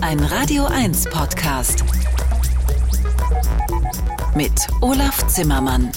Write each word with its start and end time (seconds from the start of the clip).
Ein 0.00 0.20
Radio 0.20 0.66
1 0.66 1.10
Podcast. 1.10 1.84
Mit 4.34 4.52
Olaf 4.80 5.26
Zimmermann. 5.26 5.90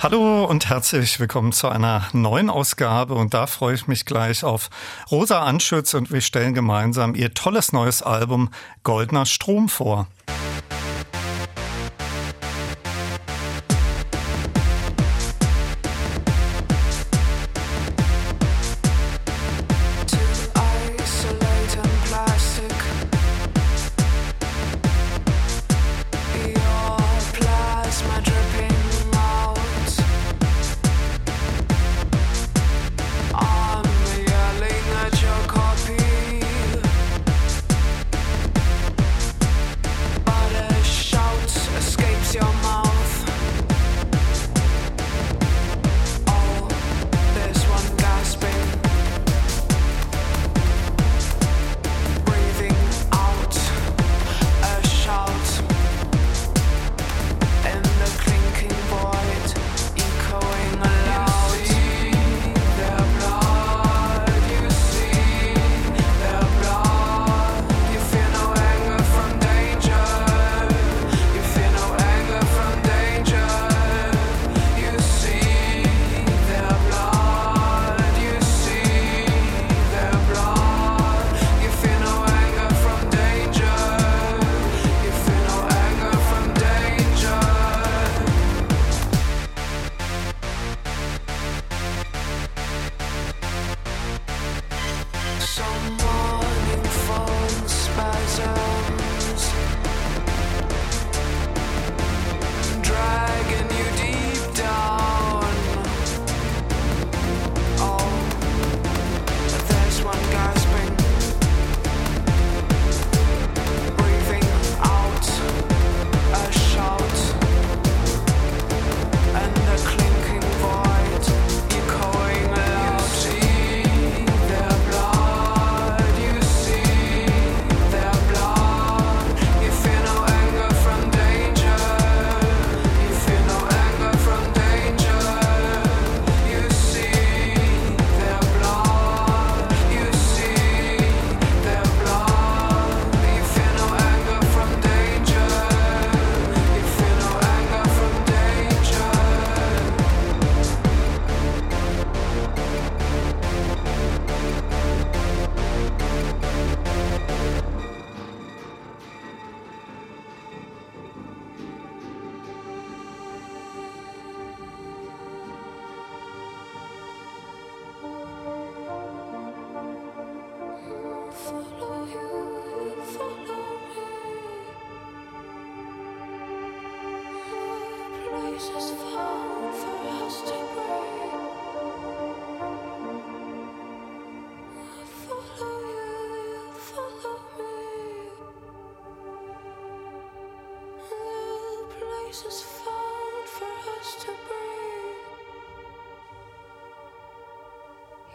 Hallo 0.00 0.44
und 0.44 0.68
herzlich 0.68 1.18
willkommen 1.18 1.52
zu 1.52 1.68
einer 1.68 2.08
neuen 2.12 2.50
Ausgabe 2.50 3.14
und 3.14 3.32
da 3.32 3.46
freue 3.46 3.74
ich 3.74 3.86
mich 3.86 4.04
gleich 4.04 4.44
auf 4.44 4.70
Rosa 5.10 5.42
Anschütz 5.42 5.94
und 5.94 6.12
wir 6.12 6.20
stellen 6.20 6.54
gemeinsam 6.54 7.14
ihr 7.14 7.32
tolles 7.32 7.72
neues 7.72 8.02
Album 8.02 8.50
Goldener 8.82 9.26
Strom 9.26 9.68
vor. 9.68 10.06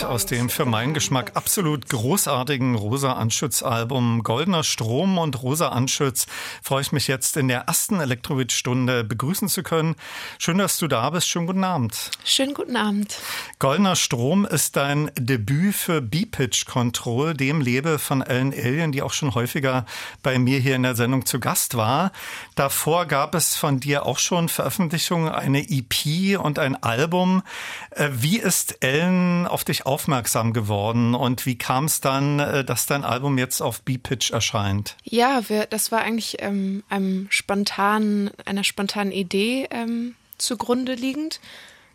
Aus 0.00 0.26
dem 0.26 0.48
für 0.48 0.64
meinen 0.64 0.94
Geschmack 0.94 1.32
absolut 1.34 1.88
großartigen 1.88 2.74
Rosa 2.74 3.12
Anschütz 3.12 3.62
Album 3.62 4.22
Goldener 4.22 4.64
Strom 4.64 5.18
und 5.18 5.42
Rosa 5.42 5.68
Anschütz 5.68 6.26
freue 6.62 6.80
ich 6.80 6.92
mich 6.92 7.08
jetzt 7.08 7.36
in 7.36 7.48
der 7.48 7.62
ersten 7.62 8.00
Elektrowitz-Stunde 8.00 9.04
begrüßen 9.04 9.48
zu 9.48 9.62
können. 9.62 9.94
Schön, 10.38 10.58
dass 10.58 10.78
du 10.78 10.88
da 10.88 11.10
bist. 11.10 11.28
Schönen 11.28 11.46
guten 11.46 11.64
Abend. 11.64 12.10
Schönen 12.24 12.54
guten 12.54 12.76
Abend. 12.76 13.18
Goldener 13.58 13.94
Strom 13.94 14.46
ist 14.46 14.76
dein 14.76 15.10
Debüt 15.16 15.74
für 15.74 16.00
B-Pitch 16.00 16.64
Control, 16.66 17.34
dem 17.34 17.60
Lebe 17.60 17.98
von 17.98 18.22
Ellen 18.22 18.52
Alien, 18.52 18.92
die 18.92 19.02
auch 19.02 19.12
schon 19.12 19.34
häufiger 19.34 19.84
bei 20.22 20.38
mir 20.38 20.58
hier 20.58 20.76
in 20.76 20.84
der 20.84 20.94
Sendung 20.94 21.26
zu 21.26 21.38
Gast 21.38 21.76
war. 21.76 22.12
Davor 22.54 23.06
gab 23.06 23.34
es 23.34 23.56
von 23.56 23.78
dir 23.78 24.06
auch 24.06 24.18
schon 24.18 24.48
Veröffentlichungen, 24.48 25.28
eine 25.28 25.68
EP 25.68 26.38
und 26.38 26.58
ein 26.58 26.82
Album. 26.82 27.42
Äh, 27.90 28.08
wie 28.12 28.38
ist 28.38 28.82
Ellen 28.82 29.46
auf 29.46 29.64
dich 29.64 29.81
aufmerksam 29.86 30.52
geworden 30.52 31.14
und 31.14 31.46
wie 31.46 31.56
kam 31.56 31.86
es 31.86 32.00
dann, 32.00 32.38
äh, 32.38 32.64
dass 32.64 32.86
dein 32.86 33.04
Album 33.04 33.38
jetzt 33.38 33.60
auf 33.60 33.82
B-Pitch 33.82 34.30
erscheint? 34.30 34.96
Ja, 35.04 35.48
wir, 35.48 35.66
das 35.66 35.92
war 35.92 36.02
eigentlich 36.02 36.36
ähm, 36.40 36.82
einem 36.88 37.26
spontanen, 37.30 38.30
einer 38.44 38.64
spontanen 38.64 39.12
Idee 39.12 39.68
ähm, 39.70 40.14
zugrunde 40.38 40.94
liegend, 40.94 41.40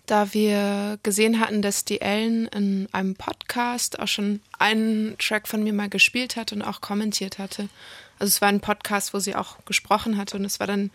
da 0.06 0.34
wir 0.34 1.00
gesehen 1.04 1.39
hatten, 1.39 1.62
dass 1.62 1.86
die 1.86 2.01
Ellen 2.01 2.48
in 2.48 2.88
einem 2.94 3.16
Podcast 3.16 4.00
auch 4.00 4.07
schon 4.07 4.42
einen 4.57 5.18
Track 5.18 5.48
von 5.48 5.63
mir 5.63 5.74
mal 5.74 5.89
gespielt 5.89 6.36
hat 6.36 6.54
und 6.54 6.62
auch 6.62 6.81
kommentiert 6.81 7.39
hatte. 7.39 7.69
Also 8.19 8.30
es 8.30 8.42
war 8.42 8.50
ein 8.50 8.62
Podcast, 8.62 9.13
wo 9.13 9.19
sie 9.19 9.36
auch 9.36 9.57
gesprochen 9.66 10.18
hatte 10.18 10.38
und 10.38 10.45
es 10.45 10.60
war 10.60 10.68
dann 10.68 10.92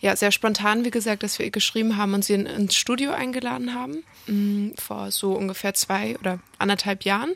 ja, 0.00 0.16
sehr 0.16 0.32
spontan, 0.32 0.84
wie 0.84 0.90
gesagt, 0.90 1.22
dass 1.22 1.38
wir 1.38 1.46
ihr 1.46 1.52
geschrieben 1.52 1.96
haben 1.96 2.14
und 2.14 2.24
sie 2.24 2.34
in, 2.34 2.46
ins 2.46 2.74
Studio 2.74 3.12
eingeladen 3.12 3.74
haben, 3.74 4.02
mh, 4.26 4.34
mm, 4.34 4.72
vor 4.78 5.10
so 5.10 5.32
ungefähr 5.32 5.74
zwei 5.74 6.16
oder 6.18 6.38
anderthalb 6.58 7.04
Jahren. 7.04 7.34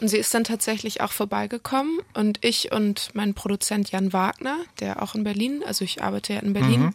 Und 0.00 0.08
sie 0.08 0.16
ist 0.16 0.32
dann 0.32 0.44
tatsächlich 0.44 1.02
auch 1.02 1.12
vorbeigekommen 1.12 1.98
und 2.14 2.42
ich 2.42 2.72
und 2.72 3.10
mein 3.12 3.34
Produzent 3.34 3.90
Jan 3.90 4.14
Wagner, 4.14 4.56
der 4.80 5.02
auch 5.02 5.14
in 5.14 5.24
Berlin, 5.24 5.62
also 5.66 5.84
ich 5.84 6.02
arbeite 6.02 6.32
ja 6.32 6.40
in 6.40 6.54
Berlin, 6.54 6.80
mhm. 6.80 6.94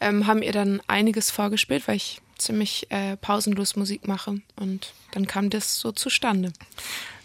ähm, 0.00 0.26
haben 0.26 0.42
ihr 0.42 0.52
dann 0.52 0.82
einiges 0.86 1.30
vorgespielt, 1.30 1.88
weil 1.88 1.96
ich 1.96 2.20
ziemlich 2.36 2.90
äh, 2.90 3.16
pausenlos 3.16 3.74
Musik 3.76 4.06
mache. 4.06 4.42
Und 4.56 4.92
dann 5.12 5.26
kam 5.26 5.48
das 5.48 5.78
so 5.78 5.92
zustande. 5.92 6.52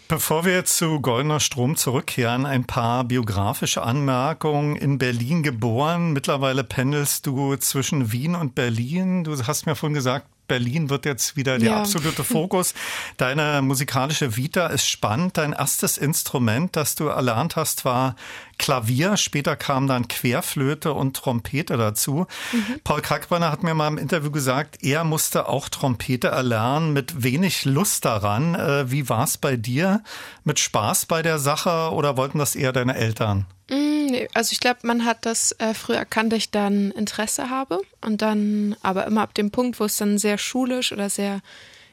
Bevor 0.08 0.44
wir 0.44 0.64
zu 0.64 1.00
Goldener 1.00 1.40
Strom 1.40 1.74
zurückkehren, 1.74 2.46
ein 2.46 2.64
paar 2.64 3.02
biografische 3.02 3.82
Anmerkungen. 3.82 4.76
In 4.76 4.98
Berlin 4.98 5.42
geboren, 5.42 6.12
mittlerweile 6.12 6.62
pendelst 6.62 7.26
du 7.26 7.56
zwischen 7.56 8.12
Wien 8.12 8.36
und 8.36 8.54
Berlin. 8.54 9.24
Du 9.24 9.36
hast 9.36 9.66
mir 9.66 9.74
vorhin 9.74 9.94
gesagt, 9.94 10.28
Berlin 10.46 10.90
wird 10.90 11.04
jetzt 11.04 11.36
wieder 11.36 11.58
der 11.58 11.70
ja. 11.70 11.80
absolute 11.80 12.24
Fokus. 12.24 12.74
Deine 13.16 13.62
musikalische 13.62 14.36
Vita 14.36 14.66
ist 14.68 14.88
spannend. 14.88 15.36
Dein 15.36 15.52
erstes 15.52 15.98
Instrument, 15.98 16.76
das 16.76 16.94
du 16.94 17.06
erlernt 17.06 17.56
hast, 17.56 17.84
war 17.84 18.16
Klavier. 18.58 19.16
Später 19.16 19.56
kam 19.56 19.86
dann 19.86 20.08
Querflöte 20.08 20.92
und 20.92 21.16
Trompete 21.16 21.76
dazu. 21.76 22.26
Mhm. 22.52 22.80
Paul 22.84 23.00
Kackbrenner 23.00 23.50
hat 23.50 23.62
mir 23.62 23.74
mal 23.74 23.88
im 23.88 23.98
Interview 23.98 24.30
gesagt, 24.30 24.82
er 24.82 25.04
musste 25.04 25.48
auch 25.48 25.68
Trompete 25.68 26.28
erlernen 26.28 26.92
mit 26.92 27.22
wenig 27.22 27.64
Lust 27.64 28.04
daran. 28.04 28.54
Äh, 28.54 28.90
wie 28.90 29.08
war 29.08 29.24
es 29.24 29.38
bei 29.38 29.56
dir? 29.56 30.02
Mit 30.44 30.58
Spaß 30.58 31.06
bei 31.06 31.22
der 31.22 31.38
Sache 31.38 31.92
oder 31.92 32.16
wollten 32.16 32.38
das 32.38 32.54
eher 32.54 32.72
deine 32.72 32.96
Eltern? 32.96 33.46
Mm, 33.68 34.14
also 34.34 34.52
ich 34.52 34.60
glaube, 34.60 34.80
man 34.82 35.04
hat 35.04 35.26
das 35.26 35.52
äh, 35.58 35.74
früh 35.74 35.94
erkannt, 35.94 36.32
dass 36.32 36.38
ich 36.38 36.50
dann 36.50 36.90
Interesse 36.92 37.50
habe 37.50 37.80
und 38.00 38.22
dann 38.22 38.76
aber 38.82 39.06
immer 39.06 39.22
ab 39.22 39.34
dem 39.34 39.50
Punkt, 39.50 39.80
wo 39.80 39.84
es 39.84 39.96
dann 39.96 40.18
sehr 40.18 40.38
schulisch 40.38 40.92
oder 40.92 41.10
sehr 41.10 41.40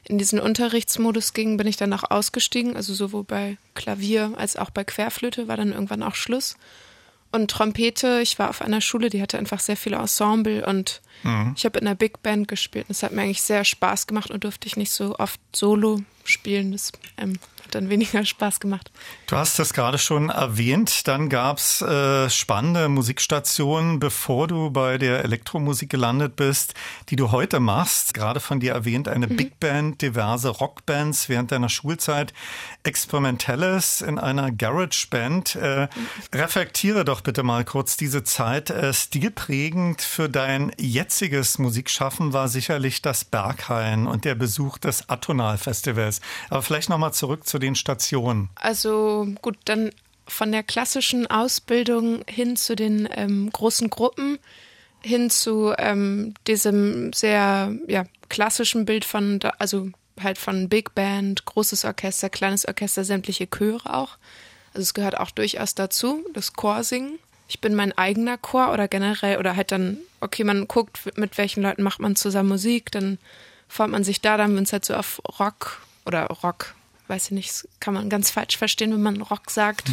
in 0.06 0.18
diesen 0.18 0.38
Unterrichtsmodus 0.38 1.32
ging, 1.32 1.56
bin 1.56 1.66
ich 1.66 1.76
dann 1.76 1.92
auch 1.92 2.10
ausgestiegen. 2.10 2.76
Also 2.76 2.94
sowohl 2.94 3.24
bei 3.24 3.56
Klavier 3.74 4.32
als 4.36 4.56
auch 4.56 4.70
bei 4.70 4.84
Querflöte 4.84 5.48
war 5.48 5.56
dann 5.56 5.72
irgendwann 5.72 6.02
auch 6.02 6.14
Schluss. 6.14 6.56
Und 7.32 7.50
Trompete, 7.50 8.20
ich 8.20 8.38
war 8.38 8.50
auf 8.50 8.62
einer 8.62 8.80
Schule, 8.80 9.10
die 9.10 9.20
hatte 9.20 9.38
einfach 9.38 9.58
sehr 9.58 9.76
viele 9.76 9.96
Ensemble 9.96 10.64
und 10.64 11.02
mhm. 11.24 11.54
ich 11.56 11.64
habe 11.64 11.80
in 11.80 11.86
einer 11.86 11.96
Big 11.96 12.22
Band 12.22 12.46
gespielt. 12.46 12.84
Das 12.86 13.02
hat 13.02 13.10
mir 13.10 13.22
eigentlich 13.22 13.42
sehr 13.42 13.64
Spaß 13.64 14.06
gemacht 14.06 14.30
und 14.30 14.44
durfte 14.44 14.68
ich 14.68 14.76
nicht 14.76 14.92
so 14.92 15.16
oft 15.18 15.40
solo 15.52 16.02
spielen. 16.22 16.70
Das 16.70 16.92
ähm, 17.16 17.40
dann 17.70 17.88
weniger 17.90 18.24
Spaß 18.24 18.60
gemacht. 18.60 18.90
Du 19.26 19.36
hast 19.36 19.58
das 19.58 19.72
gerade 19.72 19.98
schon 19.98 20.30
erwähnt. 20.30 21.06
Dann 21.08 21.28
gab 21.28 21.58
es 21.58 21.82
äh, 21.82 22.28
spannende 22.30 22.88
Musikstationen, 22.88 23.98
bevor 23.98 24.48
du 24.48 24.70
bei 24.70 24.98
der 24.98 25.24
Elektromusik 25.24 25.90
gelandet 25.90 26.36
bist, 26.36 26.74
die 27.08 27.16
du 27.16 27.30
heute 27.30 27.60
machst. 27.60 28.14
Gerade 28.14 28.40
von 28.40 28.60
dir 28.60 28.72
erwähnt, 28.72 29.08
eine 29.08 29.26
mhm. 29.26 29.36
Big 29.36 29.60
Band, 29.60 30.02
diverse 30.02 30.48
Rockbands 30.48 31.28
während 31.28 31.52
deiner 31.52 31.68
Schulzeit, 31.68 32.32
Experimentelles 32.82 34.00
in 34.00 34.18
einer 34.18 34.50
Garage 34.50 35.06
Band. 35.10 35.56
Äh, 35.56 35.88
reflektiere 36.34 37.04
doch 37.04 37.20
bitte 37.20 37.42
mal 37.42 37.64
kurz 37.64 37.96
diese 37.96 38.24
Zeit. 38.24 38.70
Äh, 38.70 38.92
stilprägend 38.92 40.02
für 40.02 40.28
dein 40.28 40.72
jetziges 40.78 41.58
Musikschaffen 41.58 42.32
war 42.32 42.48
sicherlich 42.48 43.02
das 43.02 43.24
Berghain 43.24 44.06
und 44.06 44.24
der 44.24 44.34
Besuch 44.34 44.78
des 44.78 45.08
Atonal 45.08 45.58
Festivals. 45.58 46.20
Aber 46.50 46.62
vielleicht 46.62 46.88
nochmal 46.88 47.12
zurück 47.12 47.46
zu 47.46 47.53
den 47.58 47.74
Stationen? 47.74 48.48
Also 48.56 49.26
gut, 49.42 49.56
dann 49.64 49.90
von 50.26 50.52
der 50.52 50.62
klassischen 50.62 51.26
Ausbildung 51.26 52.22
hin 52.26 52.56
zu 52.56 52.76
den 52.76 53.08
ähm, 53.14 53.50
großen 53.50 53.90
Gruppen, 53.90 54.38
hin 55.02 55.30
zu 55.30 55.74
ähm, 55.76 56.34
diesem 56.46 57.12
sehr 57.12 57.72
ja, 57.86 58.04
klassischen 58.28 58.86
Bild 58.86 59.04
von, 59.04 59.40
also 59.58 59.90
halt 60.20 60.38
von 60.38 60.68
Big 60.68 60.94
Band, 60.94 61.44
großes 61.44 61.84
Orchester, 61.84 62.30
kleines 62.30 62.66
Orchester, 62.66 63.04
sämtliche 63.04 63.48
Chöre 63.48 63.94
auch. 63.94 64.16
Also 64.72 64.82
es 64.82 64.94
gehört 64.94 65.18
auch 65.18 65.30
durchaus 65.30 65.74
dazu, 65.74 66.24
das 66.32 66.54
Chorsingen. 66.54 67.18
Ich 67.48 67.60
bin 67.60 67.74
mein 67.74 67.96
eigener 67.96 68.38
Chor 68.38 68.72
oder 68.72 68.88
generell, 68.88 69.38
oder 69.38 69.54
halt 69.56 69.70
dann, 69.70 69.98
okay, 70.20 70.44
man 70.44 70.66
guckt, 70.66 71.16
mit 71.16 71.36
welchen 71.36 71.62
Leuten 71.62 71.82
macht 71.82 72.00
man 72.00 72.16
zusammen 72.16 72.48
Musik, 72.48 72.90
dann 72.90 73.18
formt 73.68 73.92
man 73.92 74.04
sich 74.04 74.20
da 74.20 74.36
dann, 74.36 74.56
wenn 74.56 74.64
es 74.64 74.72
halt 74.72 74.84
so 74.84 74.94
auf 74.94 75.20
Rock 75.38 75.82
oder 76.06 76.26
Rock, 76.26 76.74
weiß 77.08 77.26
ich 77.26 77.30
nicht, 77.32 77.68
kann 77.80 77.94
man 77.94 78.08
ganz 78.08 78.30
falsch 78.30 78.56
verstehen, 78.56 78.92
wenn 78.92 79.02
man 79.02 79.20
Rock 79.20 79.50
sagt. 79.50 79.90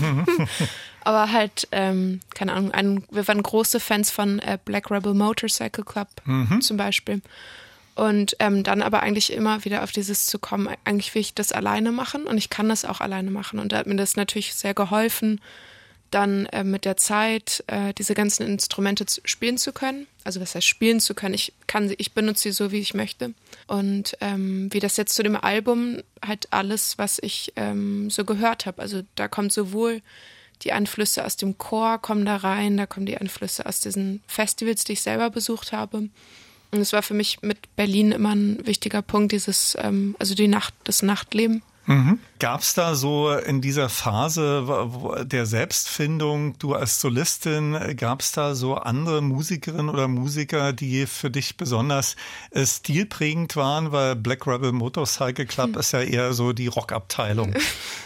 Aber 1.03 1.31
halt, 1.31 1.67
ähm, 1.71 2.19
keine 2.35 2.53
Ahnung, 2.53 2.71
ein, 2.71 3.03
wir 3.11 3.27
waren 3.27 3.41
große 3.41 3.79
Fans 3.79 4.11
von 4.11 4.39
äh, 4.39 4.57
Black 4.63 4.91
Rebel 4.91 5.13
Motorcycle 5.13 5.83
Club 5.83 6.07
mhm. 6.25 6.61
zum 6.61 6.77
Beispiel. 6.77 7.21
Und 7.95 8.35
ähm, 8.39 8.63
dann 8.63 8.81
aber 8.81 9.03
eigentlich 9.03 9.33
immer 9.33 9.65
wieder 9.65 9.83
auf 9.83 9.91
dieses 9.91 10.25
zu 10.25 10.39
kommen, 10.39 10.69
eigentlich 10.85 11.13
will 11.13 11.21
ich 11.21 11.33
das 11.33 11.51
alleine 11.51 11.91
machen 11.91 12.23
und 12.23 12.37
ich 12.37 12.49
kann 12.49 12.69
das 12.69 12.85
auch 12.85 13.01
alleine 13.01 13.31
machen. 13.31 13.59
Und 13.59 13.73
da 13.73 13.77
hat 13.77 13.87
mir 13.87 13.95
das 13.95 14.15
natürlich 14.15 14.53
sehr 14.55 14.73
geholfen, 14.73 15.41
dann 16.11 16.45
äh, 16.47 16.63
mit 16.63 16.85
der 16.85 16.97
Zeit 16.97 17.63
äh, 17.67 17.93
diese 17.93 18.13
ganzen 18.13 18.45
Instrumente 18.45 19.05
zu, 19.05 19.21
spielen 19.25 19.57
zu 19.57 19.73
können. 19.73 20.07
Also 20.23 20.39
was 20.41 20.53
heißt 20.53 20.67
spielen 20.67 20.99
zu 20.99 21.15
können? 21.15 21.33
Ich 21.33 21.53
kann 21.67 21.87
sie, 21.87 21.95
ich 21.97 22.13
benutze 22.13 22.43
sie 22.43 22.51
so, 22.51 22.71
wie 22.71 22.79
ich 22.79 22.93
möchte. 22.93 23.33
Und 23.67 24.17
ähm, 24.21 24.71
wie 24.71 24.79
das 24.79 24.97
jetzt 24.97 25.15
zu 25.15 25.23
dem 25.23 25.35
Album 25.35 26.01
halt 26.25 26.47
alles, 26.51 26.97
was 26.97 27.19
ich 27.21 27.53
ähm, 27.55 28.09
so 28.09 28.25
gehört 28.25 28.65
habe. 28.65 28.81
Also 28.81 29.01
da 29.15 29.27
kommt 29.27 29.53
sowohl 29.53 30.01
die 30.63 30.73
Einflüsse 30.73 31.25
aus 31.25 31.37
dem 31.37 31.57
Chor 31.57 31.97
kommen 31.97 32.25
da 32.25 32.35
rein, 32.35 32.77
da 32.77 32.85
kommen 32.85 33.05
die 33.05 33.17
Einflüsse 33.17 33.65
aus 33.65 33.79
diesen 33.79 34.21
Festivals, 34.27 34.83
die 34.83 34.93
ich 34.93 35.01
selber 35.01 35.29
besucht 35.29 35.71
habe. 35.71 36.09
Und 36.71 36.79
es 36.79 36.93
war 36.93 37.03
für 37.03 37.13
mich 37.13 37.41
mit 37.41 37.75
Berlin 37.75 38.11
immer 38.11 38.33
ein 38.35 38.65
wichtiger 38.65 39.01
Punkt, 39.01 39.31
dieses, 39.31 39.75
ähm, 39.79 40.15
also 40.19 40.35
die 40.35 40.47
Nacht, 40.47 40.73
das 40.83 41.01
Nachtleben. 41.01 41.63
Mhm. 41.85 42.19
Gab 42.39 42.61
es 42.61 42.73
da 42.73 42.95
so 42.95 43.31
in 43.31 43.61
dieser 43.61 43.89
Phase 43.89 45.25
der 45.25 45.45
Selbstfindung, 45.45 46.57
du 46.59 46.75
als 46.75 47.01
Solistin, 47.01 47.95
gab 47.97 48.21
es 48.21 48.31
da 48.31 48.53
so 48.53 48.75
andere 48.75 49.21
Musikerinnen 49.21 49.89
oder 49.89 50.07
Musiker, 50.07 50.73
die 50.73 51.07
für 51.07 51.31
dich 51.31 51.57
besonders 51.57 52.15
äh, 52.51 52.65
stilprägend 52.65 53.55
waren? 53.55 53.91
Weil 53.91 54.15
Black 54.15 54.45
Rebel 54.45 54.71
Motorcycle 54.71 55.45
Club 55.45 55.73
hm. 55.73 55.79
ist 55.79 55.91
ja 55.91 56.01
eher 56.01 56.33
so 56.33 56.53
die 56.53 56.67
Rockabteilung. 56.67 57.55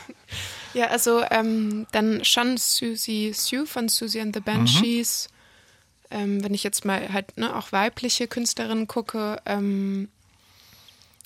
ja, 0.74 0.88
also 0.88 1.24
ähm, 1.30 1.86
dann 1.92 2.24
schon 2.24 2.58
Susie 2.58 3.34
Sue 3.34 3.66
von 3.66 3.90
Susie 3.90 4.22
and 4.22 4.36
the 4.36 4.42
Banshees. 4.42 5.30
Mhm. 5.30 5.36
Ähm, 6.12 6.44
wenn 6.44 6.54
ich 6.54 6.64
jetzt 6.64 6.86
mal 6.86 7.12
halt 7.12 7.38
ne, 7.38 7.56
auch 7.56 7.72
weibliche 7.72 8.28
Künstlerinnen 8.28 8.88
gucke, 8.88 9.42
ähm, 9.46 10.08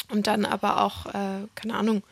und 0.09 0.27
dann 0.27 0.45
aber 0.45 0.83
auch, 0.83 1.05
äh, 1.07 1.47
keine 1.55 1.75
Ahnung, 1.75 2.03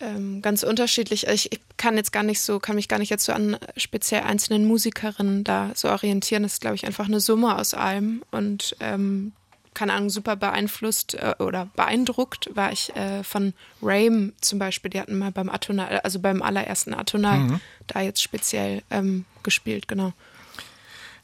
ähm, 0.00 0.42
ganz 0.42 0.62
unterschiedlich. 0.62 1.26
Ich, 1.26 1.52
ich, 1.52 1.60
kann 1.76 1.96
jetzt 1.96 2.12
gar 2.12 2.22
nicht 2.22 2.40
so, 2.40 2.58
kann 2.60 2.76
mich 2.76 2.88
gar 2.88 2.98
nicht 2.98 3.08
jetzt 3.08 3.24
so 3.24 3.32
an 3.32 3.56
speziell 3.76 4.22
einzelnen 4.22 4.66
Musikerinnen 4.66 5.44
da 5.44 5.70
so 5.74 5.88
orientieren. 5.88 6.42
Das 6.42 6.54
ist, 6.54 6.60
glaube 6.60 6.76
ich, 6.76 6.86
einfach 6.86 7.06
eine 7.06 7.20
Summe 7.20 7.56
aus 7.56 7.72
allem. 7.72 8.22
Und 8.30 8.76
ähm, 8.80 9.32
keine 9.72 9.94
Ahnung, 9.94 10.10
super 10.10 10.36
beeinflusst 10.36 11.14
äh, 11.14 11.34
oder 11.38 11.68
beeindruckt 11.76 12.50
war 12.54 12.72
ich 12.72 12.94
äh, 12.96 13.22
von 13.24 13.54
Rame 13.80 14.32
zum 14.40 14.58
Beispiel. 14.58 14.90
Die 14.90 15.00
hatten 15.00 15.18
mal 15.18 15.32
beim 15.32 15.48
Atonal, 15.48 16.00
also 16.00 16.18
beim 16.18 16.42
allerersten 16.42 16.92
Atonal, 16.92 17.38
mhm. 17.38 17.60
da 17.86 18.00
jetzt 18.00 18.22
speziell 18.22 18.82
ähm, 18.90 19.24
gespielt, 19.42 19.88
genau. 19.88 20.12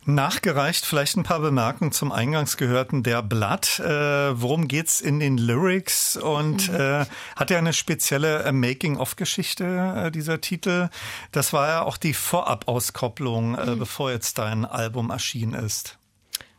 Nachgereicht 0.06 0.86
vielleicht 0.86 1.16
ein 1.16 1.24
paar 1.24 1.40
Bemerkungen 1.40 1.90
zum 1.90 2.12
eingangs 2.12 2.56
gehörten 2.56 3.02
Der 3.02 3.22
Blatt. 3.22 3.80
Äh, 3.80 4.40
worum 4.40 4.68
geht's 4.68 5.00
in 5.00 5.18
den 5.18 5.36
Lyrics? 5.36 6.16
Und 6.16 6.68
mhm. 6.70 6.76
äh, 6.76 7.06
hat 7.34 7.50
ja 7.50 7.58
eine 7.58 7.72
spezielle 7.72 8.44
äh, 8.44 8.52
Making-of-Geschichte, 8.52 10.04
äh, 10.06 10.10
dieser 10.12 10.40
Titel. 10.40 10.90
Das 11.32 11.52
war 11.52 11.68
ja 11.68 11.82
auch 11.82 11.96
die 11.96 12.14
Vorab-Auskopplung, 12.14 13.56
äh, 13.56 13.66
mhm. 13.66 13.78
bevor 13.80 14.12
jetzt 14.12 14.38
dein 14.38 14.64
Album 14.64 15.10
erschienen 15.10 15.54
ist. 15.54 15.98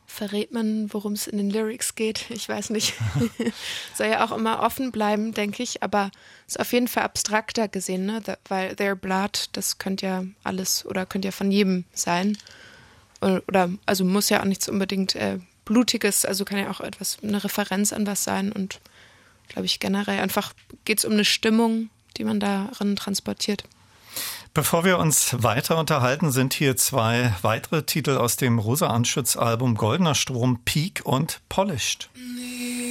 Verrät 0.05 0.51
man, 0.51 0.91
worum 0.91 1.13
es 1.13 1.27
in 1.27 1.37
den 1.37 1.49
Lyrics 1.49 1.95
geht? 1.95 2.29
Ich 2.29 2.49
weiß 2.49 2.71
nicht. 2.71 2.95
Soll 3.93 4.07
ja 4.07 4.25
auch 4.25 4.35
immer 4.35 4.61
offen 4.61 4.91
bleiben, 4.91 5.33
denke 5.33 5.63
ich, 5.63 5.83
aber 5.83 6.11
ist 6.47 6.59
auf 6.59 6.73
jeden 6.73 6.89
Fall 6.89 7.03
abstrakter 7.03 7.69
gesehen, 7.69 8.07
ne? 8.07 8.21
weil 8.49 8.75
Their 8.75 8.95
Blood, 8.95 9.49
das 9.53 9.77
könnte 9.77 10.05
ja 10.05 10.23
alles 10.43 10.85
oder 10.85 11.05
könnte 11.05 11.29
ja 11.29 11.31
von 11.31 11.49
jedem 11.49 11.85
sein 11.93 12.37
oder 13.21 13.69
also 13.85 14.05
muss 14.05 14.29
ja 14.29 14.41
auch 14.41 14.45
nichts 14.45 14.69
unbedingt 14.69 15.15
äh, 15.15 15.39
Blutiges, 15.65 16.25
also 16.25 16.45
kann 16.45 16.59
ja 16.59 16.71
auch 16.71 16.81
etwas, 16.81 17.17
eine 17.21 17.43
Referenz 17.43 17.91
an 17.93 18.07
was 18.07 18.23
sein 18.23 18.51
und 18.51 18.79
glaube 19.49 19.65
ich 19.65 19.79
generell 19.79 20.19
einfach 20.19 20.53
geht 20.85 20.99
es 20.99 21.05
um 21.05 21.13
eine 21.13 21.25
Stimmung, 21.25 21.89
die 22.17 22.23
man 22.23 22.39
darin 22.39 22.95
transportiert. 22.95 23.63
Bevor 24.53 24.85
wir 24.85 24.97
uns 24.97 25.43
weiter 25.43 25.77
unterhalten, 25.77 26.31
sind 26.31 26.53
hier 26.53 26.75
zwei 26.77 27.33
weitere 27.43 27.83
Titel 27.83 28.17
aus 28.17 28.37
dem 28.37 28.57
Rosa 28.57 28.87
Anschütz 28.87 29.35
Album 29.35 29.75
Goldener 29.75 30.15
Strom, 30.15 30.61
Peak 30.65 31.01
und 31.03 31.41
Polished. 31.49 32.09
Radio 32.15 32.86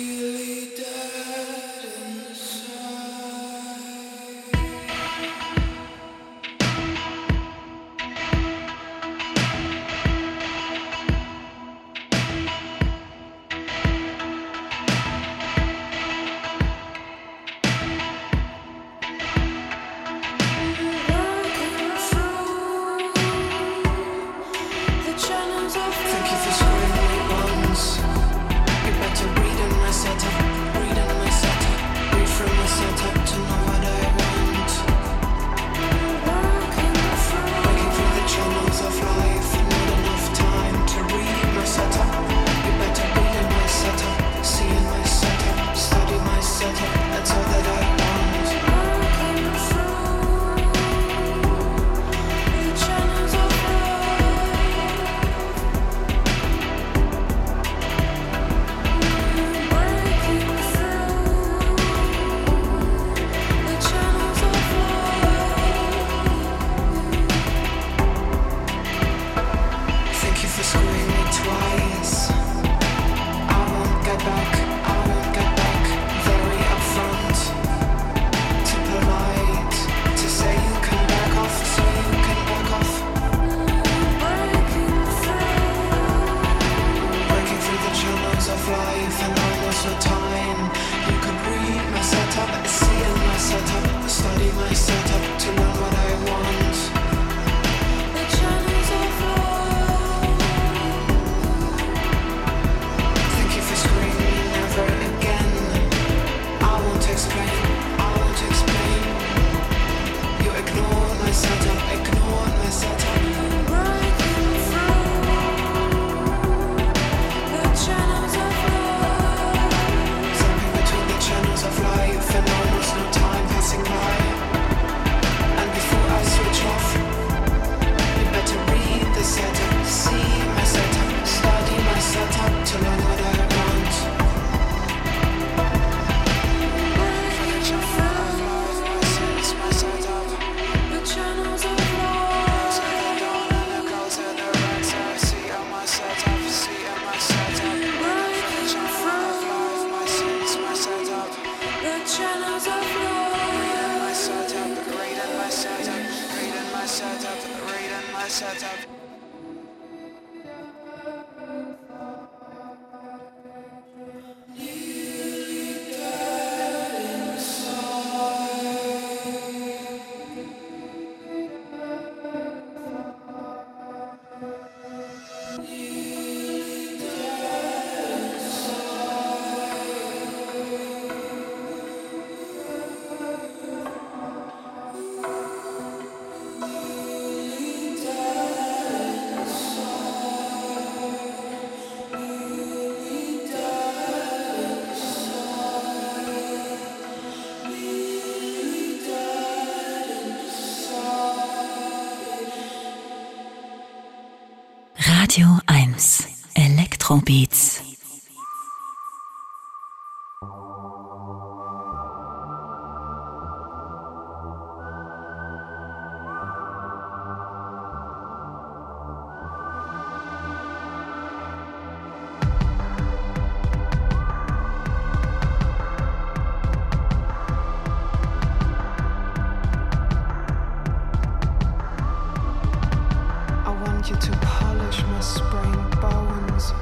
you 234.10 234.16
to 234.16 234.32
polish 234.38 235.02
my 235.02 235.20
sprained 235.20 236.00
bones 236.00 236.72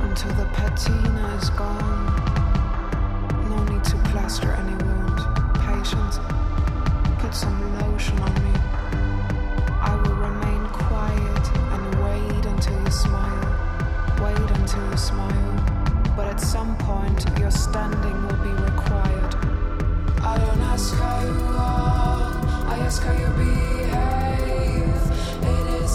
until 0.00 0.32
the 0.34 0.46
patina 0.54 1.38
is 1.42 1.50
gone. 1.50 2.06
No 3.50 3.62
need 3.64 3.84
to 3.84 3.96
plaster 4.10 4.50
any 4.52 4.76
wound. 4.82 5.18
Patience, 5.56 6.18
put 7.18 7.34
some 7.34 7.60
lotion 7.80 8.18
on 8.20 8.34
me. 8.44 8.52
I 9.82 9.94
will 10.02 10.14
remain 10.14 10.64
quiet 10.68 11.46
and 11.74 12.04
wait 12.04 12.46
until 12.46 12.80
you 12.82 12.90
smile. 12.90 13.48
Wait 14.22 14.50
until 14.58 14.90
you 14.90 14.96
smile. 14.96 15.54
But 16.16 16.28
at 16.28 16.40
some 16.40 16.78
point, 16.78 17.26
your 17.38 17.50
standing 17.50 18.26
will 18.26 18.42
be 18.42 18.54
required. 18.62 19.34
I 20.22 20.38
don't 20.38 20.60
ask 20.72 20.94
how 20.94 21.20
you 21.20 21.46
are, 21.58 22.72
I 22.72 22.78
ask 22.86 23.02
how 23.02 23.12
you 23.12 23.26
behave 23.36 24.19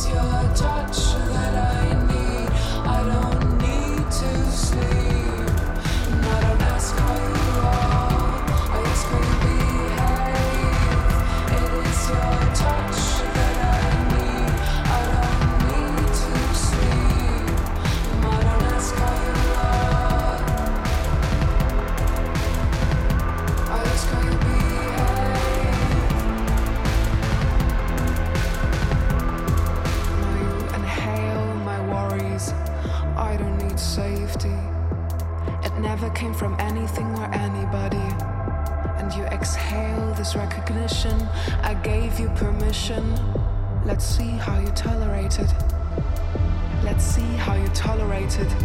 your 0.03 0.41
touch 0.55 0.97
that 1.31 1.55
I 1.55 1.85
need. 2.09 2.49
I 2.85 2.99
don't 3.11 3.57
need 3.59 4.11
to 4.11 4.51
sleep. 4.51 5.24
mission. 41.05 41.27
I 41.61 41.73
gave 41.75 42.19
you 42.19 42.29
permission. 42.29 43.03
Let's 43.85 44.05
see 44.05 44.29
how 44.29 44.59
you 44.59 44.67
tolerate 44.69 45.39
it. 45.39 45.53
Let's 46.83 47.03
see 47.03 47.21
how 47.21 47.55
you 47.55 47.67
tolerate 47.69 48.39
it. 48.39 48.55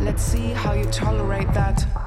Let's 0.00 0.22
see 0.22 0.52
how 0.52 0.72
you 0.72 0.84
tolerate 0.86 1.52
that. 1.54 2.01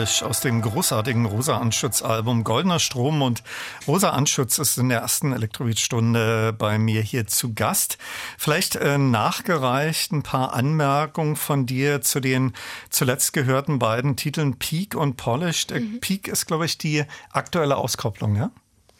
Aus 0.00 0.40
dem 0.40 0.62
großartigen 0.62 1.26
Rosa 1.26 1.58
Anschütz 1.58 2.02
Album 2.02 2.42
Goldener 2.42 2.78
Strom 2.78 3.22
und 3.22 3.42
Rosa 3.86 4.10
Anschütz 4.10 4.58
ist 4.58 4.78
in 4.78 4.88
der 4.88 5.00
ersten 5.00 5.32
Elektrobeat-Stunde 5.32 6.54
bei 6.56 6.78
mir 6.78 7.02
hier 7.02 7.26
zu 7.26 7.52
Gast. 7.52 7.98
Vielleicht 8.38 8.76
äh, 8.76 8.98
nachgereicht 8.98 10.12
ein 10.12 10.22
paar 10.22 10.54
Anmerkungen 10.54 11.36
von 11.36 11.66
dir 11.66 12.00
zu 12.00 12.20
den 12.20 12.54
zuletzt 12.88 13.32
gehörten 13.32 13.78
beiden 13.78 14.16
Titeln 14.16 14.58
Peak 14.58 14.94
und 14.94 15.16
Polished. 15.16 15.70
Äh, 15.70 15.80
mhm. 15.80 16.00
Peak 16.00 16.28
ist, 16.28 16.46
glaube 16.46 16.64
ich, 16.64 16.78
die 16.78 17.04
aktuelle 17.30 17.76
Auskopplung, 17.76 18.36
ja? 18.36 18.50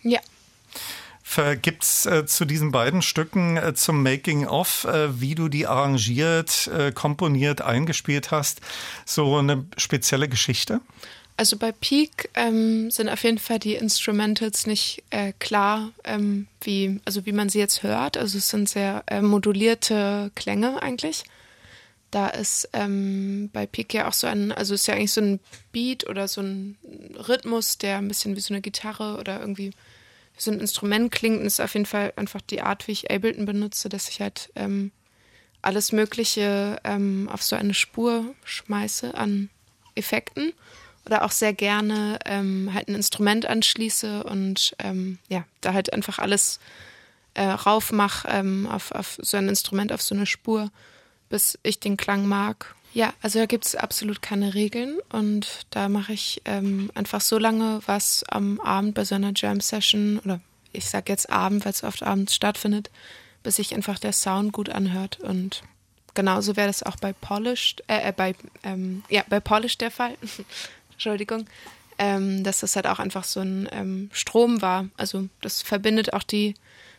Ja. 0.03 0.21
Gibt 1.62 1.85
es 1.85 2.07
äh, 2.07 2.27
zu 2.27 2.45
diesen 2.45 2.73
beiden 2.73 3.03
Stücken 3.03 3.57
äh, 3.57 3.75
zum 3.75 4.03
Making-of, 4.03 4.85
äh, 4.85 5.21
wie 5.21 5.35
du 5.35 5.49
die 5.49 5.66
arrangiert, 5.66 6.69
äh, 6.69 6.93
komponiert, 6.93 7.61
eingespielt 7.61 8.31
hast, 8.31 8.61
so 9.05 9.37
eine 9.37 9.64
spezielle 9.77 10.29
Geschichte? 10.29 10.81
Also 11.37 11.57
bei 11.57 11.73
Peak 11.73 12.29
ähm, 12.35 12.90
sind 12.90 13.09
auf 13.09 13.23
jeden 13.25 13.38
Fall 13.38 13.59
die 13.59 13.75
Instrumentals 13.75 14.66
nicht 14.66 15.03
äh, 15.09 15.33
klar, 15.38 15.90
ähm, 16.05 16.49
wie, 16.61 17.01
also 17.07 17.25
wie 17.25 17.33
man 17.33 17.49
sie 17.49 17.61
jetzt 17.61 17.83
hört. 17.83 18.19
Also 18.19 18.37
es 18.37 18.51
sind 18.51 18.69
sehr 18.69 19.05
äh, 19.07 19.23
modulierte 19.23 20.31
Klänge 20.35 20.83
eigentlich. 20.83 21.25
Da 22.11 22.29
ist 22.29 22.69
ähm, 22.75 23.49
bei 23.55 23.66
Peak 23.66 23.95
ja 23.95 24.09
auch 24.09 24.12
so 24.12 24.27
ein, 24.27 24.53
also 24.53 24.75
ist 24.75 24.87
ja 24.87 24.95
eigentlich 24.95 25.12
so 25.12 25.23
ein 25.23 25.40
Beat 25.73 26.07
oder 26.11 26.29
so 26.29 26.43
ein 26.43 26.77
Rhythmus, 27.27 27.79
der 27.79 27.97
ein 27.97 28.09
bisschen 28.09 28.37
wie 28.37 28.40
so 28.40 28.53
eine 28.53 28.61
Gitarre 28.61 29.16
oder 29.16 29.40
irgendwie 29.40 29.71
so 30.37 30.51
ein 30.51 30.61
Instrument 30.61 31.12
klingt, 31.12 31.43
ist 31.43 31.61
auf 31.61 31.75
jeden 31.75 31.87
Fall 31.87 32.12
einfach 32.16 32.40
die 32.40 32.62
Art, 32.62 32.88
wie 32.88 32.93
ich 32.93 33.11
Ableton 33.11 33.45
benutze, 33.45 33.88
dass 33.88 34.09
ich 34.09 34.21
halt 34.21 34.51
ähm, 34.55 34.90
alles 35.62 35.93
Mögliche 35.93 36.81
ähm, 36.85 37.29
auf 37.31 37.43
so 37.43 37.57
eine 37.57 37.75
Spur 37.75 38.35
schmeiße 38.45 39.14
an 39.14 39.51
Effekten 39.95 40.53
oder 41.05 41.25
auch 41.25 41.31
sehr 41.31 41.53
gerne 41.53 42.19
ähm, 42.25 42.71
halt 42.73 42.88
ein 42.88 42.95
Instrument 42.95 43.47
anschließe 43.47 44.25
und 44.25 44.75
ähm, 44.79 45.19
ja, 45.29 45.45
da 45.61 45.75
halt 45.75 45.93
einfach 45.93 46.19
alles 46.19 46.61
äh, 47.35 47.45
rauf 47.45 47.93
mache 47.93 48.29
ähm, 48.29 48.66
auf, 48.66 48.93
auf 48.93 49.19
so 49.21 49.37
ein 49.37 49.49
Instrument, 49.49 49.93
auf 49.93 50.03
so 50.03 50.14
eine 50.14 50.27
Spur, 50.27 50.71
bis 51.29 51.59
ich 51.62 51.81
den 51.81 51.97
Klang 51.97 52.27
mag 52.27 52.75
ja, 52.92 53.12
also 53.22 53.38
da 53.38 53.46
gibt 53.46 53.66
es 53.66 53.76
absolut 53.76 54.20
keine 54.20 54.55
Regeln 54.55 54.98
und 55.12 55.66
da 55.70 55.88
mache 55.88 56.12
ich 56.12 56.42
ähm, 56.44 56.90
einfach 56.94 57.20
so 57.20 57.38
lange 57.38 57.81
was 57.87 58.24
am 58.29 58.61
Abend 58.61 58.94
bei 58.94 59.05
so 59.05 59.14
einer 59.14 59.33
Jam-Session 59.35 60.20
oder 60.24 60.40
ich 60.72 60.87
sage 60.87 61.12
jetzt 61.12 61.31
Abend, 61.31 61.64
weil 61.64 61.72
es 61.72 61.85
oft 61.85 62.03
abends 62.03 62.35
stattfindet, 62.35 62.90
bis 63.42 63.57
sich 63.57 63.74
einfach 63.74 63.98
der 63.98 64.12
Sound 64.12 64.53
gut 64.53 64.68
anhört 64.70 65.20
und 65.20 65.62
genauso 66.14 66.57
wäre 66.57 66.66
das 66.66 66.83
auch 66.83 66.96
bei 66.96 67.12
Polished, 67.12 67.83
äh, 67.87 68.09
äh 68.09 68.12
bei, 68.12 68.35
ähm, 68.64 69.05
ja, 69.09 69.24
bei 69.29 69.40
Polished 69.40 69.81
der 69.81 69.90
Fall, 69.90 70.16
Entschuldigung, 70.92 71.46
ähm, 71.98 72.42
dass 72.42 72.61
das 72.61 72.74
halt 72.74 72.87
auch 72.87 72.98
einfach 72.98 73.24
so 73.24 73.40
ein 73.40 73.68
ähm, 73.70 74.11
Strom 74.12 74.62
war, 74.62 74.88
also 74.96 75.29
das 75.42 75.62
verbindet 75.62 76.12
auch 76.12 76.24
die 76.24 76.55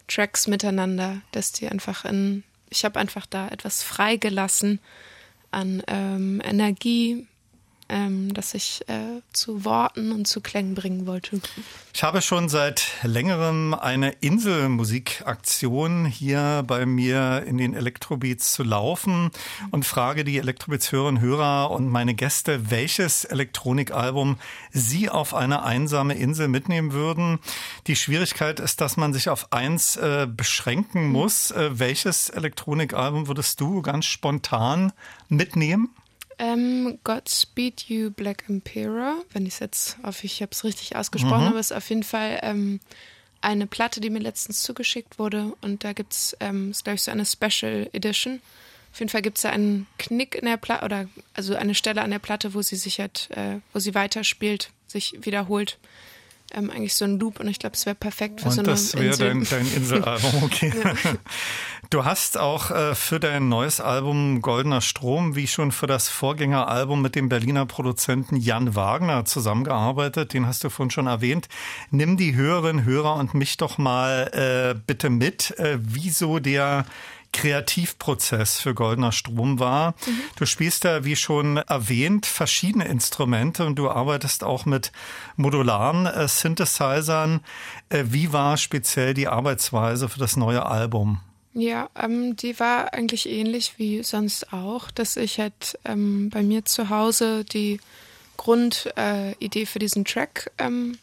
Tracks 0.08 0.48
miteinander, 0.48 1.22
dass 1.32 1.52
die 1.52 1.68
einfach 1.68 2.06
in, 2.06 2.44
ich 2.70 2.86
habe 2.86 3.00
einfach 3.00 3.26
da 3.26 3.50
etwas 3.50 3.84
freigelassen, 3.84 4.80
an 5.52 5.84
ähm, 5.88 6.42
Energie, 6.44 7.28
ähm, 7.92 8.34
das 8.34 8.54
ich 8.54 8.82
äh, 8.88 9.22
zu 9.34 9.66
Worten 9.66 10.12
und 10.12 10.28
zu 10.28 10.42
Klängen 10.42 10.74
bringen 10.74 11.06
wollte. 11.06 11.42
Ich 11.94 12.04
habe 12.04 12.22
schon 12.22 12.48
seit 12.48 12.88
längerem 13.04 13.74
eine 13.74 14.12
Inselmusikaktion 14.22 16.06
hier 16.06 16.64
bei 16.66 16.86
mir 16.86 17.44
in 17.46 17.58
den 17.58 17.74
Elektrobeats 17.74 18.54
zu 18.54 18.64
laufen 18.64 19.30
und 19.72 19.86
frage 19.86 20.24
die 20.24 20.38
Elektrobeats-Hörerinnen 20.38 21.22
Hörer 21.22 21.70
und 21.72 21.90
meine 21.90 22.14
Gäste, 22.14 22.72
welches 22.72 23.26
Elektronikalbum 23.26 24.38
sie 24.72 25.10
auf 25.10 25.34
eine 25.34 25.64
einsame 25.64 26.14
Insel 26.14 26.48
mitnehmen 26.48 26.94
würden. 26.94 27.40
Die 27.88 27.98
Schwierigkeit 27.98 28.62
ist, 28.62 28.80
dass 28.80 28.96
man 28.96 29.14
sich 29.14 29.30
auf 29.30 29.52
eins 29.52 29.98
äh, 29.98 30.28
beschränken 30.30 31.12
muss. 31.12 31.52
Äh, 31.52 31.78
welches 31.80 32.30
Elektronikalbum 32.30 33.28
würdest 33.28 33.60
du 33.60 33.82
ganz 33.82 34.06
spontan 34.06 34.94
mitnehmen? 35.28 35.90
Ähm, 36.42 36.98
Godspeed 37.04 37.84
You 37.88 38.10
Black 38.10 38.46
Emperor, 38.50 39.24
wenn 39.32 39.46
ich 39.46 39.54
es 39.54 39.60
jetzt, 39.60 39.98
hoffe 40.04 40.26
ich, 40.26 40.42
habe 40.42 40.52
es 40.52 40.64
richtig 40.64 40.96
ausgesprochen, 40.96 41.44
mhm. 41.44 41.50
aber 41.50 41.60
es 41.60 41.70
ist 41.70 41.78
auf 41.78 41.88
jeden 41.88 42.02
Fall 42.02 42.40
ähm, 42.42 42.80
eine 43.42 43.68
Platte, 43.68 44.02
die 44.02 44.10
mir 44.10 44.22
letztens 44.22 44.64
zugeschickt 44.64 45.20
wurde 45.20 45.54
und 45.62 45.84
da 45.84 45.94
gibt 45.94 46.14
es, 46.14 46.36
ähm, 46.40 46.72
ist 46.72 46.84
glaube 46.84 46.96
ich 46.96 47.04
so 47.04 47.12
eine 47.12 47.28
Special 47.28 47.88
Edition. 47.94 48.42
Auf 48.92 49.00
jeden 49.00 49.10
Fall 49.10 49.22
gibt 49.22 49.38
es 49.38 49.44
da 49.44 49.52
einen 49.52 49.86
Knick 50.00 50.34
in 50.34 50.46
der 50.46 50.58
Platte 50.58 50.84
oder 50.84 51.08
also 51.36 51.56
eine 51.56 51.76
Stelle 51.76 52.02
an 52.02 52.10
der 52.10 52.18
Platte, 52.18 52.56
wo 52.56 52.64
sie 52.64 52.76
sich 52.76 53.00
halt, 53.00 53.30
äh, 53.36 53.60
wo 53.72 53.78
sie 53.78 53.94
weiterspielt, 53.94 54.72
sich 54.88 55.14
wiederholt. 55.22 55.78
Ähm, 56.54 56.70
eigentlich 56.70 56.96
so 56.96 57.06
ein 57.06 57.20
Loop 57.20 57.40
und 57.40 57.48
ich 57.48 57.60
glaube, 57.60 57.76
es 57.76 57.86
wäre 57.86 57.96
perfekt 57.96 58.42
für 58.42 58.48
und 58.48 58.54
so 58.54 58.62
eine 58.62 58.70
das 58.70 58.96
wäre 58.96 59.18
dein, 59.18 59.44
dein 59.44 59.72
Inselalbum, 59.74 60.44
okay. 60.44 60.74
ja. 60.84 60.94
Du 61.90 62.06
hast 62.06 62.38
auch 62.38 62.72
äh, 62.72 62.96
für 62.96 63.20
dein 63.20 63.50
neues 63.50 63.82
Album 63.82 64.42
Goldener 64.42 64.80
Strom, 64.80 65.36
wie 65.36 65.48
schon 65.48 65.74
für 65.74 65.88
das 65.88 66.08
Vorgängeralbum 66.08 67.02
mit 67.02 67.16
dem 67.16 67.28
Berliner 67.28 67.66
Produzenten 67.66 68.38
Jan 68.38 68.76
Wagner 68.76 69.26
zusammengearbeitet. 69.26 70.34
Den 70.34 70.48
hast 70.48 70.64
du 70.64 70.70
vorhin 70.70 70.92
schon 70.92 71.08
erwähnt. 71.08 71.50
Nimm 71.90 72.16
die 72.16 72.36
Hörerinnen, 72.36 72.86
Hörer 72.86 73.16
und 73.16 73.34
mich 73.34 73.58
doch 73.58 73.78
mal 73.78 74.32
äh, 74.32 74.80
bitte 74.88 75.10
mit, 75.10 75.58
äh, 75.60 75.80
wieso 75.82 76.40
der 76.40 76.86
Kreativprozess 77.34 78.60
für 78.60 78.74
Goldener 78.74 79.12
Strom 79.12 79.60
war. 79.60 79.92
Mhm. 80.06 80.22
Du 80.36 80.46
spielst 80.46 80.86
da, 80.86 81.04
wie 81.04 81.16
schon 81.16 81.58
erwähnt, 81.58 82.26
verschiedene 82.26 82.86
Instrumente 82.86 83.66
und 83.66 83.76
du 83.76 83.90
arbeitest 83.90 84.44
auch 84.44 84.66
mit 84.66 84.92
modularen 85.36 86.06
äh, 86.06 86.28
Synthesizern. 86.28 87.42
Äh, 87.90 88.06
wie 88.08 88.34
war 88.34 88.58
speziell 88.58 89.14
die 89.14 89.28
Arbeitsweise 89.28 90.10
für 90.10 90.20
das 90.20 90.36
neue 90.36 90.66
Album? 90.66 91.20
Ja, 91.54 91.90
ähm, 92.00 92.36
die 92.36 92.60
war 92.60 92.94
eigentlich 92.94 93.28
ähnlich 93.28 93.74
wie 93.78 94.04
sonst 94.04 94.54
auch, 94.54 94.90
dass 94.90 95.18
ich 95.18 95.40
halt 95.40 95.78
ähm, 95.84 96.30
bei 96.30 96.44
mir 96.44 96.64
zu 96.66 96.90
Hause 96.90 97.44
die 97.44 97.80
Grundidee 98.38 99.62
äh, 99.62 99.66
für 99.66 99.80
diesen 99.80 100.06
Track 100.06 100.52
ähm, 100.58 100.98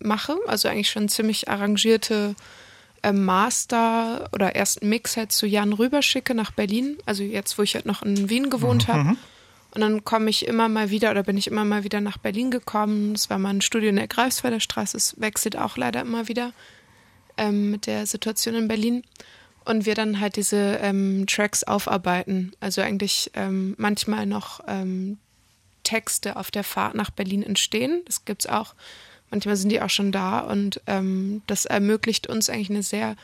mache. 0.00 0.36
Also 0.46 0.68
eigentlich 0.68 0.90
schon 0.90 1.08
ziemlich 1.08 1.48
arrangierte 1.48 2.34
Master 3.10 4.28
oder 4.32 4.54
ersten 4.54 4.88
Mix 4.88 5.16
halt 5.16 5.32
zu 5.32 5.46
Jan 5.46 5.72
rüberschicke 5.72 6.34
nach 6.34 6.52
Berlin. 6.52 6.98
Also 7.04 7.24
jetzt, 7.24 7.58
wo 7.58 7.62
ich 7.62 7.74
halt 7.74 7.86
noch 7.86 8.02
in 8.02 8.30
Wien 8.30 8.50
gewohnt 8.50 8.86
mhm. 8.86 8.92
habe. 8.92 9.16
Und 9.74 9.80
dann 9.80 10.04
komme 10.04 10.28
ich 10.28 10.46
immer 10.46 10.68
mal 10.68 10.90
wieder 10.90 11.10
oder 11.10 11.22
bin 11.22 11.38
ich 11.38 11.46
immer 11.46 11.64
mal 11.64 11.82
wieder 11.82 12.00
nach 12.00 12.18
Berlin 12.18 12.50
gekommen. 12.50 13.14
Das 13.14 13.30
war 13.30 13.38
mal 13.38 13.50
ein 13.50 13.62
Studio 13.62 13.88
in 13.88 13.96
der 13.96 14.06
Greifswalder 14.06 14.60
Straße. 14.60 14.96
Es 14.96 15.18
wechselt 15.18 15.56
auch 15.56 15.76
leider 15.76 16.02
immer 16.02 16.28
wieder 16.28 16.52
ähm, 17.38 17.70
mit 17.70 17.86
der 17.86 18.06
Situation 18.06 18.54
in 18.54 18.68
Berlin 18.68 19.02
und 19.64 19.86
wir 19.86 19.94
dann 19.94 20.20
halt 20.20 20.36
diese 20.36 20.78
ähm, 20.82 21.26
Tracks 21.26 21.64
aufarbeiten. 21.64 22.52
Also 22.60 22.82
eigentlich 22.82 23.30
ähm, 23.34 23.74
manchmal 23.78 24.26
noch 24.26 24.60
ähm, 24.68 25.18
Texte 25.82 26.36
auf 26.36 26.50
der 26.50 26.64
Fahrt 26.64 26.94
nach 26.94 27.10
Berlin 27.10 27.42
entstehen. 27.42 28.02
Das 28.06 28.24
gibt 28.24 28.44
es 28.44 28.50
auch. 28.50 28.74
Manchmal 29.32 29.56
sind 29.56 29.70
die 29.70 29.80
auch 29.80 29.90
schon 29.90 30.12
da 30.12 30.40
und 30.40 30.82
ähm, 30.86 31.40
das 31.46 31.64
ermöglicht 31.64 32.26
uns 32.26 32.50
eigentlich 32.50 32.68
eine 32.68 32.82
sehr 32.82 33.16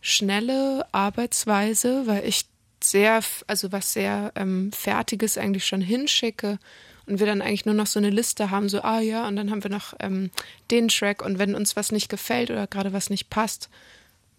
schnelle 0.00 0.86
Arbeitsweise, 0.92 2.06
weil 2.06 2.24
ich 2.24 2.46
sehr, 2.82 3.20
also 3.48 3.72
was 3.72 3.92
sehr 3.92 4.30
ähm, 4.36 4.70
Fertiges 4.70 5.36
eigentlich 5.36 5.66
schon 5.66 5.80
hinschicke 5.80 6.60
und 7.06 7.18
wir 7.18 7.26
dann 7.26 7.42
eigentlich 7.42 7.66
nur 7.66 7.74
noch 7.74 7.88
so 7.88 7.98
eine 7.98 8.10
Liste 8.10 8.52
haben, 8.52 8.68
so, 8.68 8.82
ah 8.82 9.00
ja, 9.00 9.26
und 9.26 9.34
dann 9.34 9.50
haben 9.50 9.64
wir 9.64 9.72
noch 9.72 9.92
ähm, 9.98 10.30
den 10.70 10.86
Track 10.86 11.20
und 11.20 11.40
wenn 11.40 11.56
uns 11.56 11.74
was 11.74 11.90
nicht 11.90 12.08
gefällt 12.08 12.52
oder 12.52 12.68
gerade 12.68 12.92
was 12.92 13.10
nicht 13.10 13.28
passt, 13.28 13.68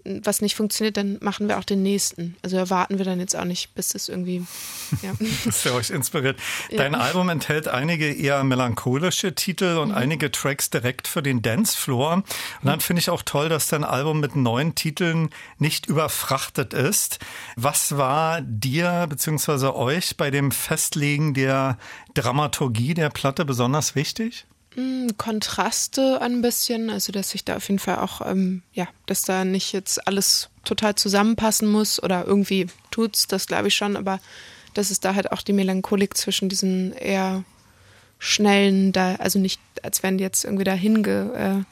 was 0.04 0.42
nicht 0.42 0.56
funktioniert, 0.56 0.98
dann 0.98 1.18
machen 1.22 1.48
wir 1.48 1.58
auch 1.60 1.64
den 1.64 1.84
nächsten. 1.84 2.36
Also 2.42 2.58
erwarten 2.58 2.98
wir 2.98 3.06
dann 3.06 3.20
jetzt 3.20 3.36
auch 3.36 3.46
nicht, 3.46 3.74
bis 3.76 3.94
es 3.96 4.10
irgendwie. 4.10 4.46
Ja. 5.02 5.14
das 5.46 5.64
ja 5.64 5.74
euch 5.74 5.90
inspiriert. 5.90 6.40
Dein 6.76 6.94
ja. 6.94 7.00
Album 7.00 7.30
enthält 7.30 7.68
einige 7.68 8.12
eher 8.12 8.44
melancholische 8.44 9.36
Titel 9.36 9.78
und 9.78 9.90
mhm. 9.90 9.96
einige 9.96 10.32
Tracks 10.32 10.70
direkt 10.70 11.08
für 11.08 11.22
den 11.22 11.42
Dancefloor. 11.42 12.14
Und 12.16 12.26
dann 12.64 12.80
finde 12.80 13.02
ich 13.02 13.10
auch 13.10 13.22
toll, 13.24 13.50
dass 13.50 13.68
dein 13.68 13.84
Album 13.84 14.20
mit 14.20 14.36
neun 14.36 14.76
Titeln 14.76 15.30
nicht 15.58 15.86
überfrachtet 15.86 16.74
ist. 16.74 17.20
Was 17.56 17.98
war 17.98 18.42
dir 18.42 19.08
bzw. 19.10 19.68
euch 19.68 20.18
bei 20.18 20.32
dem 20.32 20.52
Festlegen 20.52 21.34
der 21.34 21.78
Dramaturgie 22.14 22.94
der 22.94 23.10
Platte 23.10 23.46
besonders 23.46 23.96
wichtig? 23.96 24.46
Hm, 24.76 25.18
Kontraste 25.18 26.22
ein 26.22 26.42
bisschen, 26.42 26.90
also 26.90 27.12
dass 27.12 27.36
ich 27.36 27.44
da 27.44 27.58
auf 27.58 27.68
jeden 27.68 27.80
Fall 27.80 27.98
auch, 27.98 28.22
ähm, 28.26 28.64
ja, 28.74 28.88
dass 29.06 29.24
da 29.24 29.44
nicht 29.44 29.74
jetzt 29.74 30.08
alles 30.08 30.50
total 30.64 30.96
zusammenpassen 30.96 31.68
muss 31.68 32.02
oder 32.02 32.26
irgendwie 32.26 32.68
tut's, 32.90 33.28
das 33.28 33.48
glaube 33.48 33.68
ich 33.68 33.76
schon, 33.76 33.98
aber 33.98 34.20
dass 34.74 34.90
es 34.90 35.02
da 35.02 35.16
halt 35.16 35.32
auch 35.32 35.42
die 35.42 35.54
Melancholik 35.54 36.16
zwischen 36.16 36.48
diesen 36.48 36.94
eher 36.94 37.44
schnellen, 38.18 38.94
da, 38.94 39.16
also 39.16 39.40
nicht, 39.40 39.60
als 39.82 40.04
wenn 40.04 40.18
die 40.18 40.24
jetzt 40.24 40.46
irgendwie 40.46 40.64
dahin 40.64 41.04
ge, 41.04 41.28
äh, 41.36 41.64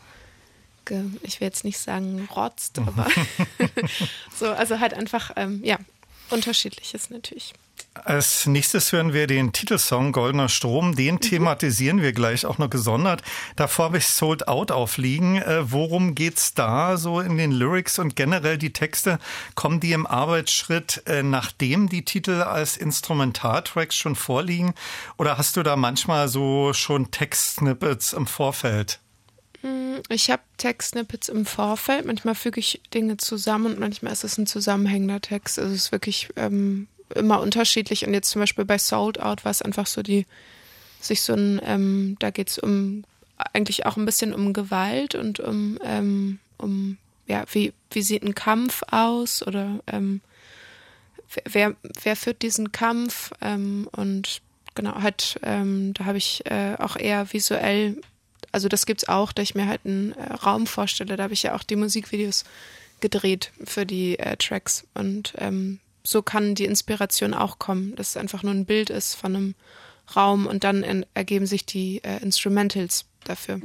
ge, 0.84 1.04
ich 1.22 1.40
will 1.40 1.48
jetzt 1.48 1.64
nicht 1.64 1.78
sagen 1.78 2.28
rotzt, 2.36 2.80
aber 2.86 3.08
so, 4.36 4.48
also 4.50 4.80
halt 4.80 4.94
einfach, 4.94 5.32
ähm, 5.38 5.62
ja, 5.64 5.78
unterschiedliches 6.32 7.10
natürlich. 7.10 7.54
Als 7.94 8.46
nächstes 8.46 8.92
hören 8.92 9.14
wir 9.14 9.28
den 9.28 9.52
Titelsong 9.52 10.12
Goldener 10.12 10.50
Strom. 10.50 10.96
Den 10.96 11.16
mhm. 11.16 11.22
thematisieren 11.22 12.02
wir 12.02 12.14
gleich 12.14 12.46
auch 12.46 12.58
noch 12.58 12.70
gesondert. 12.70 13.22
Davor 13.56 13.86
habe 13.86 13.98
ich 13.98 14.08
Sold 14.08 14.48
Out 14.48 14.72
aufliegen. 14.72 15.38
Äh, 15.38 15.72
worum 15.72 16.16
geht's 16.16 16.54
da 16.54 16.98
so 16.98 17.20
in 17.20 17.38
den 17.38 17.52
Lyrics 17.52 18.00
und 18.00 18.16
generell 18.16 18.58
die 18.58 18.74
Texte? 18.74 19.20
Kommen 19.56 19.80
die 19.80 19.92
im 19.92 20.08
Arbeitsschritt, 20.08 21.04
äh, 21.08 21.24
nachdem 21.24 21.90
die 21.90 22.06
Titel 22.06 22.42
als 22.42 22.78
Instrumentaltracks 22.78 23.96
schon 23.96 24.16
vorliegen? 24.16 24.74
Oder 25.18 25.38
hast 25.38 25.58
du 25.58 25.64
da 25.64 25.76
manchmal 25.76 26.28
so 26.28 26.74
schon 26.74 27.12
Textsnippets 27.12 28.14
im 28.14 28.28
Vorfeld? 28.28 29.00
Mm, 29.62 29.98
ich 30.10 30.30
habe 30.32 30.42
Textsnippets 30.58 31.30
im 31.30 31.46
Vorfeld. 31.46 32.06
Manchmal 32.06 32.36
füge 32.36 32.60
ich 32.60 32.82
Dinge 32.94 33.18
zusammen 33.18 33.74
und 33.74 33.80
manchmal 33.80 34.14
ist 34.14 34.24
es 34.24 34.38
ein 34.38 34.48
zusammenhängender 34.48 35.22
Text. 35.22 35.60
Also 35.60 35.74
es 35.74 35.86
ist 35.86 35.92
wirklich 35.92 36.30
ähm, 36.36 36.88
immer 37.16 37.42
unterschiedlich. 37.42 38.06
Und 38.06 38.14
jetzt 38.14 38.30
zum 38.30 38.42
Beispiel 38.42 38.66
bei 38.66 38.78
Sold 38.78 39.20
Out 39.20 39.46
war 39.46 39.52
es 39.52 39.62
einfach 39.62 39.88
so 39.88 40.02
die, 40.02 40.26
sich 41.00 41.22
so 41.22 41.34
ein, 41.34 41.62
ähm, 41.64 42.18
da 42.20 42.30
geht 42.30 42.50
es 42.50 42.60
um 42.60 43.04
eigentlich 43.54 43.86
auch 43.86 43.98
ein 43.98 44.06
bisschen 44.06 44.34
um 44.34 44.54
Gewalt 44.54 45.16
und 45.16 45.40
um, 45.40 45.80
ähm, 45.84 46.40
um 46.58 46.98
ja, 47.26 47.46
wie, 47.52 47.74
wie 47.92 48.02
sieht 48.02 48.24
ein 48.24 48.36
Kampf 48.36 48.84
aus 48.92 49.46
oder 49.46 49.80
ähm, 49.88 50.22
wer, 51.46 51.76
wer 52.04 52.16
führt 52.16 52.42
diesen 52.42 52.72
Kampf? 52.72 53.32
Ähm, 53.40 53.88
und 53.92 54.42
genau, 54.76 55.02
halt, 55.02 55.40
ähm, 55.44 55.94
da 55.94 56.06
habe 56.06 56.18
ich 56.18 56.46
äh, 56.46 56.76
auch 56.80 56.96
eher 56.96 57.32
visuell, 57.32 58.02
also 58.52 58.68
das 58.68 58.86
gibt 58.86 59.04
es 59.04 59.10
auch, 59.10 59.32
da 59.32 59.42
ich 59.42 59.56
mir 59.56 59.68
halt 59.68 59.82
einen 59.86 60.14
äh, 60.14 60.34
Raum 60.34 60.68
vorstelle, 60.68 61.16
da 61.16 61.24
habe 61.24 61.34
ich 61.34 61.44
ja 61.44 61.56
auch 61.56 61.64
die 61.64 61.76
Musikvideos 61.76 62.44
gedreht 63.00 63.52
für 63.64 63.86
die 63.86 64.20
äh, 64.20 64.36
Tracks. 64.38 64.86
Und 64.94 65.34
ähm, 65.38 65.80
so 66.04 66.22
kann 66.22 66.56
die 66.56 66.66
Inspiration 66.66 67.34
auch 67.34 67.60
kommen, 67.60 67.96
dass 67.96 68.10
es 68.10 68.18
einfach 68.18 68.44
nur 68.44 68.54
ein 68.54 68.66
Bild 68.66 68.90
ist 68.90 69.16
von 69.16 69.36
einem 69.36 69.56
Raum 70.16 70.48
und 70.48 70.64
dann 70.64 71.06
ergeben 71.14 71.46
sich 71.46 71.66
die 71.66 72.04
äh, 72.04 72.22
Instrumentals 72.22 73.06
dafür. 73.24 73.60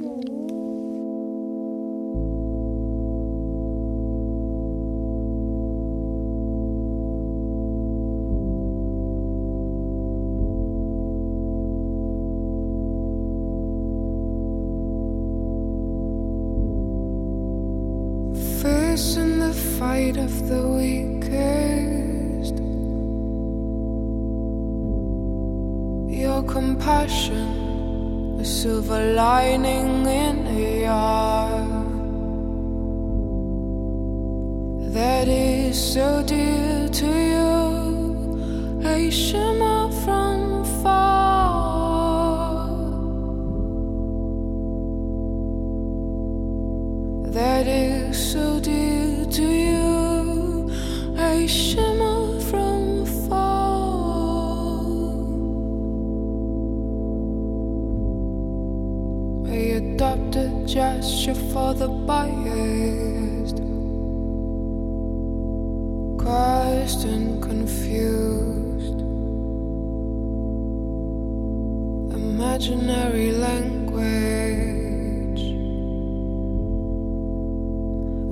Lining 29.15 30.05
in 30.05 30.45
a 30.45 30.81
yard 30.83 31.69
that 34.93 35.27
is 35.29 35.93
so 35.93 36.21
dear 36.23 36.89
to 36.89 37.07
you. 37.31 38.81
A 38.85 39.09
shimmer 39.09 39.89
from 40.03 40.65
far 40.83 42.67
that 47.31 47.67
is 47.67 48.33
so 48.33 48.59
dear 48.59 49.25
to 49.37 49.43
you. 49.43 50.69
A 51.17 51.47
shimmer. 51.47 52.14
Gesture 61.25 61.41
for 61.53 61.73
the 61.73 61.87
biased, 61.87 63.57
crushed 66.19 67.03
and 67.05 67.41
confused. 67.41 68.99
Imaginary 72.13 73.31
language, 73.31 73.95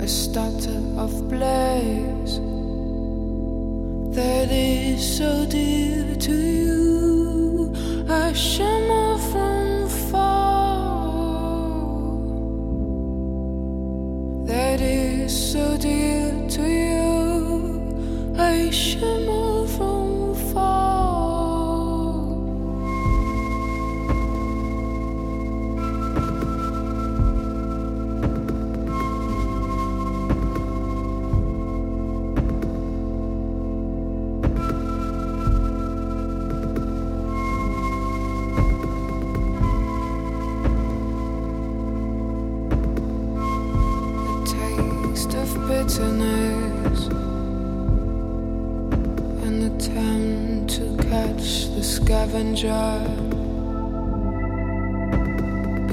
a 0.00 0.06
stutter 0.06 0.80
of 0.96 1.28
bliss 1.28 2.38
that 4.14 4.50
is 4.52 5.16
so 5.18 5.44
dear 5.46 6.14
to 6.14 6.32
you. 6.32 7.74
A 8.08 8.32
shimmer 8.34 9.03
that 14.76 14.82
is 14.82 15.52
so 15.52 15.76
dear 15.76 16.32
to 16.48 16.62
you. 16.62 18.34
I 18.36 18.70
attempt 49.86 50.70
to 50.70 50.96
catch 51.08 51.68
the 51.74 51.82
scavenger 51.82 52.98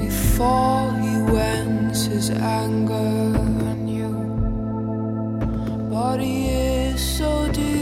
before 0.00 0.92
he 0.94 1.32
wends 1.32 2.06
his 2.06 2.30
anger 2.30 2.94
on 2.94 3.88
you. 3.88 4.12
Body 5.90 6.46
is 6.46 7.18
so 7.18 7.50
deep. 7.52 7.81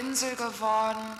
Insel 0.00 0.34
geworden 0.34 1.18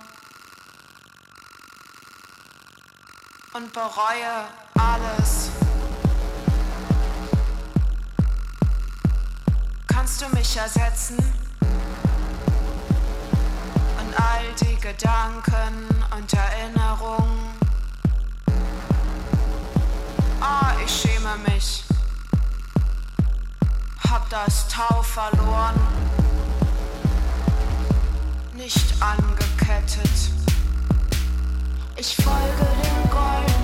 und 3.52 3.70
bereue 3.74 4.48
alles. 4.74 5.50
Kannst 9.86 10.22
du 10.22 10.28
mich 10.30 10.56
ersetzen? 10.56 11.18
Und 13.98 14.18
all 14.18 14.44
die 14.62 14.76
Gedanken 14.76 15.86
und 16.16 16.32
Erinnerungen. 16.32 17.50
Ah, 20.40 20.72
oh, 20.74 20.82
ich 20.82 20.90
schäme 20.90 21.36
mich. 21.52 21.84
Hab 24.08 24.30
das 24.30 24.68
Tau 24.68 25.02
verloren 25.02 26.19
nicht 28.60 28.94
angekettet. 29.00 30.10
Ich 31.96 32.14
folge 32.16 32.66
dem 32.82 33.10
Gold. 33.10 33.59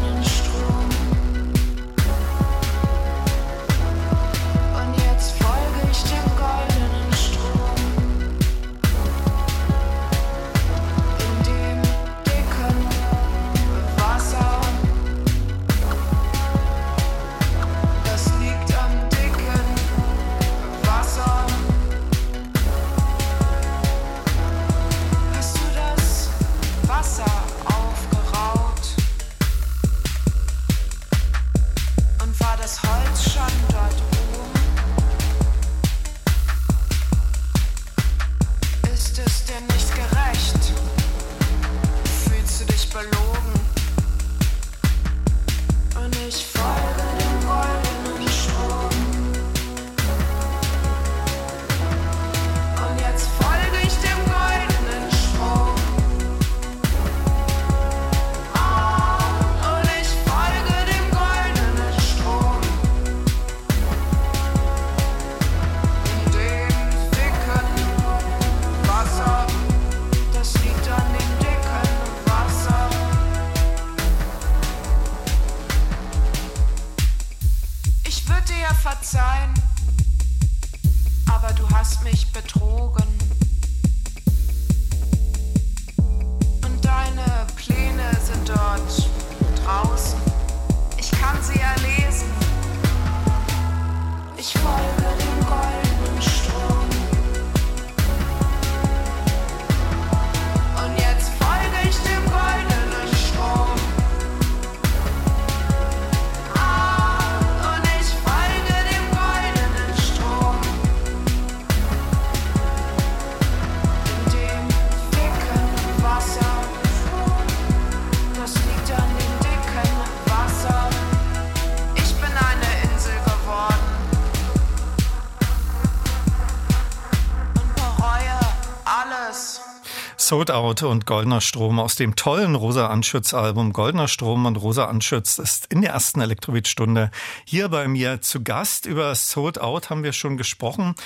Sold 130.27 130.51
Out 130.51 130.83
und 130.83 131.07
Goldener 131.07 131.41
Strom 131.41 131.79
aus 131.79 131.95
dem 131.95 132.17
tollen 132.17 132.57
Rosa 132.57 132.89
Anschütz 132.89 133.33
Album 133.33 133.73
Goldener 133.73 134.09
Strom 134.09 134.45
und 134.47 134.57
Rosa 134.57 134.87
Anschütz 134.87 135.39
ist 135.39 135.67
in 135.67 135.83
der 135.83 135.93
ersten 135.93 136.21
Elektrobeat-Stunde 136.21 137.13
hier 137.45 137.69
bei 137.69 137.87
mir 137.87 138.21
zu 138.21 138.43
Gast. 138.43 138.87
Über 138.87 139.15
Sold 139.15 139.61
Out 139.61 139.89
haben 139.89 140.03
wir 140.03 140.13
schon 140.13 140.37
gesprochen. 140.37 140.97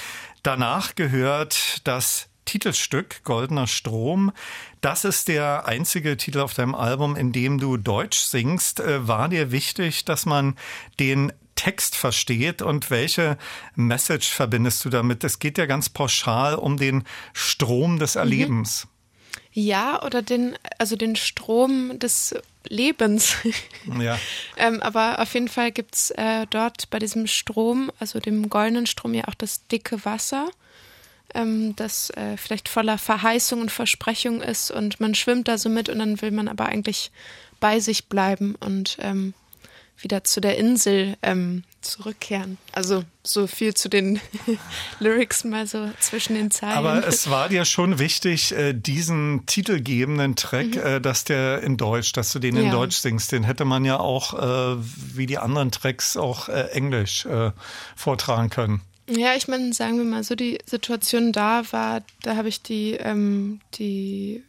Danach 0.43 0.95
gehört 0.95 1.87
das 1.87 2.31
Titelstück 2.47 3.23
Goldener 3.23 3.67
Strom. 3.67 4.33
Das 4.81 5.05
ist 5.05 5.29
der 5.29 5.67
einzige 5.67 6.17
Titel 6.17 6.41
auf 6.41 6.55
deinem 6.55 6.75
Album, 6.75 7.15
in 7.15 7.33
dem 7.33 7.59
du 7.59 7.77
Deutsch 7.77 8.21
singst. 8.21 8.81
Äh, 8.81 9.07
war 9.07 9.29
dir 9.29 9.53
wichtig, 9.53 10.07
dass 10.07 10.25
man 10.25 10.57
den 10.99 11.31
Text 11.57 11.95
versteht 11.95 12.63
und 12.63 12.91
welche 12.91 13.37
Message 13.75 14.31
verbindest 14.31 14.83
du 14.83 14.89
damit? 14.89 15.25
Es 15.25 15.39
geht 15.39 15.59
ja 15.59 15.67
ganz 15.67 15.91
pauschal 15.91 16.55
um 16.55 16.79
den 16.79 17.05
Strom 17.35 17.99
des 17.99 18.15
mhm. 18.15 18.21
Erlebens. 18.21 18.89
Ja, 19.53 20.03
oder 20.05 20.23
den, 20.23 20.57
also 20.79 20.97
den 20.97 21.17
Strom 21.17 21.99
des 21.99 22.35
Lebens. 22.69 23.37
Ja. 23.99 24.19
ähm, 24.57 24.81
aber 24.81 25.19
auf 25.19 25.35
jeden 25.35 25.49
Fall 25.49 25.73
gibt 25.73 25.95
es 25.95 26.11
äh, 26.13 26.47
dort 26.51 26.91
bei 26.91 26.99
diesem 26.99 27.27
Strom, 27.27 27.91
also 27.99 28.21
dem 28.21 28.49
goldenen 28.49 28.87
Strom, 28.87 29.15
ja 29.15 29.25
auch 29.27 29.35
das 29.35 29.67
dicke 29.67 30.05
Wasser, 30.05 30.49
ähm, 31.35 31.75
das 31.77 32.11
äh, 32.11 32.37
vielleicht 32.37 32.69
voller 32.69 32.99
Verheißung 32.99 33.61
und 33.61 33.73
Versprechung 33.73 34.41
ist 34.41 34.71
und 34.71 35.01
man 35.01 35.15
schwimmt 35.15 35.49
da 35.49 35.59
so 35.59 35.69
mit 35.69 35.89
und 35.89 35.99
dann 35.99 36.21
will 36.23 36.31
man 36.31 36.49
aber 36.49 36.67
eigentlich 36.67 37.11
bei 37.59 37.81
sich 37.81 38.07
bleiben 38.07 38.55
und 38.55 38.99
ähm, 39.01 39.35
wieder 39.99 40.25
zu 40.25 40.41
der 40.41 40.57
Insel 40.59 41.17
ähm, 41.23 41.65
zurückkehren. 41.81 42.59
Also 42.73 43.05
so 43.23 43.47
viel 43.47 43.75
zu 43.75 43.89
den 43.89 44.21
Lyrics 45.01 45.45
mal 45.45 45.67
so 45.67 45.91
zwischen 46.01 46.35
den 46.35 46.51
Zeilen. 46.51 46.77
Aber 46.77 47.07
es 47.07 47.31
war 47.31 47.49
dir 47.49 47.65
schon 47.65 47.99
wichtig, 47.99 48.53
äh, 48.53 48.73
diesen 48.73 49.47
titelgebenden 49.47 50.37
Track, 50.37 50.75
mhm. 50.75 50.81
Äh, 50.81 51.01
dass 51.01 51.25
der 51.25 51.63
in 51.63 51.77
Deutsch, 51.77 52.13
dass 52.13 52.33
du 52.33 52.39
den 52.39 52.57
in 52.57 52.67
ja. 52.67 52.71
Deutsch 52.71 52.97
singst. 52.97 53.33
Den 53.33 53.45
hätte 53.45 53.65
man 53.65 53.85
ja 53.85 53.99
auch, 53.99 54.35
äh, 54.35 54.77
wie 55.15 55.27
die 55.27 55.39
anderen 55.39 55.71
Tracks, 55.71 56.17
auch 56.17 56.49
Englisch 56.49 57.27
vortragen 57.97 58.51
können. 58.51 58.81
Ja, 59.09 59.35
ich 59.35 59.49
meine, 59.49 59.73
sagen 59.73 59.99
wir 59.99 60.05
mal 60.05 60.23
so, 60.23 60.37
die 60.37 60.59
Situation 60.67 61.33
da 61.33 61.63
war, 61.73 62.03
da 62.23 62.37
habe 62.37 62.49
ich 62.49 62.63
die, 62.63 62.93
ähm, 62.93 63.61
die 63.75 64.45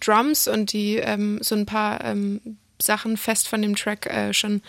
Drums 0.00 0.48
und 0.48 0.72
die 0.72 0.96
ähm, 0.96 1.40
so 1.42 1.54
ein 1.54 1.66
paar 1.66 2.02
ähm, 2.04 2.40
Sachen 2.80 3.18
fest 3.18 3.48
von 3.48 3.60
dem 3.60 3.76
Track 3.76 4.06
äh, 4.06 4.32
schon 4.32 4.62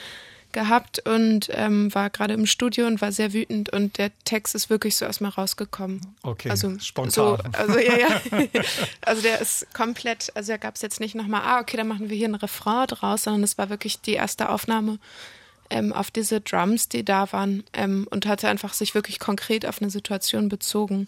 gehabt 0.54 1.08
und 1.08 1.50
ähm, 1.52 1.94
war 1.94 2.10
gerade 2.10 2.34
im 2.34 2.46
Studio 2.46 2.88
und 2.88 3.02
war 3.02 3.12
sehr 3.12 3.34
wütend 3.34 3.70
und 3.70 3.98
der 3.98 4.12
Text 4.26 4.56
ist 4.56 4.70
wirklich 4.70 4.96
so 4.96 5.06
mir 5.20 5.30
rausgekommen. 5.30 6.16
Okay, 6.24 6.50
also, 6.50 6.78
spontan. 6.80 7.12
So, 7.12 7.38
also 7.54 7.80
ja, 7.80 7.98
ja. 7.98 8.22
also 9.02 9.22
der 9.22 9.42
ist 9.42 9.74
komplett, 9.74 10.32
also 10.36 10.54
da 10.54 10.58
gab 10.58 10.76
es 10.76 10.82
jetzt 10.82 11.00
nicht 11.00 11.16
nochmal, 11.16 11.42
ah, 11.44 11.60
okay, 11.60 11.78
dann 11.78 11.88
machen 11.88 12.10
wir 12.10 12.18
hier 12.18 12.30
ein 12.30 12.36
Refrain 12.36 12.88
draus, 12.88 13.24
sondern 13.24 13.44
es 13.44 13.58
war 13.58 13.70
wirklich 13.70 14.02
die 14.02 14.14
erste 14.14 14.50
Aufnahme 14.50 15.00
ähm, 15.70 15.94
auf 15.94 16.12
diese 16.12 16.42
Drums, 16.42 16.90
die 16.90 17.04
da 17.04 17.32
waren 17.32 17.64
ähm, 17.74 18.08
und 18.12 18.26
hatte 18.26 18.48
einfach 18.48 18.74
sich 18.74 18.94
wirklich 18.94 19.20
konkret 19.20 19.66
auf 19.66 19.82
eine 19.82 19.90
Situation 19.90 20.50
bezogen. 20.50 21.08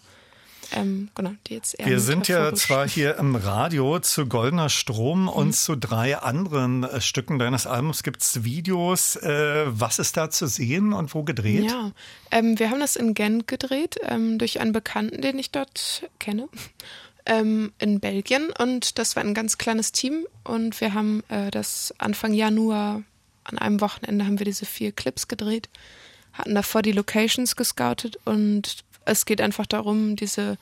Ähm, 0.74 1.08
genau, 1.14 1.30
die 1.46 1.54
jetzt 1.54 1.76
Wir 1.78 2.00
sind 2.00 2.26
ja 2.26 2.52
zwar 2.52 2.88
hier 2.88 3.16
im 3.16 3.36
Radio 3.36 4.00
zu 4.00 4.26
Goldener 4.26 4.68
Strom 4.68 5.22
mhm. 5.22 5.28
und 5.28 5.52
zu 5.54 5.76
drei 5.76 6.18
anderen 6.18 6.82
äh, 6.82 7.00
Stücken 7.00 7.38
deines 7.38 7.66
Albums 7.66 8.02
gibt 8.02 8.22
es 8.22 8.42
Videos. 8.42 9.14
Äh, 9.16 9.66
was 9.66 10.00
ist 10.00 10.16
da 10.16 10.30
zu 10.30 10.48
sehen 10.48 10.92
und 10.92 11.14
wo 11.14 11.22
gedreht? 11.22 11.70
Ja, 11.70 11.92
ähm, 12.32 12.58
wir 12.58 12.70
haben 12.70 12.80
das 12.80 12.96
in 12.96 13.14
Gent 13.14 13.46
gedreht, 13.46 13.98
ähm, 14.02 14.38
durch 14.38 14.60
einen 14.60 14.72
Bekannten, 14.72 15.22
den 15.22 15.38
ich 15.38 15.50
dort 15.50 16.08
kenne. 16.18 16.48
Ähm, 17.26 17.72
in 17.78 18.00
Belgien 18.00 18.50
und 18.58 18.98
das 18.98 19.16
war 19.16 19.24
ein 19.24 19.32
ganz 19.32 19.56
kleines 19.56 19.92
Team 19.92 20.26
und 20.42 20.78
wir 20.82 20.92
haben 20.92 21.22
äh, 21.30 21.50
das 21.50 21.94
Anfang 21.96 22.34
Januar 22.34 23.02
an 23.44 23.56
einem 23.56 23.80
Wochenende 23.80 24.26
haben 24.26 24.38
wir 24.38 24.44
diese 24.44 24.66
vier 24.66 24.92
Clips 24.92 25.26
gedreht, 25.26 25.70
hatten 26.34 26.54
davor 26.54 26.82
die 26.82 26.92
Locations 26.92 27.56
gescoutet 27.56 28.18
und 28.26 28.83
es 29.06 29.26
geht 29.26 29.40
einfach 29.40 29.66
darum, 29.66 30.16
diese 30.16 30.58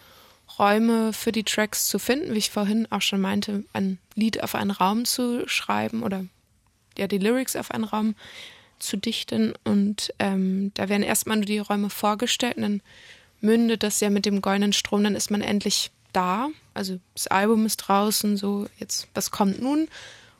Räume 0.58 1.12
für 1.12 1.32
die 1.32 1.44
Tracks 1.44 1.86
zu 1.86 1.98
finden, 1.98 2.34
wie 2.34 2.38
ich 2.38 2.50
vorhin 2.50 2.86
auch 2.90 3.02
schon 3.02 3.20
meinte, 3.20 3.64
ein 3.72 3.98
Lied 4.14 4.42
auf 4.42 4.54
einen 4.54 4.70
Raum 4.70 5.04
zu 5.04 5.48
schreiben 5.48 6.02
oder 6.02 6.26
ja, 6.98 7.06
die 7.06 7.18
Lyrics 7.18 7.56
auf 7.56 7.70
einen 7.70 7.84
Raum 7.84 8.14
zu 8.78 8.96
dichten. 8.96 9.54
Und 9.64 10.12
ähm, 10.18 10.72
da 10.74 10.88
werden 10.88 11.02
erstmal 11.02 11.38
nur 11.38 11.46
die 11.46 11.58
Räume 11.58 11.90
vorgestellt 11.90 12.56
und 12.56 12.62
dann 12.62 12.82
mündet 13.40 13.82
das 13.82 14.00
ja 14.00 14.10
mit 14.10 14.26
dem 14.26 14.40
goldenen 14.40 14.72
Strom, 14.72 15.04
dann 15.04 15.16
ist 15.16 15.30
man 15.30 15.40
endlich 15.40 15.90
da. 16.12 16.48
Also 16.74 16.98
das 17.14 17.26
Album 17.28 17.66
ist 17.66 17.78
draußen, 17.78 18.36
so 18.36 18.66
jetzt, 18.78 19.08
was 19.14 19.30
kommt 19.30 19.60
nun? 19.60 19.88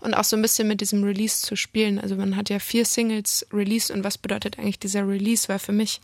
Und 0.01 0.15
auch 0.15 0.25
so 0.25 0.37
ein 0.37 0.43
bisschen 0.43 0.67
mit 0.67 0.81
diesem 0.81 1.05
Release 1.05 1.43
zu 1.43 1.55
spielen. 1.55 2.01
Also 2.01 2.17
man 2.17 2.37
hat 2.37 2.51
ja 2.51 2.59
vier 2.59 2.85
Singles 2.85 3.47
Release 3.53 3.93
und 3.93 4.03
was 4.03 4.19
bedeutet 4.19 4.59
eigentlich 4.59 4.81
dieser 4.81 5.07
Release? 5.07 5.49
Weil 5.49 5.61
für 5.61 5.73
mich 5.73 6.01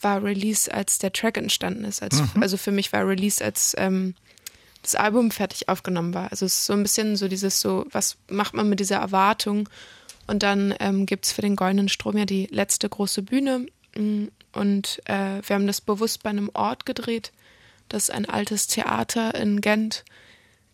war 0.00 0.22
Release, 0.22 0.72
als 0.72 0.98
der 0.98 1.12
Track 1.12 1.36
entstanden 1.36 1.84
ist. 1.84 2.02
Als, 2.02 2.20
mhm. 2.20 2.42
Also 2.42 2.56
für 2.56 2.72
mich 2.72 2.92
war 2.92 3.06
Release, 3.06 3.44
als 3.44 3.74
ähm, 3.78 4.14
das 4.82 4.94
Album 4.94 5.30
fertig 5.30 5.68
aufgenommen 5.68 6.14
war. 6.14 6.30
Also 6.30 6.46
es 6.46 6.60
ist 6.60 6.66
so 6.66 6.72
ein 6.72 6.82
bisschen 6.82 7.16
so 7.16 7.28
dieses 7.28 7.60
so, 7.60 7.86
was 7.90 8.16
macht 8.28 8.54
man 8.54 8.68
mit 8.68 8.80
dieser 8.80 8.96
Erwartung? 8.96 9.68
Und 10.26 10.42
dann 10.42 10.74
ähm, 10.78 11.06
gibt 11.06 11.24
es 11.24 11.32
für 11.32 11.42
den 11.42 11.56
Goldenen 11.56 11.88
Strom 11.88 12.16
ja 12.16 12.26
die 12.26 12.46
letzte 12.50 12.88
große 12.88 13.22
Bühne. 13.22 13.66
Mm, 13.96 14.26
und 14.52 15.00
äh, 15.06 15.40
wir 15.46 15.54
haben 15.54 15.66
das 15.66 15.80
bewusst 15.80 16.22
bei 16.22 16.30
einem 16.30 16.50
Ort 16.54 16.86
gedreht. 16.86 17.32
Das 17.88 18.04
ist 18.04 18.10
ein 18.10 18.26
altes 18.26 18.66
Theater 18.66 19.34
in 19.34 19.60
Gent, 19.60 20.04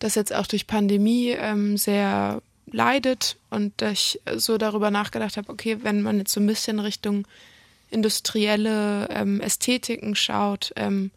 das 0.01 0.17
jetzt 0.17 0.35
auch 0.35 0.47
durch 0.47 0.67
Pandemie 0.67 1.31
ähm, 1.31 1.77
sehr 1.77 2.43
leidet. 2.67 3.37
Und 3.51 3.81
ich 3.83 4.21
so 4.37 4.59
darüber 4.59 4.91
nachgedacht 4.91 5.37
habe, 5.37 5.51
okay, 5.51 5.79
wenn 5.83 6.03
man 6.03 6.19
jetzt 6.19 6.33
so 6.33 6.41
ein 6.41 6.47
bisschen 6.47 6.81
Richtung 6.81 7.27
industrielle 7.95 9.09
ähm, 9.11 9.41
Ästhetiken 9.41 10.15
schaut, 10.15 10.73
ähm, 10.77 11.11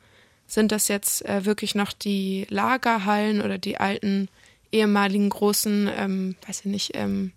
sind 0.47 0.71
das 0.71 0.87
jetzt 0.87 1.25
äh, 1.25 1.45
wirklich 1.45 1.75
noch 1.75 1.91
die 1.91 2.47
Lagerhallen 2.49 3.41
oder 3.41 3.57
die 3.57 3.77
alten 3.77 4.29
ehemaligen 4.71 5.29
großen, 5.29 5.89
ähm, 5.97 6.35
weiß 6.45 6.61
ich 6.61 6.65
nicht, 6.65 6.91
ähm, 6.93 7.31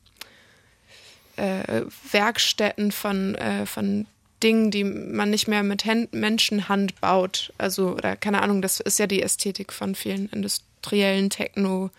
äh, 1.36 1.82
Werkstätten 2.12 2.92
von, 2.92 3.34
äh, 3.34 3.66
von 3.66 4.06
Dingen, 4.42 4.70
die 4.70 4.84
man 4.84 5.30
nicht 5.30 5.48
mehr 5.48 5.62
mit 5.62 5.84
Händ 5.84 6.12
Menschenhand 6.12 7.00
baut. 7.00 7.52
Also, 7.58 7.94
oder 7.94 8.16
keine 8.16 8.42
Ahnung, 8.42 8.62
das 8.62 8.80
ist 8.80 8.98
ja 8.98 9.06
die 9.06 9.22
Ästhetik 9.22 9.72
von 9.72 9.94
vielen 9.94 10.28
industriellen 10.28 11.30
Techno, 11.30 11.90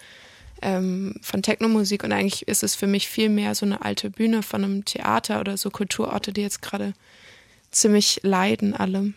ähm, 0.62 1.15
von 1.21 1.41
Technomusik 1.41 2.04
und 2.04 2.12
eigentlich 2.12 2.47
ist 2.47 2.63
es 2.63 2.75
für 2.75 2.88
mich 2.88 3.08
viel 3.08 3.30
mehr 3.30 3.56
so 3.56 3.65
eine 3.65 3.84
alte 3.84 4.10
Bühne 4.10 4.43
von 4.43 4.63
einem 4.63 4.86
Theater 4.86 5.39
oder 5.39 5.58
so 5.58 5.69
Kulturorte, 5.69 6.34
die 6.34 6.41
jetzt 6.41 6.62
gerade 6.62 6.93
ziemlich 7.71 8.19
leiden 8.23 8.75
alle. 8.75 9.13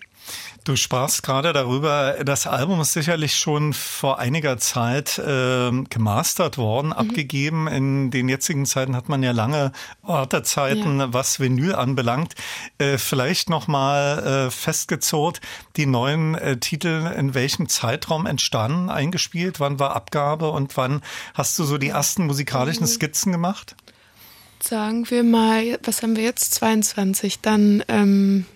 Du 0.64 0.76
sprachst 0.76 1.22
gerade 1.22 1.52
darüber, 1.52 2.24
das 2.24 2.46
Album 2.46 2.80
ist 2.80 2.94
sicherlich 2.94 3.36
schon 3.36 3.74
vor 3.74 4.18
einiger 4.18 4.56
Zeit 4.56 5.18
äh, 5.18 5.70
gemastert 5.90 6.56
worden, 6.56 6.86
mhm. 6.86 6.92
abgegeben. 6.94 7.68
In 7.68 8.10
den 8.10 8.30
jetzigen 8.30 8.64
Zeiten 8.64 8.96
hat 8.96 9.10
man 9.10 9.22
ja 9.22 9.32
lange 9.32 9.72
Wartezeiten, 10.00 11.00
ja. 11.00 11.12
was 11.12 11.38
Vinyl 11.38 11.74
anbelangt. 11.74 12.34
Äh, 12.78 12.96
vielleicht 12.96 13.50
nochmal 13.50 14.46
äh, 14.46 14.50
festgezurrt, 14.50 15.42
die 15.76 15.84
neuen 15.84 16.34
äh, 16.34 16.56
Titel 16.56 17.12
in 17.14 17.34
welchem 17.34 17.68
Zeitraum 17.68 18.24
entstanden, 18.24 18.88
eingespielt? 18.88 19.60
Wann 19.60 19.78
war 19.78 19.94
Abgabe 19.94 20.48
und 20.50 20.78
wann 20.78 21.02
hast 21.34 21.58
du 21.58 21.64
so 21.64 21.76
die 21.76 21.88
ersten 21.90 22.24
musikalischen 22.24 22.84
mhm. 22.84 22.88
Skizzen 22.88 23.32
gemacht? 23.32 23.76
Sagen 24.62 25.10
wir 25.10 25.22
mal, 25.22 25.78
was 25.82 26.02
haben 26.02 26.16
wir 26.16 26.24
jetzt? 26.24 26.54
22. 26.54 27.40
Dann, 27.40 27.84
ähm, 27.88 28.46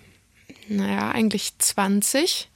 naja, 0.67 1.11
eigentlich 1.11 1.57
20. 1.57 2.49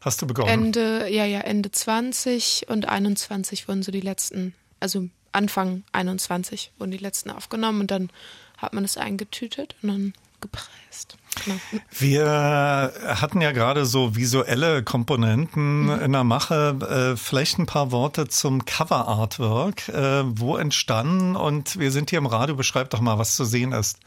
Hast 0.00 0.22
du 0.22 0.26
begonnen? 0.26 0.48
Ende, 0.48 1.08
ja, 1.08 1.24
ja, 1.24 1.40
Ende 1.40 1.70
20 1.70 2.66
und 2.68 2.88
21 2.88 3.68
wurden 3.68 3.82
so 3.82 3.92
die 3.92 4.00
letzten, 4.00 4.54
also 4.80 5.08
Anfang 5.32 5.82
21 5.92 6.72
wurden 6.78 6.92
die 6.92 6.98
letzten 6.98 7.30
aufgenommen 7.30 7.80
und 7.82 7.90
dann 7.90 8.10
hat 8.56 8.72
man 8.72 8.84
es 8.84 8.96
eingetütet 8.96 9.74
und 9.82 9.88
dann 9.88 10.12
gepresst. 10.40 11.16
Genau. 11.44 11.58
Wir 11.90 12.92
hatten 13.04 13.40
ja 13.40 13.52
gerade 13.52 13.84
so 13.84 14.16
visuelle 14.16 14.82
Komponenten 14.82 15.84
mhm. 15.84 16.00
in 16.00 16.12
der 16.12 16.24
Mache. 16.24 17.12
Äh, 17.14 17.16
vielleicht 17.16 17.58
ein 17.58 17.66
paar 17.66 17.92
Worte 17.92 18.28
zum 18.28 18.64
Cover 18.64 19.06
Artwork. 19.06 19.88
Äh, 19.88 20.22
wo 20.24 20.56
entstanden 20.56 21.36
und 21.36 21.78
wir 21.78 21.92
sind 21.92 22.10
hier 22.10 22.18
im 22.18 22.26
Radio. 22.26 22.54
Beschreib 22.54 22.90
doch 22.90 23.00
mal, 23.00 23.18
was 23.18 23.36
zu 23.36 23.44
sehen 23.44 23.72
ist. 23.72 23.98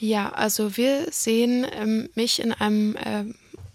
Ja, 0.00 0.30
also 0.30 0.76
wir 0.76 1.08
sehen 1.10 1.66
ähm, 1.72 2.08
mich 2.14 2.40
in 2.40 2.52
einem 2.52 2.96
äh, 2.96 3.24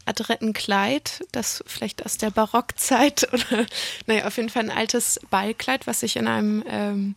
adretten 0.05 0.53
Kleid, 0.53 1.23
das 1.31 1.63
vielleicht 1.67 2.05
aus 2.05 2.17
der 2.17 2.31
Barockzeit 2.31 3.27
oder 3.33 3.65
naja, 4.07 4.25
auf 4.25 4.37
jeden 4.37 4.49
Fall 4.49 4.63
ein 4.63 4.77
altes 4.77 5.19
Ballkleid, 5.29 5.87
was 5.87 6.03
ich 6.03 6.15
in 6.15 6.27
einem 6.27 6.63
ähm, 6.67 7.15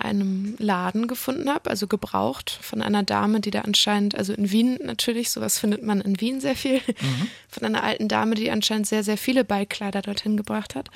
einem 0.00 0.54
Laden 0.58 1.06
gefunden 1.06 1.48
habe, 1.48 1.70
also 1.70 1.86
gebraucht 1.86 2.58
von 2.62 2.82
einer 2.82 3.02
Dame, 3.02 3.40
die 3.40 3.50
da 3.50 3.62
anscheinend, 3.62 4.14
also 4.14 4.32
in 4.32 4.50
Wien 4.50 4.78
natürlich, 4.82 5.30
sowas 5.30 5.58
findet 5.58 5.82
man 5.82 6.00
in 6.00 6.20
Wien 6.20 6.40
sehr 6.40 6.56
viel, 6.56 6.76
mhm. 6.78 7.28
von 7.48 7.64
einer 7.64 7.82
alten 7.82 8.08
Dame, 8.08 8.34
die 8.34 8.50
anscheinend 8.50 8.86
sehr, 8.86 9.04
sehr 9.04 9.16
viele 9.16 9.44
Ballkleider 9.44 10.02
dorthin 10.02 10.36
gebracht 10.36 10.74
hat. 10.74 10.90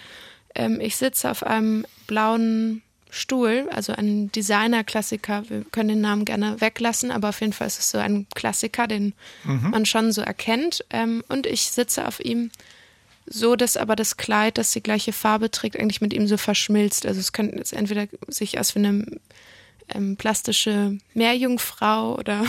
Ähm, 0.55 0.80
ich 0.80 0.96
sitze 0.96 1.30
auf 1.30 1.42
einem 1.42 1.86
blauen 2.07 2.82
Stuhl, 3.11 3.68
also 3.70 3.92
ein 3.92 4.32
Designer-Klassiker. 4.32 5.44
Wir 5.48 5.64
können 5.70 5.88
den 5.88 6.00
Namen 6.00 6.24
gerne 6.24 6.61
weglassen, 6.61 7.12
aber 7.12 7.28
auf 7.28 7.40
jeden 7.40 7.52
Fall 7.52 7.68
ist 7.68 7.78
es 7.78 7.90
so 7.90 7.98
ein 7.98 8.26
Klassiker, 8.34 8.88
den 8.88 9.14
mhm. 9.44 9.70
man 9.70 9.86
schon 9.86 10.11
so 10.11 10.20
erkennt. 10.20 10.84
Ähm, 10.90 11.22
und 11.28 11.46
ich 11.46 11.70
sitze 11.70 12.09
auf 12.09 12.18
ihm 12.18 12.50
so, 13.27 13.57
dass 13.57 13.77
aber 13.77 13.97
das 13.97 14.16
Kleid, 14.16 14.59
das 14.59 14.72
die 14.72 14.83
gleiche 14.83 15.12
Farbe 15.12 15.51
trägt, 15.51 15.79
eigentlich 15.79 16.01
mit 16.01 16.12
ihm 16.12 16.27
so 16.27 16.37
verschmilzt. 16.37 17.07
Also 17.07 17.20
es 17.20 17.33
könnte 17.33 17.57
jetzt 17.57 17.72
entweder 17.72 18.07
sich 18.29 18.59
aus 18.59 18.75
wie 18.75 18.81
eine 18.81 19.07
ähm, 19.89 20.16
plastische 20.16 20.99
Meerjungfrau 21.14 22.16
oder 22.16 22.45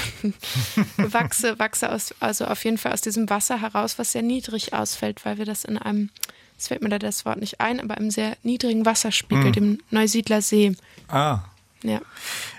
wachse, 0.97 1.59
wachse 1.59 1.91
aus, 1.91 2.13
also 2.19 2.45
auf 2.45 2.63
jeden 2.63 2.77
Fall 2.77 2.93
aus 2.93 3.01
diesem 3.01 3.29
Wasser 3.29 3.61
heraus, 3.61 3.99
was 3.99 4.11
sehr 4.11 4.21
niedrig 4.21 4.73
ausfällt, 4.73 5.25
weil 5.25 5.37
wir 5.37 5.45
das 5.45 5.65
in 5.65 5.77
einem, 5.77 6.09
es 6.57 6.67
fällt 6.67 6.81
mir 6.81 6.89
da 6.89 6.99
das 6.99 7.25
Wort 7.25 7.39
nicht 7.39 7.61
ein, 7.61 7.79
aber 7.79 7.95
einem 7.95 8.11
sehr 8.11 8.37
niedrigen 8.43 8.85
Wasserspiegel, 8.85 9.49
mm. 9.49 9.53
dem 9.53 9.79
Neusiedler 9.91 10.41
See. 10.41 10.75
Ah. 11.07 11.39
Ja. 11.83 12.01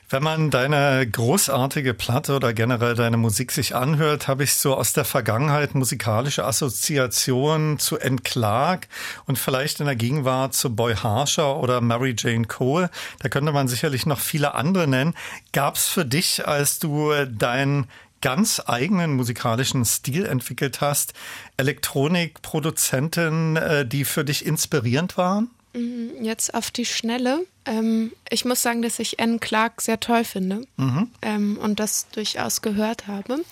Wenn 0.09 0.23
man 0.23 0.51
deine 0.51 1.05
großartige 1.05 1.93
Platte 1.93 2.37
oder 2.37 2.53
generell 2.53 2.95
deine 2.95 3.17
Musik 3.17 3.51
sich 3.51 3.75
anhört, 3.75 4.29
habe 4.29 4.45
ich 4.45 4.55
so 4.55 4.77
aus 4.77 4.93
der 4.93 5.05
Vergangenheit 5.05 5.75
musikalische 5.75 6.45
Assoziationen 6.45 7.81
zu 7.81 7.99
N. 7.99 8.23
Clark 8.23 8.87
und 9.27 9.37
vielleicht 9.37 9.81
in 9.81 9.87
der 9.87 9.97
Gegenwart 9.97 10.55
zu 10.55 10.77
Boy 10.77 10.95
Harsher 10.95 11.57
oder 11.57 11.81
Mary 11.81 12.15
Jane 12.17 12.45
Cole. 12.45 12.89
Da 13.19 13.29
könnte 13.29 13.51
man 13.51 13.67
sicherlich 13.67 14.07
noch 14.07 14.21
viele 14.21 14.55
andere 14.55 14.87
nennen. 14.87 15.15
Gab 15.53 15.75
es 15.75 15.89
für 15.89 16.05
dich, 16.05 16.47
als 16.47 16.79
du 16.79 17.13
deinen 17.25 17.89
ganz 18.21 18.63
eigenen 18.65 19.15
musikalischen 19.15 19.85
Stil 19.85 20.25
entwickelt 20.25 20.81
hast, 20.81 21.15
Elektronikproduzenten, 21.57 23.57
äh, 23.57 23.85
die 23.85 24.05
für 24.05 24.25
dich 24.25 24.47
inspirierend 24.47 25.17
waren? 25.17 25.51
Mhm, 25.77 26.25
jetzt 26.25 26.55
auf 26.55 26.71
die 26.71 26.87
Schnelle. 26.87 27.41
Ähm, 27.67 28.13
ich 28.31 28.45
muss 28.45 28.63
sagen, 28.63 28.83
dass 28.83 28.99
ich 28.99 29.21
Anne 29.21 29.39
Clark 29.39 29.83
sehr 29.83 30.01
toll 30.01 30.25
finde 30.25 30.63
mhm. 30.77 31.11
ähm, 31.23 31.59
und 31.59 31.79
das 31.79 32.09
durchaus 32.11 32.63
gehört 32.63 33.07
habe. 33.07 33.45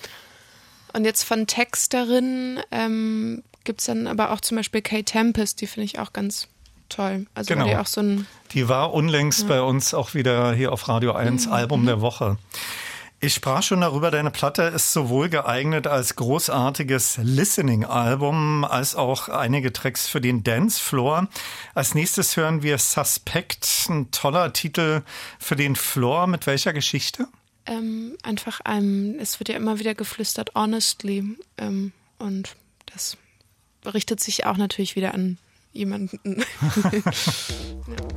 Und 0.93 1.05
jetzt 1.05 1.25
von 1.25 1.47
Texterinnen 1.47 2.61
ähm, 2.71 3.43
gibt 3.65 3.81
es 3.81 3.87
dann 3.87 4.07
aber 4.07 4.31
auch 4.31 4.41
zum 4.41 4.57
Beispiel 4.57 4.81
Kate 4.81 5.05
Tempest, 5.05 5.61
die 5.61 5.67
finde 5.67 5.87
ich 5.87 5.99
auch 5.99 6.13
ganz 6.13 6.49
toll. 6.89 7.27
Also 7.35 7.53
genau. 7.53 7.67
die 7.67 7.77
auch 7.77 7.87
so 7.87 8.01
ein. 8.01 8.27
Die 8.53 8.69
war 8.69 8.95
unlängst 8.95 9.43
ja. 9.43 9.49
bei 9.49 9.61
uns 9.61 9.93
auch 9.93 10.15
wieder 10.15 10.55
hier 10.55 10.73
auf 10.73 10.89
Radio 10.89 11.13
1 11.13 11.47
mhm. 11.47 11.53
Album 11.53 11.87
der 11.87 12.01
Woche. 12.01 12.39
Ich 13.25 13.33
sprach 13.33 13.63
schon 13.63 13.81
darüber, 13.81 14.11
deine 14.11 14.31
Platte 14.31 14.65
ist 14.65 14.93
sowohl 14.93 15.31
geeignet 15.31 15.87
als 15.87 16.15
großartiges 16.15 17.17
Listening-Album 17.23 18.67
als 18.67 18.95
auch 18.95 19.31
einige 19.31 19.73
Tracks 19.73 20.07
für 20.07 20.21
den 20.21 20.45
Dancefloor. 20.45 21.29
Als 21.73 21.95
nächstes 21.95 22.37
hören 22.37 22.63
wir 22.63 22.77
Suspect, 22.77 23.67
ein 23.89 24.11
toller 24.11 24.53
Titel 24.53 25.01
für 25.39 25.57
den 25.57 25.75
Floor. 25.75 26.27
Mit 26.27 26.47
welcher 26.47 26.75
Geschichte? 26.75 27.27
Ähm, 27.65 28.15
einfach 28.23 28.61
einem, 28.61 29.19
es 29.19 29.41
wird 29.41 29.49
ja 29.49 29.57
immer 29.57 29.79
wieder 29.79 29.95
geflüstert, 29.95 30.51
honestly. 30.55 31.25
Ähm, 31.57 31.93
und 32.19 32.57
das 32.93 33.17
richtet 33.87 34.21
sich 34.21 34.45
auch 34.45 34.59
natürlich 34.59 34.97
wieder 34.97 35.15
an 35.15 35.39
jemanden. 35.73 36.45
ja. 37.89 38.14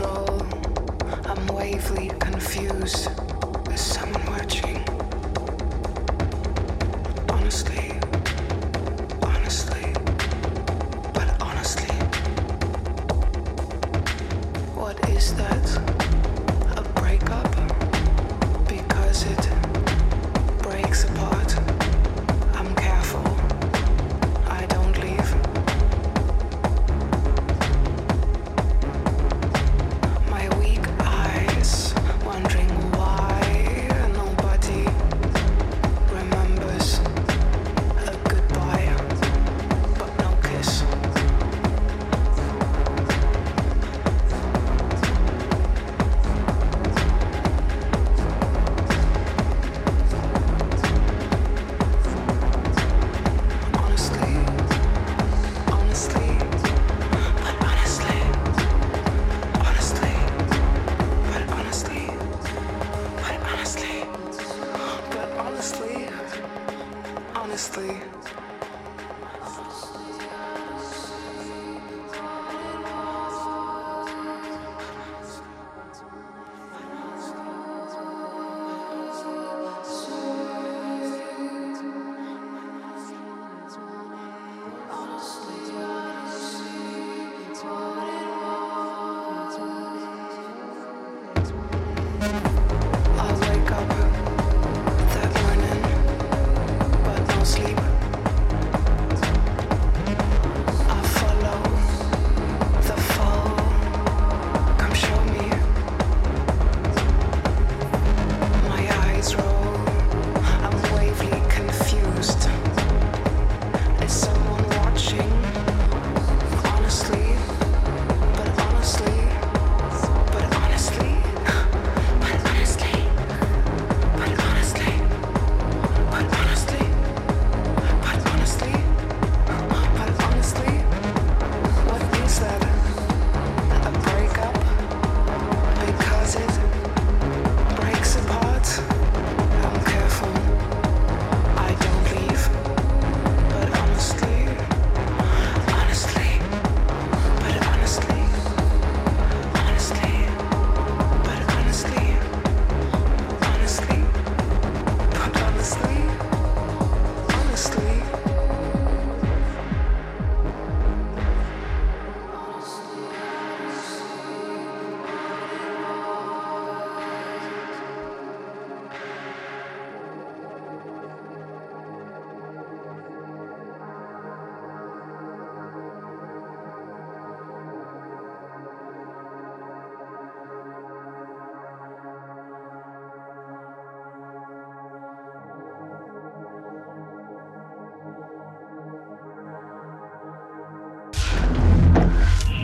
Roll. 0.00 0.42
I'm 1.26 1.46
wavely 1.48 2.08
confused. 2.20 3.08
Is 3.72 3.80
someone 3.80 4.26
watching? 4.26 4.77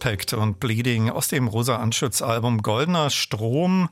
Suspect 0.00 0.32
und 0.32 0.60
Bleeding 0.60 1.10
aus 1.10 1.28
dem 1.28 1.46
Rosa 1.46 1.76
Anschütz 1.76 2.22
Album 2.22 2.62
Goldener 2.62 3.10
Strom. 3.10 3.90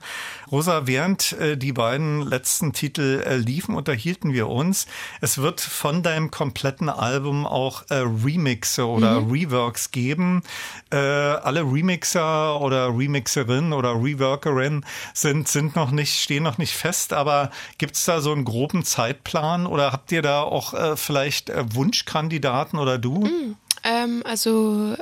Rosa, 0.51 0.87
während 0.87 1.33
äh, 1.33 1.59
die 1.59 1.75
beiden 1.75 2.23
letzten 2.23 2.73
Titel 2.73 3.23
äh, 3.27 3.37
liefen, 3.37 3.75
unterhielten 3.75 4.33
wir 4.33 4.49
uns. 4.49 4.87
Es 5.21 5.37
wird 5.37 5.61
von 5.61 6.03
deinem 6.03 6.31
kompletten 6.31 6.89
Album 6.89 7.47
auch 7.47 7.83
äh, 7.91 7.97
Remixe 7.97 8.87
oder 8.87 9.21
mhm. 9.21 9.31
Reworks 9.31 9.91
geben. 9.91 10.43
Alle 10.91 11.61
Remixer 11.61 12.59
oder 12.63 12.89
Remixerin 12.89 13.75
oder 13.75 13.91
Reworkerin 13.91 14.87
sind, 15.13 15.47
sind 15.47 15.77
noch 15.77 15.91
nicht, 15.91 16.15
stehen 16.15 16.45
noch 16.45 16.57
nicht 16.57 16.73
fest, 16.73 17.13
aber 17.13 17.51
gibt's 17.77 18.07
da 18.07 18.23
so 18.23 18.33
einen 18.33 18.47
groben 18.47 18.85
Zeitplan 18.85 19.67
oder 19.67 19.93
habt 19.93 20.11
ihr 20.13 20.23
da 20.23 20.41
auch 20.41 20.97
vielleicht 20.97 21.53
Wunschkandidaten 21.75 22.79
oder 22.79 22.97
du? 22.97 23.27
Mhm. 23.27 23.57
Ähm, 23.85 24.23
also 24.25 24.97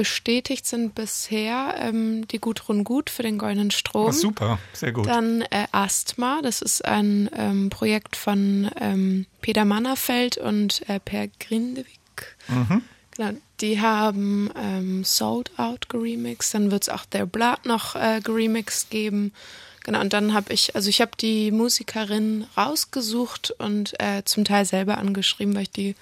bestätigt 0.00 0.64
sind 0.64 0.94
bisher 0.94 1.74
ähm, 1.76 2.26
die 2.28 2.38
Gudrun 2.38 2.84
Gut 2.84 3.10
für 3.10 3.22
den 3.22 3.36
Goldenen 3.36 3.70
Strom. 3.70 4.06
Oh, 4.06 4.12
super, 4.12 4.58
sehr 4.72 4.92
gut. 4.92 5.06
Dann 5.06 5.42
äh, 5.42 5.66
Asthma, 5.72 6.40
das 6.42 6.62
ist 6.62 6.86
ein 6.86 7.28
ähm, 7.36 7.68
Projekt 7.68 8.16
von 8.16 8.70
ähm, 8.80 9.26
Peter 9.42 9.66
Mannerfeld 9.66 10.38
und 10.38 10.88
äh, 10.88 11.00
Per 11.00 11.28
Grindewig. 11.38 11.98
Mhm. 12.48 12.80
Genau, 13.14 13.32
die 13.60 13.78
haben 13.78 14.50
ähm, 14.56 15.04
Sold 15.04 15.50
Out 15.58 15.90
geremixed, 15.90 16.54
dann 16.54 16.70
wird 16.70 16.84
es 16.84 16.88
auch 16.88 17.04
Their 17.04 17.26
Blood 17.26 17.66
noch 17.66 17.94
äh, 17.94 18.22
geremixed 18.24 18.88
geben. 18.88 19.34
Genau, 19.84 20.00
und 20.00 20.14
dann 20.14 20.32
habe 20.32 20.50
ich, 20.54 20.74
also 20.74 20.88
ich 20.88 21.02
habe 21.02 21.12
die 21.20 21.50
Musikerin 21.50 22.46
rausgesucht 22.56 23.50
und 23.58 24.00
äh, 24.00 24.22
zum 24.24 24.46
Teil 24.46 24.64
selber 24.64 24.96
angeschrieben, 24.96 25.54
weil 25.54 25.64
ich 25.64 25.70
die 25.72 25.94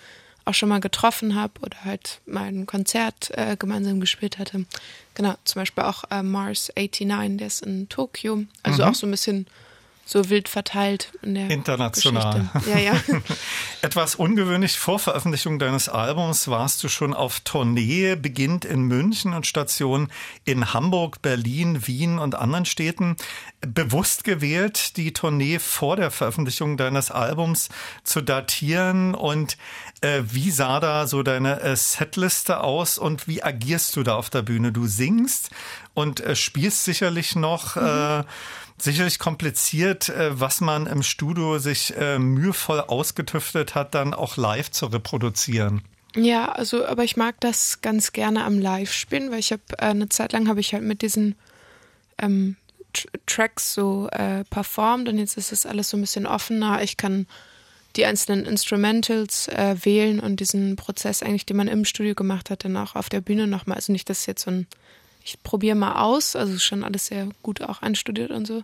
auch 0.48 0.54
schon 0.54 0.68
mal 0.68 0.80
getroffen 0.80 1.34
habe 1.34 1.52
oder 1.60 1.76
halt 1.84 2.20
mal 2.26 2.48
ein 2.48 2.66
Konzert 2.66 3.30
äh, 3.34 3.56
gemeinsam 3.58 4.00
gespielt 4.00 4.38
hatte. 4.38 4.64
Genau, 5.14 5.34
zum 5.44 5.60
Beispiel 5.60 5.84
auch 5.84 6.04
äh, 6.10 6.22
Mars 6.22 6.72
89, 6.76 7.38
der 7.38 7.46
ist 7.46 7.62
in 7.62 7.88
Tokio. 7.88 8.44
Also 8.62 8.82
mhm. 8.82 8.88
auch 8.88 8.94
so 8.94 9.06
ein 9.06 9.10
bisschen 9.10 9.46
so 10.08 10.30
wild 10.30 10.48
verteilt 10.48 11.12
in 11.20 11.34
der 11.34 11.50
International. 11.50 12.48
Geschichte. 12.54 12.70
Ja, 12.70 12.78
ja. 12.78 13.00
Etwas 13.82 14.14
ungewöhnlich 14.14 14.78
vor 14.78 14.98
Veröffentlichung 14.98 15.58
deines 15.58 15.90
Albums 15.90 16.48
warst 16.48 16.82
du 16.82 16.88
schon 16.88 17.12
auf 17.12 17.40
Tournee, 17.40 18.16
beginnt 18.16 18.64
in 18.64 18.82
München 18.84 19.34
und 19.34 19.46
Station 19.46 20.10
in 20.46 20.72
Hamburg, 20.72 21.20
Berlin, 21.20 21.86
Wien 21.86 22.18
und 22.18 22.34
anderen 22.36 22.64
Städten. 22.64 23.16
Bewusst 23.60 24.24
gewählt, 24.24 24.96
die 24.96 25.12
Tournee 25.12 25.58
vor 25.58 25.96
der 25.96 26.10
Veröffentlichung 26.10 26.78
deines 26.78 27.10
Albums 27.10 27.68
zu 28.02 28.22
datieren 28.22 29.14
und 29.14 29.58
äh, 30.00 30.22
wie 30.24 30.50
sah 30.50 30.80
da 30.80 31.06
so 31.06 31.22
deine 31.22 31.60
äh, 31.60 31.76
Setliste 31.76 32.60
aus 32.60 32.98
und 32.98 33.26
wie 33.26 33.42
agierst 33.42 33.96
du 33.96 34.02
da 34.02 34.14
auf 34.14 34.30
der 34.30 34.42
Bühne? 34.42 34.72
Du 34.72 34.86
singst 34.86 35.50
und 35.94 36.20
äh, 36.20 36.36
spielst 36.36 36.84
sicherlich 36.84 37.36
noch. 37.36 37.76
Mhm. 37.76 37.82
Äh, 37.82 38.24
sicherlich 38.80 39.18
kompliziert, 39.18 40.08
äh, 40.08 40.38
was 40.38 40.60
man 40.60 40.86
im 40.86 41.02
Studio 41.02 41.58
sich 41.58 41.94
mühevoll 42.18 42.80
ausgetüftet 42.80 43.74
hat, 43.74 43.94
dann 43.96 44.14
auch 44.14 44.36
live 44.36 44.70
zu 44.70 44.86
reproduzieren. 44.86 45.82
Ja, 46.14 46.52
also, 46.52 46.86
aber 46.86 47.04
ich 47.04 47.16
mag 47.16 47.40
das 47.40 47.80
ganz 47.80 48.12
gerne 48.12 48.44
am 48.44 48.58
Live-Spielen, 48.58 49.30
weil 49.30 49.40
ich 49.40 49.52
habe 49.52 49.62
eine 49.78 50.08
Zeit 50.08 50.32
lang 50.32 50.48
habe 50.48 50.60
ich 50.60 50.72
halt 50.72 50.84
mit 50.84 51.02
diesen 51.02 51.34
ähm, 52.18 52.56
Tracks 53.26 53.74
so 53.74 54.08
äh, 54.10 54.44
performt 54.44 55.08
und 55.08 55.18
jetzt 55.18 55.36
ist 55.36 55.52
es 55.52 55.66
alles 55.66 55.90
so 55.90 55.96
ein 55.96 56.00
bisschen 56.00 56.26
offener. 56.26 56.82
Ich 56.82 56.96
kann 56.96 57.26
die 57.98 58.06
einzelnen 58.06 58.46
Instrumentals 58.46 59.48
äh, 59.48 59.76
wählen 59.82 60.20
und 60.20 60.38
diesen 60.38 60.76
Prozess 60.76 61.22
eigentlich, 61.22 61.46
den 61.46 61.56
man 61.56 61.66
im 61.66 61.84
Studio 61.84 62.14
gemacht 62.14 62.48
hat, 62.48 62.64
dann 62.64 62.76
auch 62.76 62.94
auf 62.94 63.08
der 63.08 63.20
Bühne 63.20 63.48
nochmal. 63.48 63.76
Also 63.76 63.92
nicht, 63.92 64.08
dass 64.08 64.26
jetzt 64.26 64.44
so 64.44 64.52
ein, 64.52 64.66
ich 65.24 65.42
probiere 65.42 65.74
mal 65.74 66.00
aus, 66.00 66.36
also 66.36 66.58
schon 66.58 66.84
alles 66.84 67.06
sehr 67.06 67.28
gut 67.42 67.60
auch 67.60 67.82
einstudiert 67.82 68.30
und 68.30 68.46
so, 68.46 68.62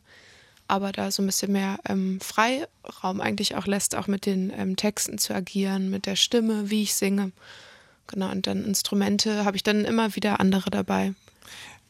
aber 0.68 0.92
da 0.92 1.10
so 1.10 1.20
ein 1.22 1.26
bisschen 1.26 1.50
mehr 1.50 1.78
ähm, 1.88 2.20
Freiraum 2.20 3.20
eigentlich 3.20 3.56
auch 3.56 3.66
lässt, 3.66 3.96
auch 3.96 4.06
mit 4.06 4.24
den 4.24 4.52
ähm, 4.56 4.76
Texten 4.76 5.18
zu 5.18 5.34
agieren, 5.34 5.90
mit 5.90 6.06
der 6.06 6.16
Stimme, 6.16 6.70
wie 6.70 6.84
ich 6.84 6.94
singe. 6.94 7.32
Genau, 8.06 8.30
und 8.30 8.46
dann 8.46 8.64
Instrumente 8.64 9.44
habe 9.44 9.56
ich 9.56 9.64
dann 9.64 9.84
immer 9.84 10.14
wieder 10.14 10.38
andere 10.38 10.70
dabei. 10.70 11.12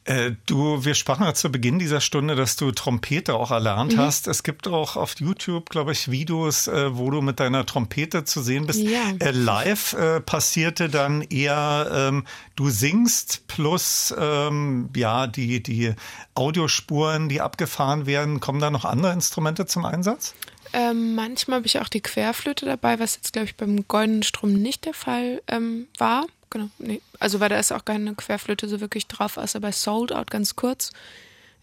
Äh, 0.07 0.33
du, 0.45 0.85
wir 0.85 0.95
sprachen 0.95 1.25
ja 1.25 1.33
zu 1.33 1.51
Beginn 1.51 1.79
dieser 1.79 2.03
Stunde, 2.03 2.37
dass 2.37 2.57
du 2.57 2.73
Trompete 2.73 3.35
auch 3.35 3.51
erlernt 3.51 3.95
mhm. 3.95 4.01
hast. 4.01 4.29
Es 4.29 4.43
gibt 4.43 4.69
auch 4.69 4.97
auf 4.97 5.15
YouTube, 5.19 5.71
glaube 5.71 5.93
ich, 5.93 6.11
Videos, 6.11 6.69
äh, 6.69 6.97
wo 6.97 7.11
du 7.11 7.23
mit 7.23 7.41
deiner 7.41 7.65
Trompete 7.65 8.25
zu 8.25 8.43
sehen 8.43 8.67
bist. 8.67 8.81
Ja. 8.81 9.01
Äh, 9.19 9.31
live 9.31 9.95
äh, 9.95 10.21
passierte 10.21 10.91
dann 10.91 11.23
eher, 11.23 11.91
ähm, 11.91 12.27
du 12.55 12.69
singst 12.69 13.47
plus 13.47 14.15
ähm, 14.19 14.91
ja 14.95 15.27
die 15.27 15.63
die 15.63 15.95
Audiospuren, 16.35 17.31
die 17.31 17.41
abgefahren 17.41 18.05
werden. 18.05 18.41
Kommen 18.41 18.61
da 18.61 18.71
noch 18.71 18.85
andere 18.85 19.13
Instrumente 19.13 19.65
zum 19.65 19.87
Einsatz? 19.87 20.35
Ähm, 20.75 21.15
manchmal 21.15 21.59
habe 21.59 21.67
ich 21.67 21.79
auch 21.79 21.89
die 21.89 22.01
Querflöte 22.03 22.67
dabei, 22.67 22.99
was 22.99 23.15
jetzt, 23.15 23.33
glaube 23.33 23.47
ich, 23.47 23.57
beim 23.57 23.87
Goldenen 23.89 24.23
Strom 24.23 24.53
nicht 24.53 24.85
der 24.85 24.95
Fall 24.95 25.41
ähm, 25.49 25.87
war 25.97 26.27
genau. 26.55 26.71
Nee. 26.79 27.03
Also, 27.19 27.41
weil 27.41 27.51
da 27.51 27.59
ist 27.59 27.73
auch 27.73 27.85
keine 27.85 28.15
Querflöte 28.15 28.67
so 28.69 28.81
wirklich 28.81 29.07
drauf, 29.07 29.37
außer 29.37 29.61
bei 29.61 29.73
Sold 29.73 30.13
Out 30.13 30.31
ganz 30.31 30.57
kurz. 30.57 30.93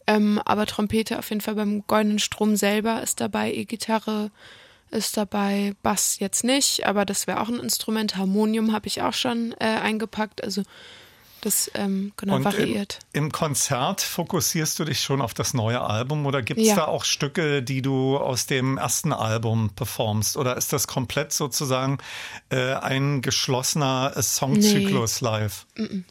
Ähm, 0.06 0.40
aber 0.46 0.68
Trompete 0.68 1.18
auf 1.18 1.30
jeden 1.30 1.42
Fall 1.42 1.56
beim 1.56 1.86
Goldenen 1.88 2.20
Strom 2.20 2.56
selber 2.56 3.02
ist 3.02 3.22
dabei, 3.22 3.52
E-Gitarre 3.54 4.30
ist 4.92 5.16
dabei, 5.16 5.74
Bass 5.84 6.20
jetzt 6.20 6.44
nicht, 6.44 6.86
aber 6.86 7.06
das 7.06 7.26
wäre 7.26 7.40
auch 7.40 7.48
ein 7.48 7.60
Instrument. 7.60 8.18
Harmonium 8.18 8.74
habe 8.74 8.88
ich 8.88 9.02
auch 9.02 9.14
schon 9.14 9.54
äh, 9.54 9.66
eingepackt. 9.66 10.44
Also 10.44 10.64
das 11.42 11.70
ähm, 11.74 12.14
genau 12.18 12.36
Und 12.36 12.46
variiert. 12.46 13.00
Im, 13.14 13.26
Im, 13.26 13.32
Konzert 13.32 14.02
fokussierst 14.02 14.80
du 14.80 14.86
dich 14.86 15.02
schon 15.02 15.22
auf 15.22 15.34
das 15.34 15.54
neue 15.54 15.82
Album 15.82 16.26
oder 16.26 16.42
gibt 16.42 16.60
es 16.60 16.68
ja. 16.68 16.76
da 16.76 16.86
auch 16.86 17.04
Stücke, 17.04 17.64
die 17.64 17.82
du 17.82 18.18
aus 18.18 18.46
dem 18.46 18.78
ersten 18.78 19.14
Album 19.14 19.72
performst? 19.76 20.38
Oder 20.38 20.58
ist 20.58 20.72
das 20.74 20.88
komplett 20.88 21.34
sozusagen 21.34 21.98
äh, 22.50 22.74
ein 22.74 23.22
geschlossener 23.22 24.14
Songzyklus 24.22 25.22
nee. 25.22 25.28
live? 25.28 25.66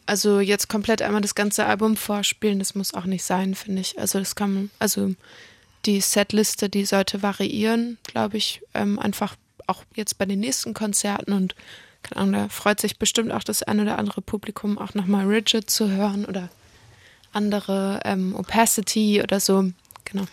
Also 0.07 0.41
jetzt 0.41 0.69
komplett 0.69 1.03
einmal 1.03 1.21
das 1.21 1.35
ganze 1.35 1.67
Album 1.67 1.97
vorspielen, 1.97 2.59
das 2.59 2.75
muss 2.75 2.95
auch 2.95 3.07
nicht 3.07 3.25
sein, 3.25 3.55
finde 3.55 3.81
ich. 3.81 3.99
Also 3.99 4.19
das 4.19 4.35
kann, 4.35 4.71
also 4.79 5.15
die 5.87 6.01
Setliste, 6.01 6.69
die 6.69 6.85
sollte 6.85 7.23
variieren, 7.23 7.99
glaube 8.05 8.37
ich, 8.37 8.63
ähm, 8.75 8.99
einfach 8.99 9.37
auch 9.67 9.85
jetzt 9.95 10.19
bei 10.19 10.27
den 10.27 10.41
nächsten 10.41 10.75
Konzerten 10.75 11.33
und 11.33 11.55
keine 12.03 12.21
Ahnung, 12.21 12.33
da 12.33 12.49
freut 12.49 12.81
sich 12.81 12.99
bestimmt 12.99 13.33
auch 13.33 13.43
das 13.43 13.63
ein 13.63 13.81
oder 13.81 13.99
andere 13.99 14.23
Publikum 14.23 14.79
auch 14.79 14.95
nochmal 14.95 15.27
Rigid 15.27 15.71
zu 15.71 15.91
hören 15.91 16.25
oder 16.25 16.49
andere 17.33 18.01
ähm, 18.05 18.35
Opacity 18.35 19.23
oder 19.23 19.41
so. 19.41 19.71
Genau. 20.05 20.25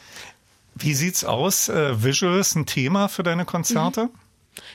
Wie 0.75 0.93
sieht's 0.93 1.23
aus? 1.23 1.69
Äh, 1.69 2.03
Visuals 2.03 2.55
ein 2.55 2.65
Thema 2.65 3.07
für 3.07 3.23
deine 3.23 3.45
Konzerte? 3.45 4.05
Mhm. 4.05 4.09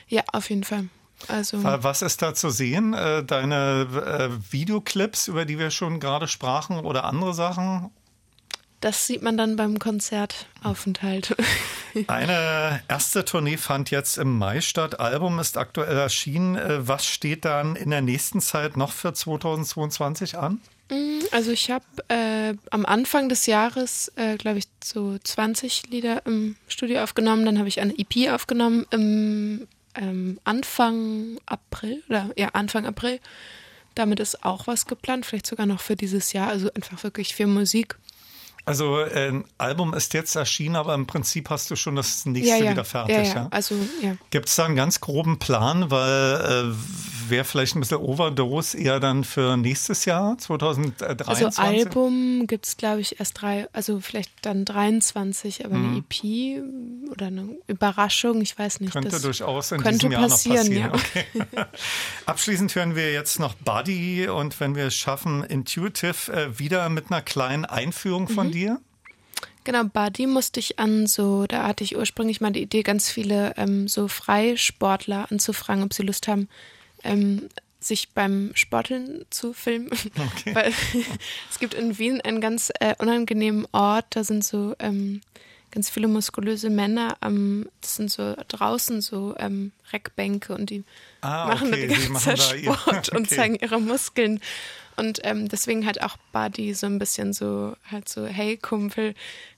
Ja, 0.07 0.23
auf 0.31 0.49
jeden 0.49 0.63
Fall. 0.63 0.87
Also 1.27 1.63
Was 1.63 2.01
ist 2.01 2.21
da 2.21 2.33
zu 2.33 2.49
sehen? 2.49 2.93
Äh, 2.93 3.23
deine 3.23 3.87
äh, 3.93 4.51
Videoclips, 4.51 5.27
über 5.27 5.45
die 5.45 5.57
wir 5.57 5.71
schon 5.71 5.99
gerade 5.99 6.27
sprachen, 6.27 6.79
oder 6.79 7.05
andere 7.05 7.33
Sachen? 7.33 7.91
Das 8.83 9.07
sieht 9.07 9.21
man 9.21 9.37
dann 9.37 9.55
beim 9.55 9.79
Konzertaufenthalt. 9.79 11.37
Eine 12.07 12.83
erste 12.89 13.23
Tournee 13.23 13.55
fand 13.55 13.91
jetzt 13.91 14.17
im 14.17 14.37
Mai 14.37 14.59
statt. 14.59 14.99
Album 14.99 15.39
ist 15.39 15.57
aktuell 15.57 15.95
erschienen. 15.95 16.57
Äh, 16.57 16.85
was 16.85 17.05
steht 17.05 17.45
dann 17.45 17.77
in 17.77 17.91
der 17.91 18.01
nächsten 18.01 18.41
Zeit 18.41 18.75
noch 18.75 18.91
für 18.91 19.13
2022 19.13 20.37
an? 20.37 20.59
Mm, 20.91 21.19
also 21.31 21.51
ich 21.51 21.71
habe 21.71 21.85
äh, 22.09 22.55
am 22.71 22.85
Anfang 22.85 23.29
des 23.29 23.45
Jahres, 23.45 24.11
äh, 24.17 24.35
glaube 24.35 24.57
ich, 24.57 24.65
so 24.83 25.17
20 25.17 25.87
Lieder 25.89 26.25
im 26.25 26.57
Studio 26.67 27.03
aufgenommen. 27.03 27.45
Dann 27.45 27.59
habe 27.59 27.69
ich 27.69 27.79
eine 27.79 27.97
EP 27.97 28.33
aufgenommen 28.33 28.85
im 28.89 29.65
ähm, 29.95 30.41
Anfang 30.43 31.39
April 31.45 32.03
oder 32.09 32.31
ja 32.35 32.49
Anfang 32.49 32.85
April. 32.85 33.21
Damit 33.95 34.19
ist 34.19 34.43
auch 34.43 34.67
was 34.67 34.87
geplant, 34.87 35.25
vielleicht 35.25 35.47
sogar 35.47 35.67
noch 35.67 35.79
für 35.79 35.95
dieses 35.95 36.33
Jahr. 36.33 36.49
Also 36.49 36.69
einfach 36.73 37.01
wirklich 37.05 37.33
viel 37.33 37.47
Musik. 37.47 37.95
Also 38.65 38.95
ein 38.95 39.43
Album 39.57 39.93
ist 39.93 40.13
jetzt 40.13 40.35
erschienen, 40.35 40.77
aber 40.77 40.93
im 40.93 41.05
Prinzip 41.05 41.49
hast 41.49 41.69
du 41.69 41.75
schon 41.75 41.97
das 41.97 42.25
nächste 42.25 42.57
ja, 42.57 42.63
ja. 42.63 42.71
wieder 42.71 42.85
fertig. 42.85 43.15
Ja, 43.15 43.23
ja. 43.23 43.47
Also, 43.51 43.75
ja. 44.01 44.15
Gibt 44.29 44.47
es 44.47 44.55
da 44.55 44.65
einen 44.65 44.77
ganz 44.77 45.01
groben 45.01 45.37
Plan, 45.37 45.91
weil 45.91 46.71
äh, 46.71 47.29
wäre 47.29 47.43
vielleicht 47.43 47.75
ein 47.75 47.81
bisschen 47.81 47.97
Overdose 47.97 48.77
eher 48.77 49.01
dann 49.01 49.25
für 49.25 49.57
nächstes 49.57 50.05
Jahr, 50.05 50.37
2023? 50.37 51.45
Also 51.45 51.61
Album 51.61 52.47
gibt 52.47 52.65
es, 52.65 52.77
glaube 52.77 53.01
ich, 53.01 53.19
erst 53.19 53.41
drei, 53.41 53.67
also 53.73 53.99
vielleicht 53.99 54.31
dann 54.43 54.63
23, 54.63 55.65
aber 55.65 55.75
mhm. 55.75 55.89
eine 55.89 55.97
EP 55.97 57.11
oder 57.11 57.27
eine 57.27 57.57
Überraschung, 57.67 58.41
ich 58.41 58.57
weiß 58.57 58.79
nicht. 58.79 58.93
Könnte 58.93 59.19
durchaus 59.19 59.73
in 59.73 59.81
könnte 59.81 60.07
diesem 60.07 60.11
Jahr 60.13 60.21
passieren, 60.21 60.73
noch 60.73 60.91
passieren. 60.91 61.25
Ja. 61.35 61.43
Okay. 61.43 61.65
Abschließend 62.27 62.73
hören 62.75 62.95
wir 62.95 63.11
jetzt 63.11 63.39
noch 63.39 63.55
Buddy 63.55 64.29
und 64.29 64.57
wenn 64.61 64.75
wir 64.75 64.85
es 64.85 64.95
schaffen, 64.95 65.43
Intuitive 65.43 66.31
äh, 66.31 66.59
wieder 66.59 66.87
mit 66.87 67.11
einer 67.11 67.21
kleinen 67.21 67.65
Einführung 67.65 68.29
von 68.29 68.47
mhm 68.47 68.52
dir? 68.53 68.79
Genau, 69.63 69.85
Buddy 69.85 70.27
musste 70.27 70.59
ich 70.59 70.79
an 70.79 71.07
so, 71.07 71.45
da 71.47 71.65
hatte 71.65 71.83
ich 71.83 71.95
ursprünglich 71.95 72.41
mal 72.41 72.51
die 72.51 72.63
Idee, 72.63 72.83
ganz 72.83 73.09
viele 73.09 73.53
ähm, 73.57 73.87
so 73.87 74.07
Freisportler 74.07 75.31
anzufragen, 75.31 75.83
ob 75.83 75.93
sie 75.93 76.03
Lust 76.03 76.27
haben, 76.27 76.49
ähm, 77.03 77.47
sich 77.79 78.09
beim 78.09 78.51
Sporteln 78.55 79.25
zu 79.29 79.53
filmen. 79.53 79.89
Okay. 79.91 80.53
Weil 80.55 80.73
es 81.49 81.59
gibt 81.59 81.73
in 81.73 81.97
Wien 81.97 82.19
einen 82.21 82.41
ganz 82.41 82.71
äh, 82.79 82.95
unangenehmen 82.99 83.65
Ort, 83.71 84.07
da 84.09 84.23
sind 84.25 84.43
so 84.43 84.75
ähm, 84.79 85.21
ganz 85.71 85.89
viele 85.89 86.07
muskulöse 86.07 86.69
Männer, 86.69 87.17
ähm, 87.21 87.69
das 87.81 87.95
sind 87.95 88.11
so 88.11 88.35
draußen 88.49 89.01
so 89.01 89.33
ähm, 89.39 89.71
Reckbänke 89.91 90.53
und 90.53 90.69
die 90.69 90.83
ah, 91.21 91.47
machen 91.47 91.69
okay. 91.69 91.87
die 91.87 91.93
ganze 91.93 92.37
Sport 92.37 92.57
ihr, 92.57 92.71
okay. 92.71 93.15
und 93.17 93.29
zeigen 93.29 93.55
ihre 93.55 93.79
Muskeln. 93.79 94.41
Und 94.95 95.19
ähm, 95.23 95.47
deswegen 95.49 95.85
halt 95.85 96.01
auch 96.01 96.17
Buddy 96.31 96.73
so 96.73 96.87
ein 96.87 96.99
bisschen 96.99 97.33
so, 97.33 97.75
halt 97.89 98.07
so, 98.07 98.25
hey 98.25 98.57
Kumpel, 98.57 99.15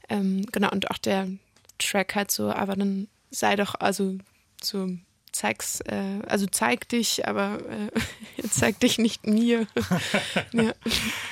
ähm, 0.10 0.46
genau, 0.52 0.72
und 0.72 0.90
auch 0.92 0.98
der 0.98 1.28
Track 1.78 2.16
halt 2.16 2.32
so, 2.32 2.52
aber 2.52 2.76
dann 2.76 3.08
sei 3.32 3.56
doch, 3.56 3.76
also 3.76 4.18
so 4.62 4.90
zeig's, 5.36 5.82
äh, 5.82 6.22
also 6.28 6.46
zeig 6.50 6.88
dich, 6.90 7.28
aber 7.28 7.58
äh, 7.70 8.48
zeig 8.50 8.80
dich 8.80 8.98
nicht 8.98 9.28
mir. 9.28 9.68
ja, 10.54 10.72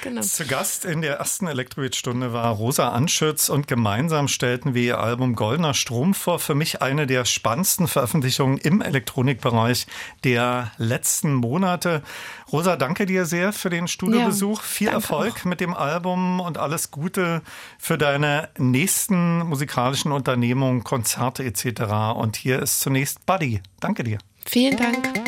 genau. 0.02 0.22
Zu 0.22 0.46
Gast 0.46 0.86
in 0.86 1.02
der 1.02 1.18
ersten 1.18 1.48
Elektroid-Stunde 1.48 2.34
war 2.34 2.54
Rosa 2.54 2.90
Anschütz 2.90 3.50
und 3.50 3.68
gemeinsam 3.68 4.28
stellten 4.28 4.74
wir 4.74 4.84
ihr 4.84 5.00
Album 5.00 5.36
Goldener 5.36 5.74
Strom 5.74 6.14
vor. 6.14 6.40
Für 6.40 6.56
mich 6.56 6.82
eine 6.82 7.08
der 7.08 7.26
spannendsten 7.26 7.88
Veröffentlichungen 7.88 8.58
im 8.58 8.82
Elektronikbereich 8.82 9.88
der 10.24 10.72
letzten 10.78 11.34
Monate. 11.34 12.04
Rosa, 12.52 12.76
danke 12.76 13.06
dir 13.06 13.26
sehr 13.26 13.54
für 13.54 13.70
den 13.70 13.88
Studiobesuch. 13.88 14.60
Ja, 14.60 14.68
Viel 14.68 14.88
Erfolg 14.90 15.38
auch. 15.40 15.46
mit 15.46 15.62
dem 15.62 15.74
Album 15.74 16.42
und 16.42 16.58
alles 16.58 16.92
Gute 16.92 17.42
für 17.80 17.98
deine 17.98 18.50
nächsten 18.58 19.40
musikalischen 19.40 20.12
Unternehmungen, 20.12 20.84
Konzerte 20.84 21.44
etc. 21.46 22.16
Und 22.16 22.36
hier 22.36 22.62
ist 22.62 22.82
zunächst 22.82 23.26
Buddy. 23.26 23.62
Danke 23.84 24.04
dir. 24.04 24.18
Vielen 24.46 24.78
Dank. 24.78 25.23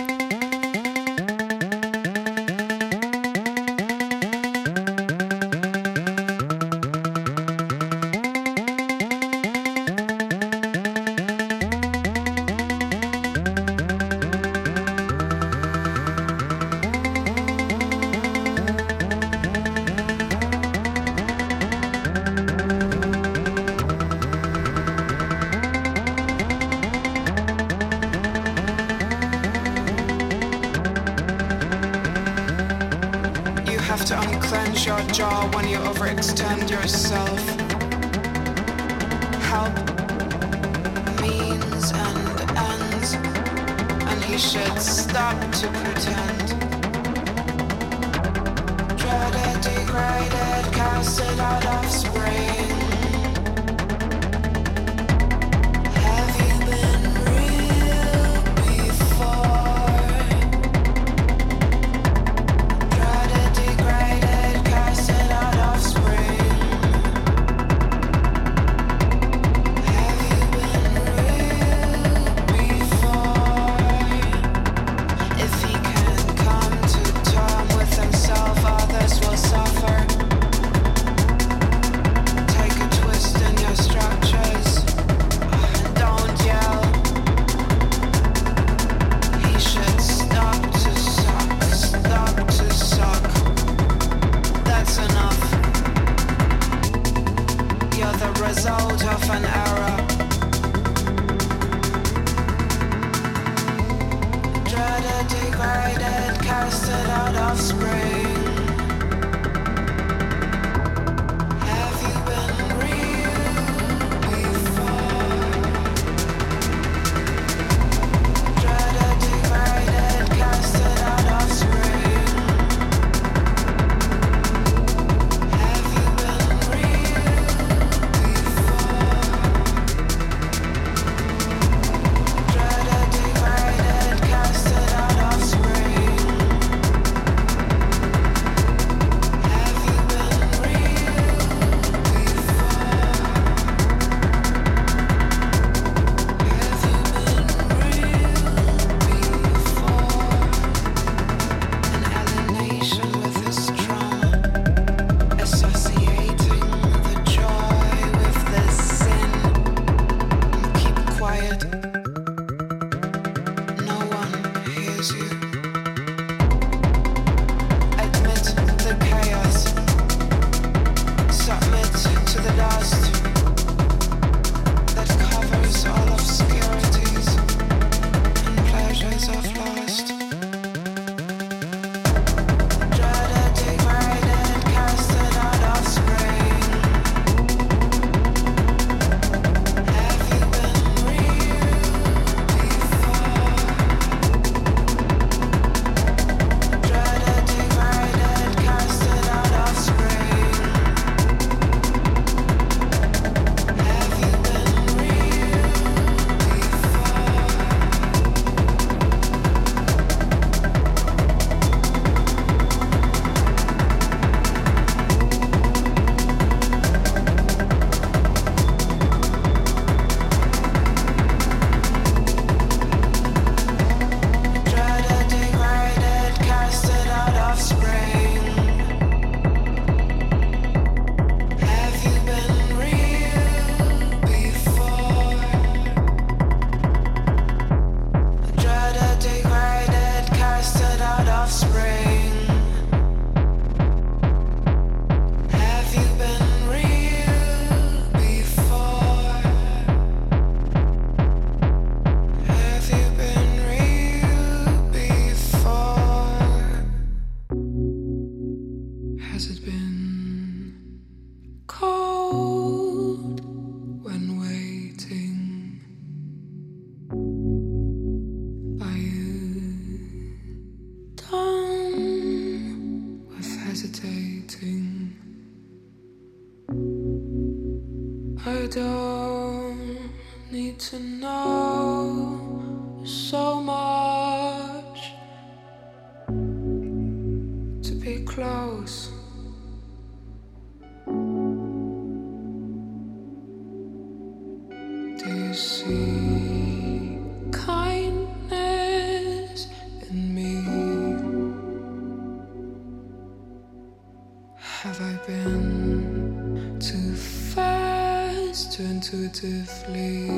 Have 304.84 305.02
I 305.02 305.14
been 305.26 306.80
too 306.80 307.16
fast, 307.16 308.74
too 308.74 308.84
intuitively? 308.84 310.30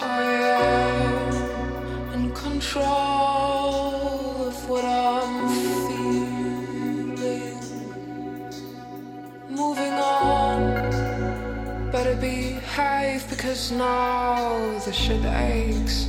I 0.00 0.22
am 0.22 1.32
in 2.14 2.32
control 2.34 2.86
of 4.46 4.68
what 4.68 4.84
I'm 4.84 5.48
feeling. 7.16 7.58
Moving 9.48 9.94
on, 9.94 11.90
better 11.90 12.14
behave 12.16 13.28
because 13.28 13.72
now 13.72 14.78
the 14.84 14.92
shit 14.92 15.24
aches. 15.24 16.07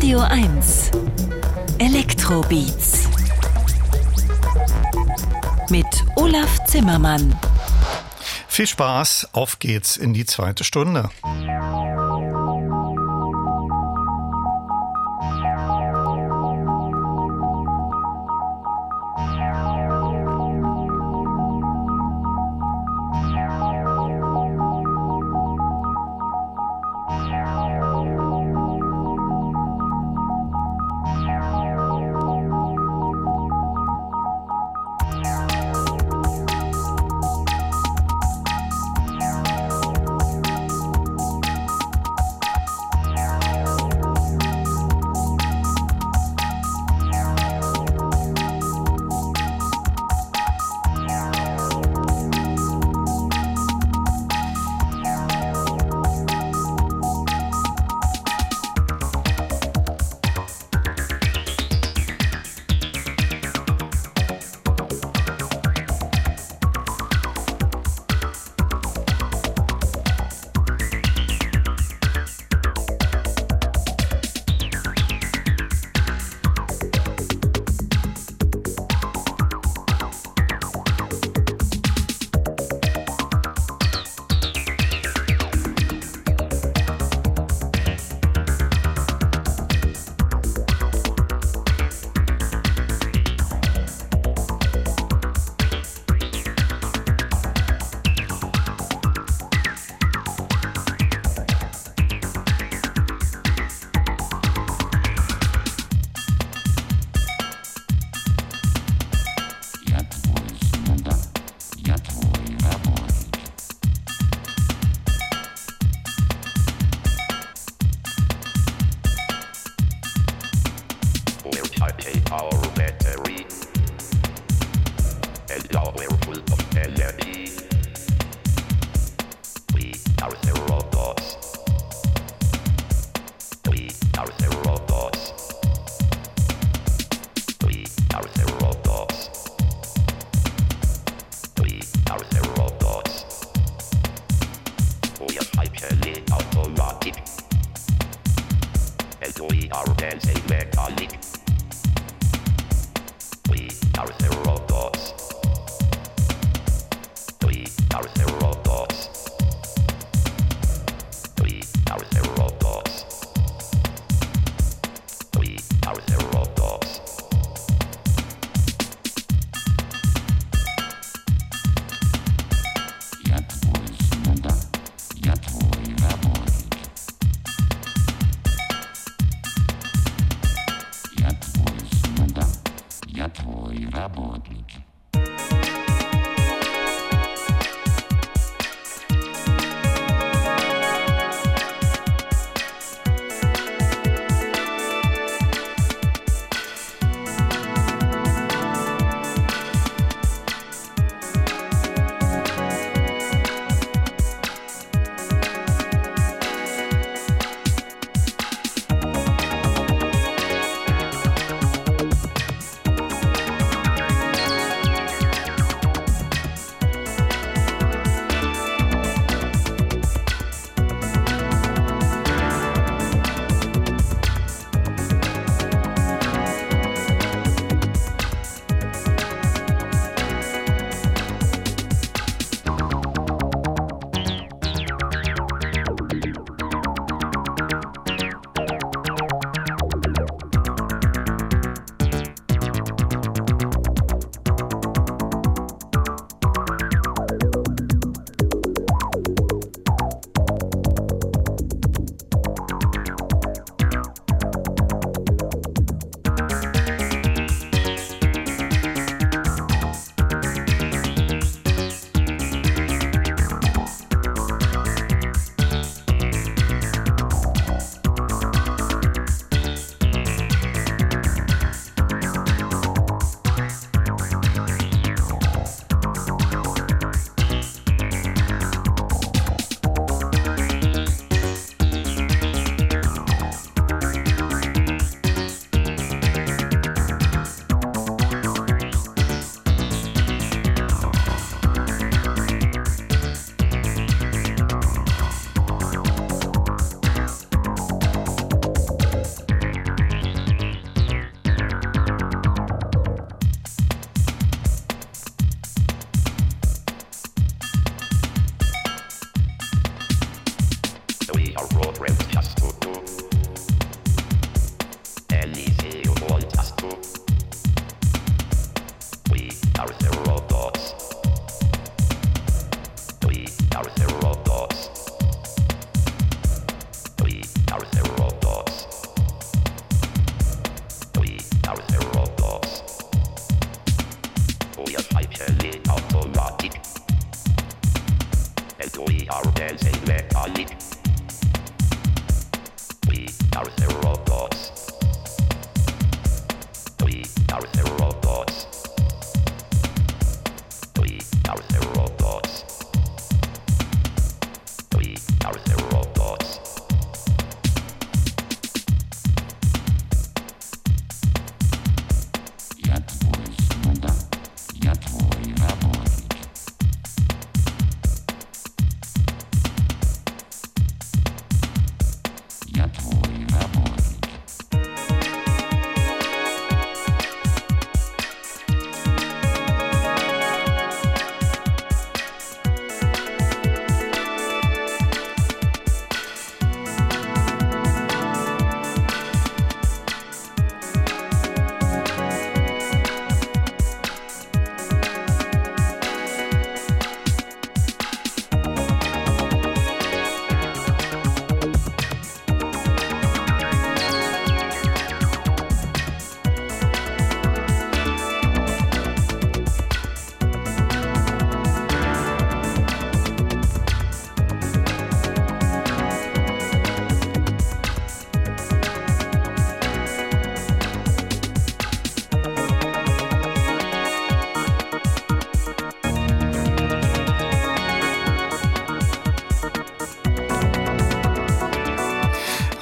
Radio 0.00 0.20
1 0.20 0.92
Elektrobeats 1.76 3.06
mit 5.68 5.84
Olaf 6.16 6.64
Zimmermann. 6.64 7.38
Viel 8.48 8.66
Spaß, 8.66 9.28
auf 9.32 9.58
geht's 9.58 9.98
in 9.98 10.14
die 10.14 10.24
zweite 10.24 10.64
Stunde. 10.64 11.10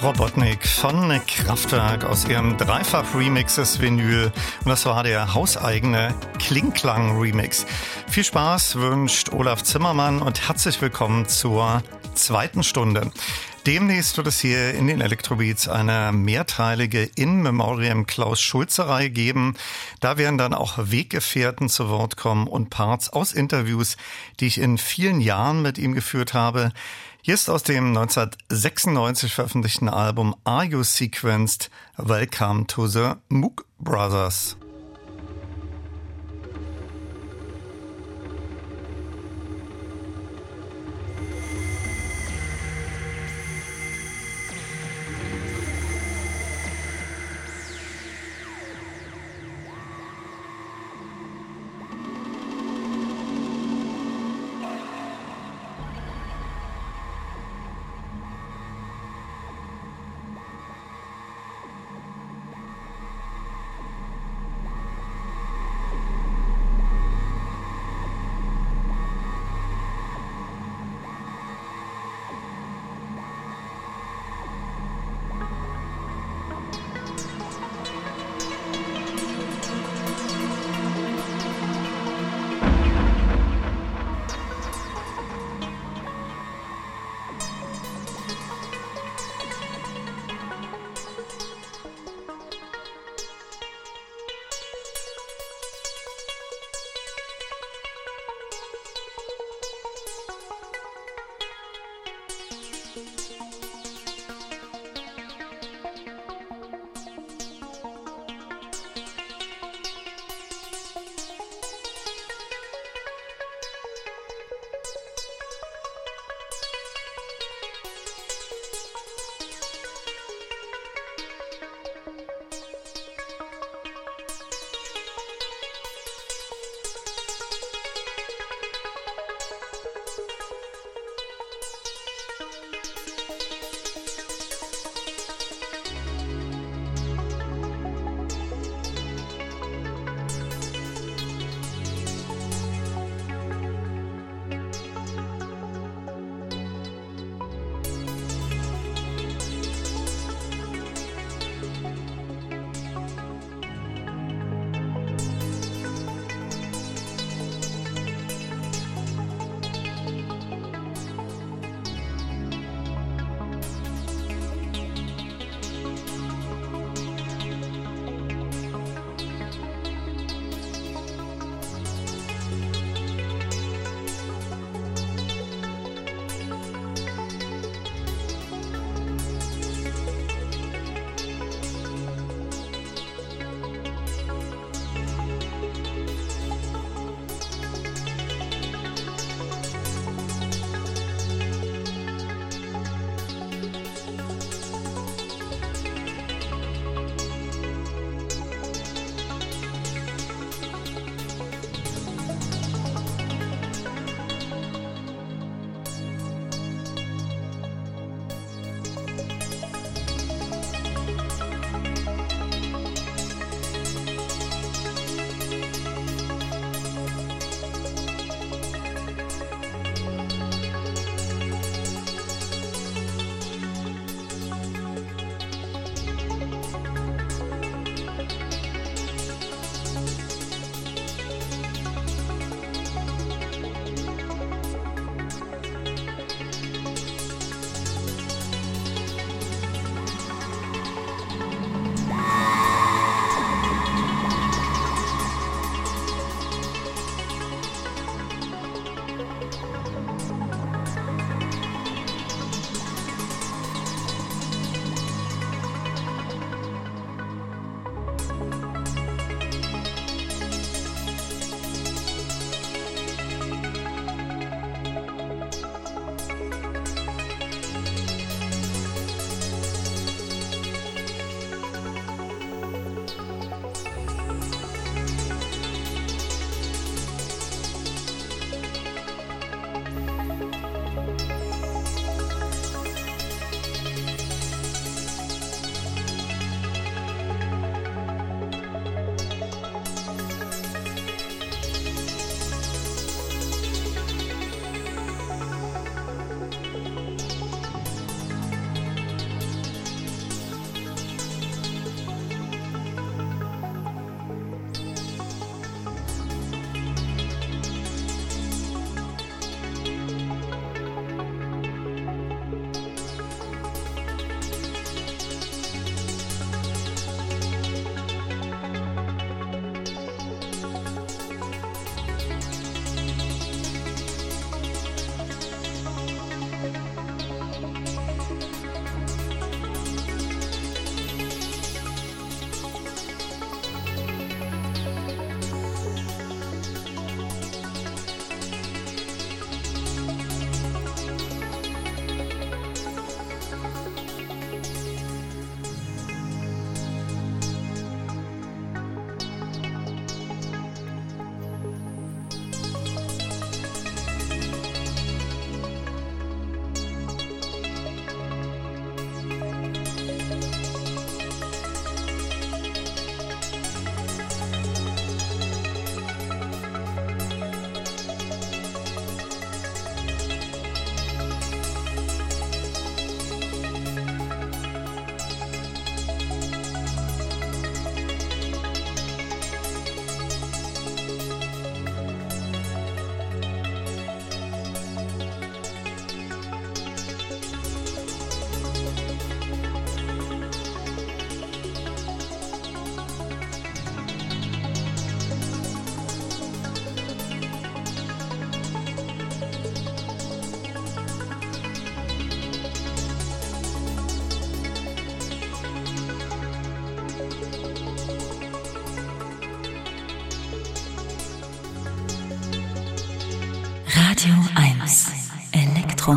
Robotnik 0.02 0.64
von 0.64 1.20
Kraftwerk 1.26 2.04
aus 2.04 2.24
ihrem 2.28 2.56
Dreifach-Remix 2.56 3.56
des 3.56 3.80
Vinyl. 3.80 4.30
Und 4.64 4.68
das 4.68 4.86
war 4.86 5.02
der 5.02 5.34
hauseigene 5.34 6.14
Klingklang-Remix. 6.38 7.66
Viel 8.08 8.22
Spaß 8.22 8.76
wünscht 8.76 9.32
Olaf 9.32 9.64
Zimmermann 9.64 10.22
und 10.22 10.46
herzlich 10.46 10.80
willkommen 10.80 11.26
zur 11.26 11.82
zweiten 12.14 12.62
Stunde. 12.62 13.10
Demnächst 13.66 14.16
wird 14.16 14.28
es 14.28 14.38
hier 14.38 14.72
in 14.74 14.86
den 14.86 15.00
Electrobeats 15.00 15.68
eine 15.68 16.12
mehrteilige 16.12 17.02
In 17.02 17.42
Memoriam 17.42 18.06
Klaus 18.06 18.40
Schulze 18.40 18.88
Reihe 18.88 19.10
geben. 19.10 19.56
Da 20.00 20.16
werden 20.16 20.38
dann 20.38 20.54
auch 20.54 20.78
Weggefährten 20.78 21.68
zu 21.68 21.88
Wort 21.88 22.16
kommen 22.16 22.46
und 22.46 22.70
Parts 22.70 23.10
aus 23.10 23.32
Interviews, 23.32 23.96
die 24.40 24.46
ich 24.46 24.58
in 24.58 24.78
vielen 24.78 25.20
Jahren 25.20 25.60
mit 25.60 25.76
ihm 25.76 25.94
geführt 25.94 26.34
habe. 26.34 26.72
Hier 27.20 27.34
ist 27.34 27.50
aus 27.50 27.62
dem 27.64 27.88
1996 27.88 29.34
veröffentlichten 29.34 29.88
Album 29.88 30.36
Are 30.44 30.64
You 30.64 30.82
Sequenced 30.84 31.68
Welcome 31.96 32.66
to 32.68 32.86
the 32.86 33.14
Mook 33.28 33.66
Brothers. 33.80 34.57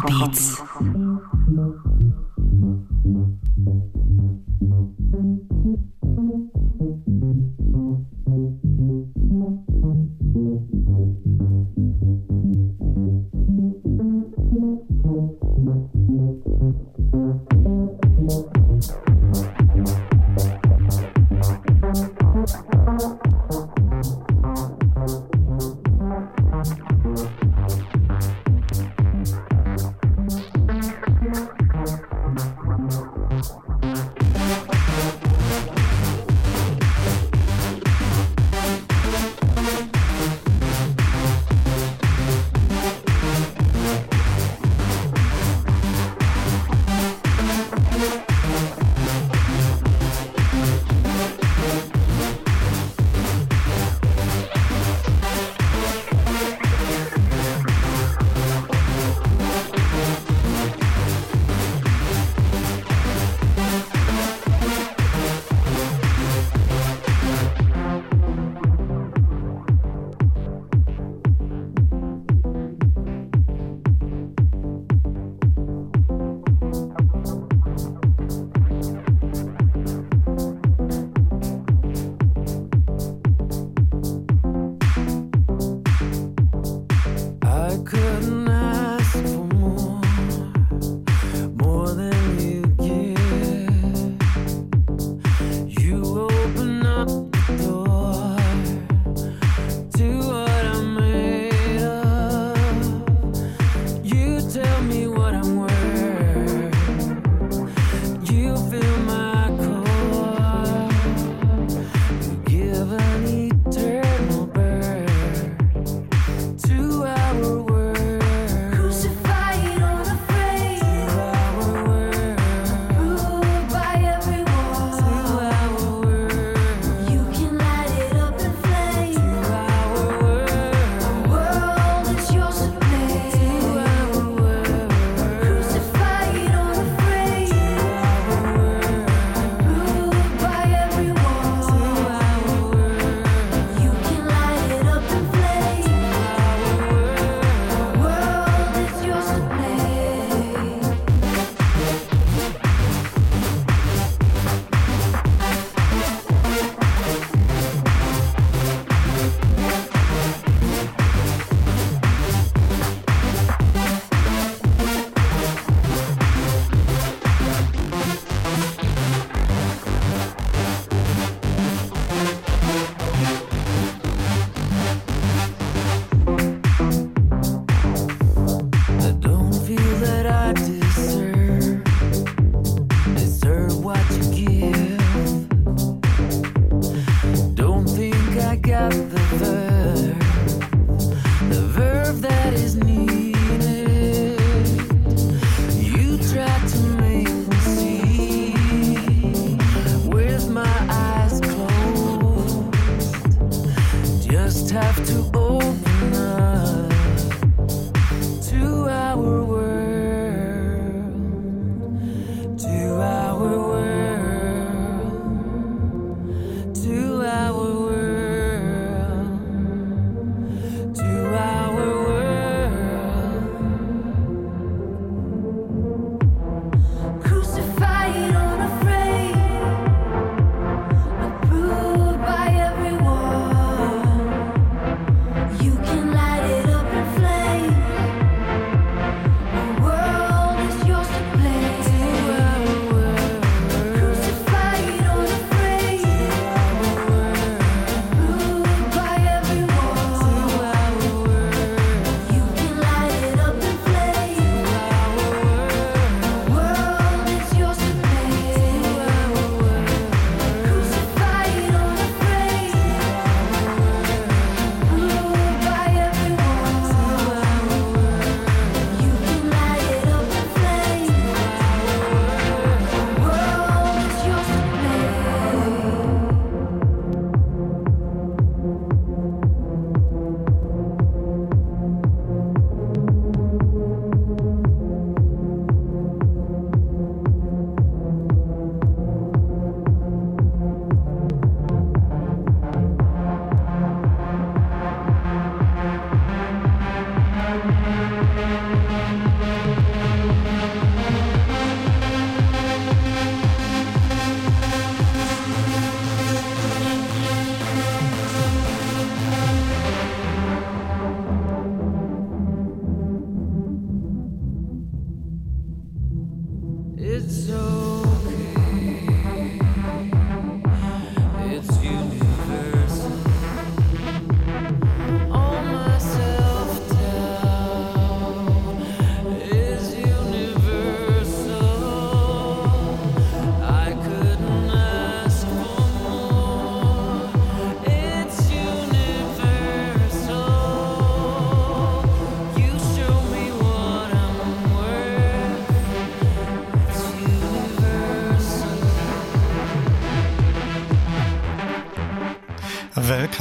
Elektrobeats. 0.09 0.61
I 0.81 1.31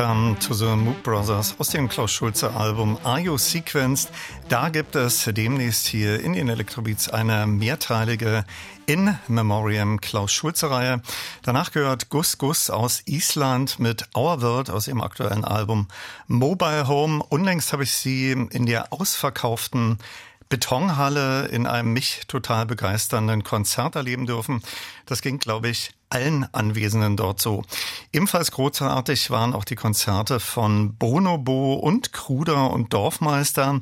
Welcome 0.01 0.39
to 0.39 0.55
the 0.55 0.65
Moog 0.65 1.03
Brothers 1.03 1.55
aus 1.59 1.69
dem 1.69 1.87
Klaus 1.87 2.11
Schulze 2.11 2.51
Album 2.55 2.97
Are 3.05 3.21
You 3.21 3.37
Sequenced? 3.37 4.11
Da 4.49 4.71
gibt 4.71 4.97
es 4.97 5.29
demnächst 5.31 5.87
hier 5.89 6.21
in 6.21 6.33
den 6.33 6.49
Electrobeats 6.49 7.11
eine 7.11 7.47
mehrteilige 7.47 8.47
In 8.87 9.19
Memoriam 9.29 10.01
Klaus 10.01 10.33
Schulze 10.33 10.71
Reihe. 10.71 11.03
Danach 11.43 11.71
gehört 11.71 12.09
Gus 12.09 12.39
Gus 12.39 12.71
aus 12.71 13.03
Island 13.05 13.79
mit 13.79 14.09
Our 14.17 14.41
World 14.41 14.71
aus 14.71 14.89
ihrem 14.89 15.03
aktuellen 15.03 15.45
Album 15.45 15.87
Mobile 16.29 16.89
Home. 16.89 17.23
Unlängst 17.29 17.75
habe 17.75 17.83
ich 17.83 17.93
sie 17.93 18.31
in 18.31 18.65
der 18.65 18.95
ausverkauften 18.95 19.99
Betonhalle 20.49 21.49
in 21.49 21.67
einem 21.67 21.93
mich 21.93 22.23
total 22.27 22.65
begeisternden 22.65 23.45
Konzert 23.45 23.97
erleben 23.97 24.25
dürfen. 24.25 24.63
Das 25.05 25.21
ging, 25.21 25.39
glaube 25.39 25.69
ich, 25.69 25.93
allen 26.11 26.53
Anwesenden 26.53 27.17
dort 27.17 27.41
so. 27.41 27.63
Ebenfalls 28.13 28.51
großartig 28.51 29.31
waren 29.31 29.55
auch 29.55 29.65
die 29.65 29.77
Konzerte 29.77 30.41
von 30.41 30.97
Bonobo 30.97 31.75
und 31.75 32.13
Kruder 32.13 32.71
und 32.71 32.93
Dorfmeister. 32.93 33.81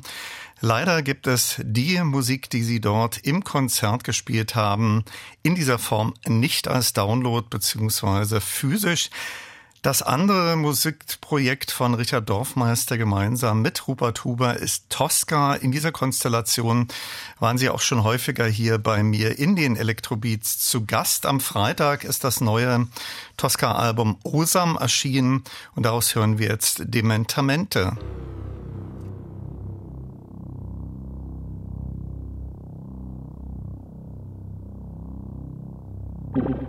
Leider 0.61 1.01
gibt 1.01 1.27
es 1.27 1.55
die 1.63 2.01
Musik, 2.03 2.49
die 2.49 2.63
sie 2.63 2.81
dort 2.81 3.17
im 3.17 3.43
Konzert 3.43 4.03
gespielt 4.03 4.55
haben, 4.55 5.03
in 5.41 5.55
dieser 5.55 5.79
Form 5.79 6.13
nicht 6.27 6.67
als 6.67 6.93
Download 6.93 7.47
beziehungsweise 7.49 8.41
physisch. 8.41 9.09
Das 9.81 10.01
andere 10.01 10.57
Musikprojekt 10.57 11.71
von 11.71 11.93
Richard 11.93 12.29
Dorfmeister 12.29 12.97
gemeinsam 12.97 13.61
mit 13.61 13.87
Rupert 13.87 14.25
Huber 14.25 14.57
ist 14.57 14.89
Tosca. 14.89 15.53
In 15.53 15.71
dieser 15.71 15.93
Konstellation 15.93 16.89
waren 17.39 17.57
sie 17.57 17.69
auch 17.69 17.79
schon 17.79 18.03
häufiger 18.03 18.45
hier 18.45 18.77
bei 18.77 19.03
mir 19.03 19.39
in 19.39 19.55
den 19.55 19.77
Elektrobeats 19.77 20.59
zu 20.59 20.85
Gast. 20.85 21.25
Am 21.25 21.39
Freitag 21.39 22.03
ist 22.03 22.25
das 22.25 22.41
neue 22.41 22.87
Tosca-Album 23.37 24.17
Osam 24.23 24.75
erschienen 24.75 25.45
und 25.75 25.83
daraus 25.83 26.13
hören 26.13 26.39
wir 26.39 26.49
jetzt 26.49 26.81
Dementamente. 26.83 27.93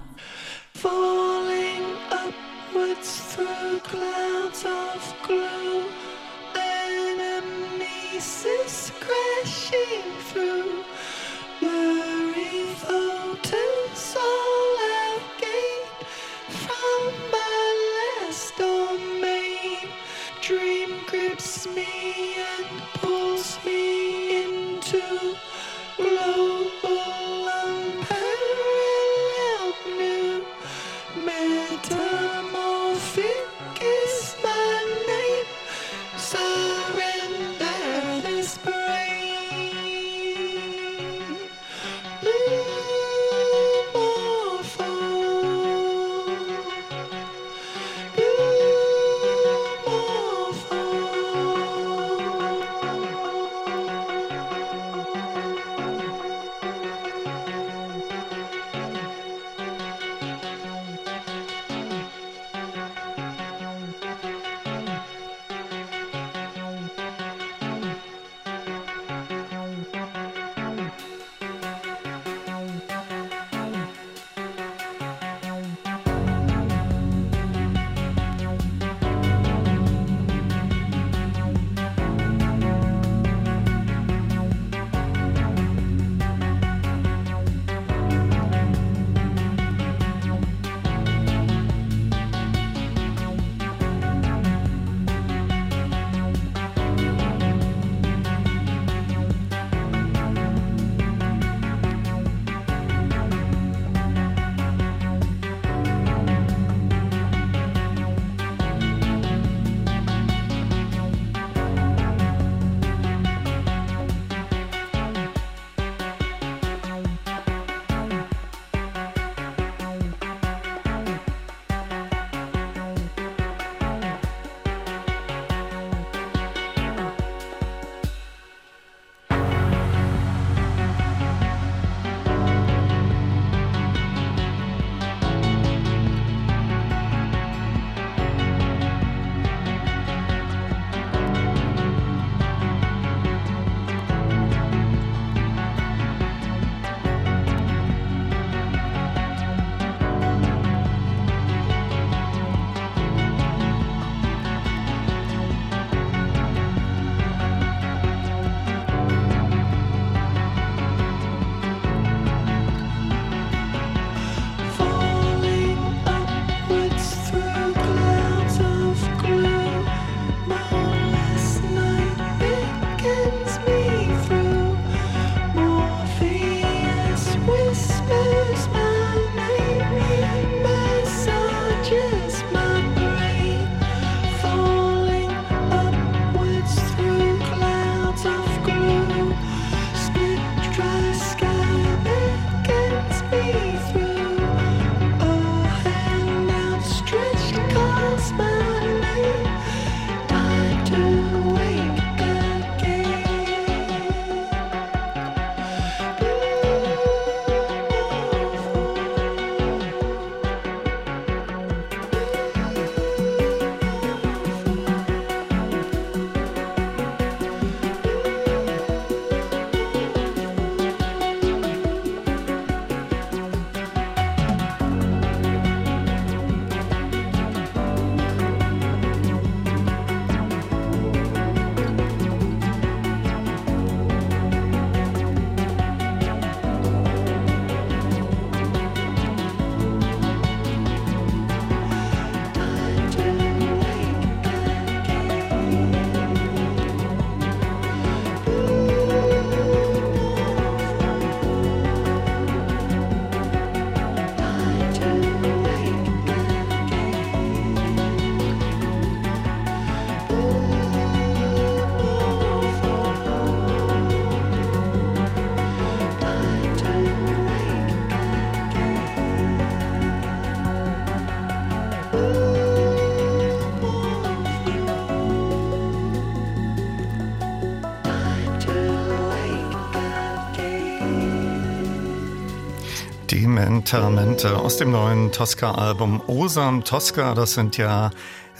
Lentamente 283.91 284.57
aus 284.57 284.77
dem 284.77 284.91
neuen 284.91 285.33
Tosca-Album 285.33 286.21
Osam 286.27 286.85
Tosca. 286.85 287.33
Das 287.33 287.55
sind 287.55 287.75
ja 287.75 288.11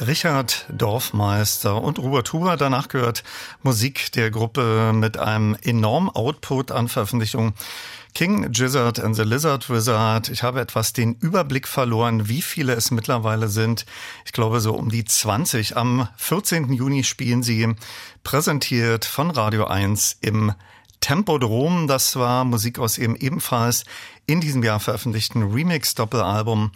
Richard 0.06 0.66
Dorfmeister 0.68 1.82
und 1.82 2.00
Robert 2.00 2.34
Huber. 2.34 2.58
Danach 2.58 2.90
gehört 2.90 3.24
Musik 3.64 4.12
der 4.12 4.30
Gruppe 4.30 4.92
mit 4.94 5.18
einem 5.18 5.56
enormen 5.64 6.10
Output 6.10 6.72
an 6.72 6.90
Veröffentlichungen. 6.90 7.54
King 8.14 8.52
Gizzard 8.52 9.00
and 9.00 9.16
the 9.16 9.22
Lizard 9.22 9.70
Wizard. 9.70 10.28
Ich 10.28 10.44
habe 10.44 10.60
etwas 10.60 10.92
den 10.92 11.16
Überblick 11.22 11.66
verloren, 11.66 12.28
wie 12.28 12.42
viele 12.42 12.74
es 12.74 12.92
mittlerweile 12.92 13.48
sind. 13.48 13.86
Ich 14.26 14.34
glaube 14.34 14.60
so 14.60 14.74
um 14.74 14.90
die 14.90 15.06
20. 15.06 15.78
Am 15.78 16.10
14. 16.18 16.74
Juni 16.74 17.06
spielen 17.06 17.42
sie, 17.42 17.74
präsentiert 18.26 19.06
von 19.06 19.32
Radio 19.32 19.64
1 19.64 20.18
im 20.20 20.52
Tempodrom. 21.02 21.88
Das 21.88 22.16
war 22.16 22.46
Musik 22.46 22.80
aus 22.80 22.98
ihrem 22.98 23.16
ebenfalls 23.16 23.84
in 24.26 24.42
diesem 24.42 24.64
Jahr 24.64 24.80
veröffentlichten 24.80 25.52
Remix-Doppelalbum 25.52 26.72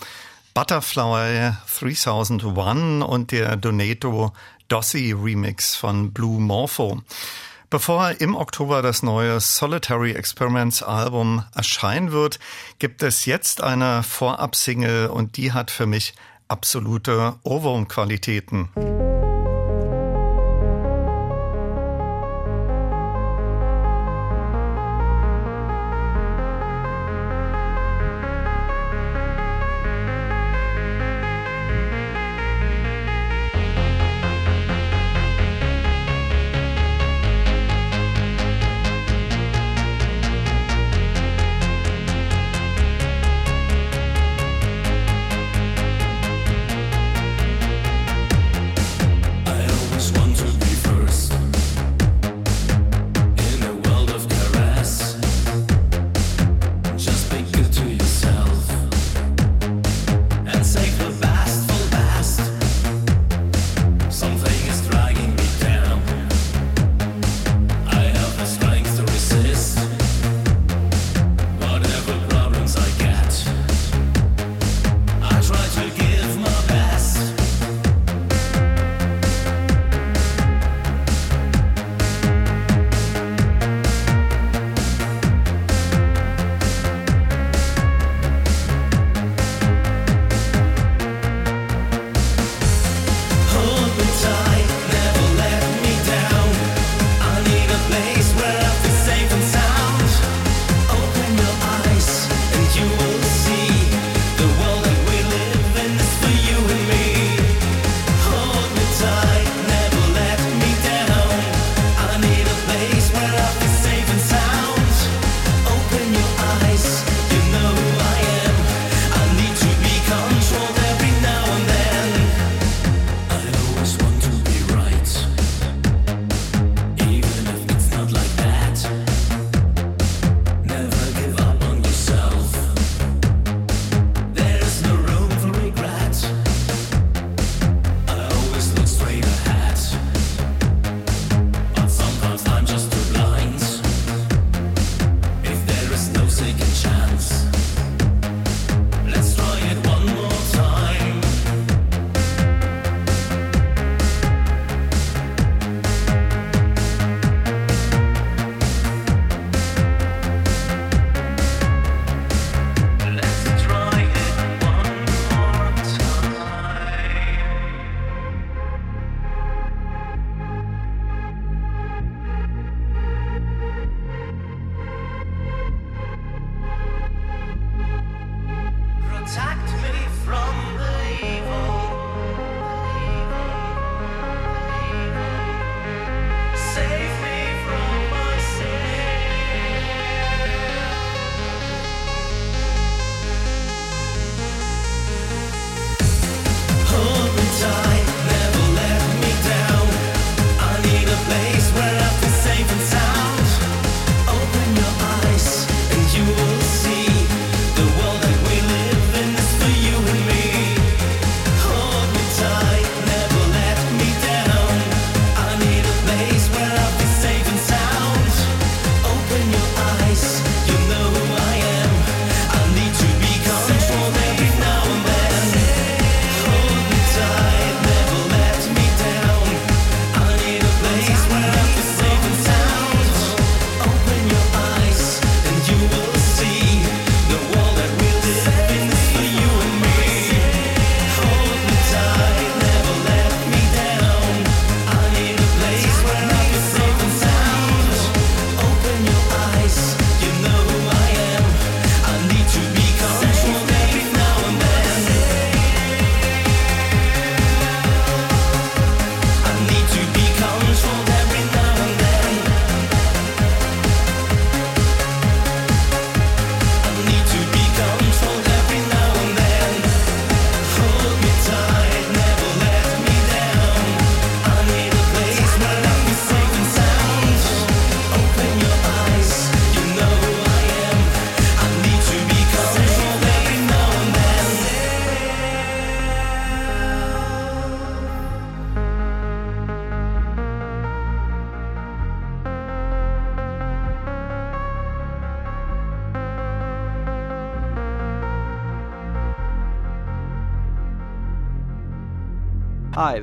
Butterfly 0.54 1.52
3001 1.80 3.04
und 3.04 3.32
der 3.32 3.58
Donato 3.58 4.32
Dossi 4.68 5.12
Remix 5.12 5.76
von 5.76 6.14
Blue 6.14 6.40
Morpho. 6.40 7.02
Bevor 7.70 8.12
im 8.22 8.36
Oktober 8.36 8.82
das 8.82 9.04
neue 9.04 9.40
Solitary 9.40 10.12
Experiments 10.12 10.82
Album 10.82 11.44
erscheinen 11.54 12.12
wird, 12.12 12.40
gibt 12.80 13.04
es 13.04 13.26
jetzt 13.26 13.62
eine 13.62 14.02
Vorab-Single 14.04 15.08
und 15.08 15.36
die 15.38 15.52
hat 15.52 15.72
für 15.72 15.86
mich 15.86 16.14
absolute 16.48 17.36
Ohrwurm-Qualitäten. 17.44 19.05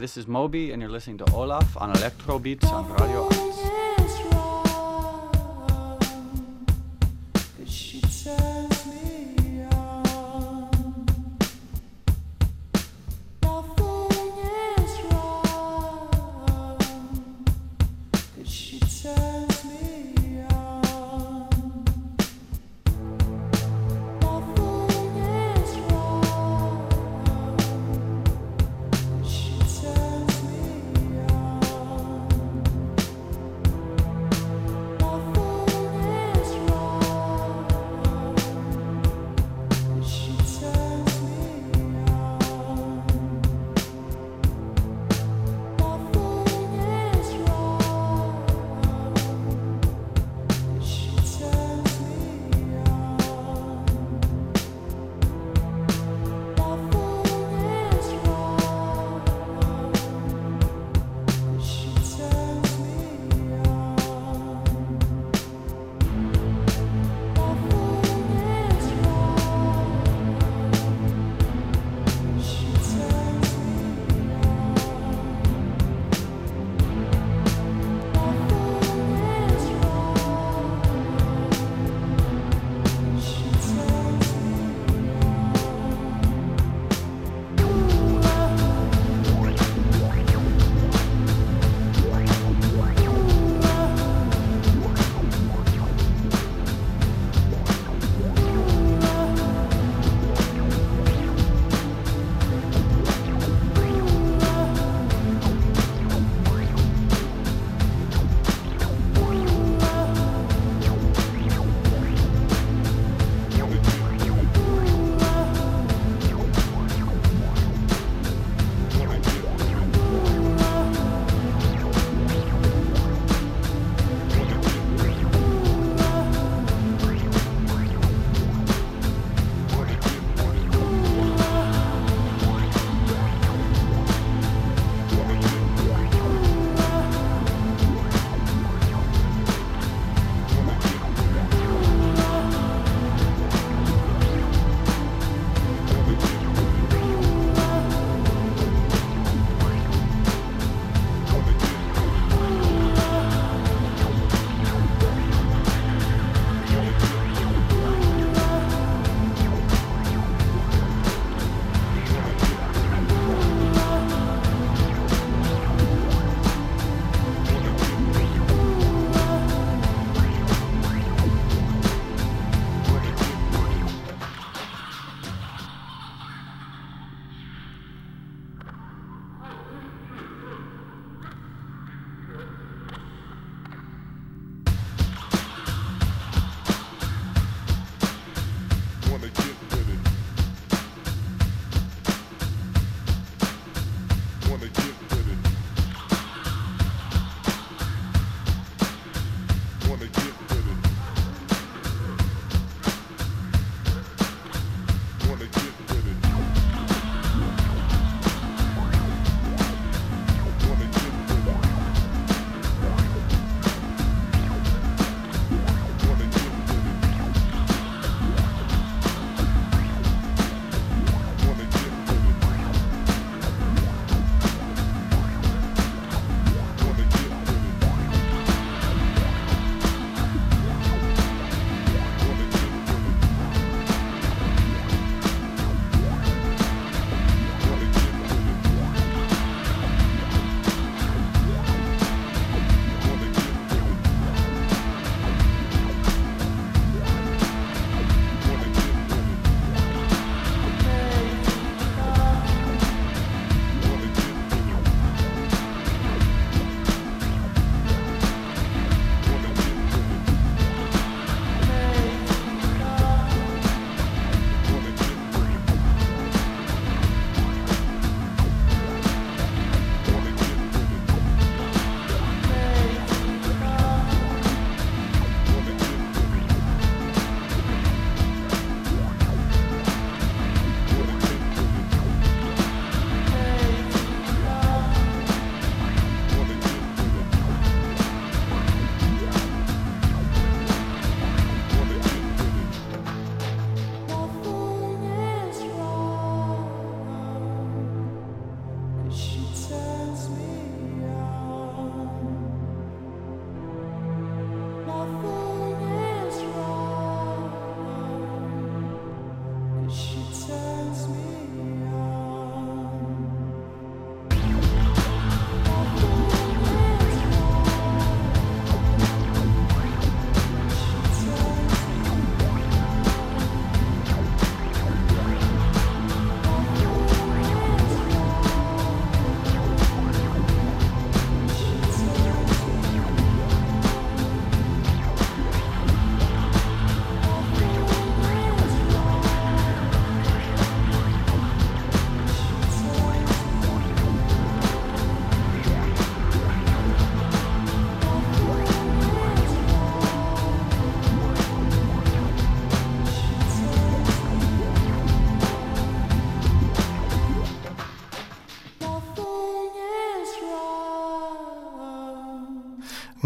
This 0.02 0.16
is 0.16 0.26
Moby, 0.26 0.72
and 0.72 0.82
you're 0.82 0.90
listening 0.90 1.16
to 1.18 1.32
Olaf 1.32 1.76
on 1.80 1.90
Electro 1.90 2.36
Beats 2.40 2.66
on 2.66 2.81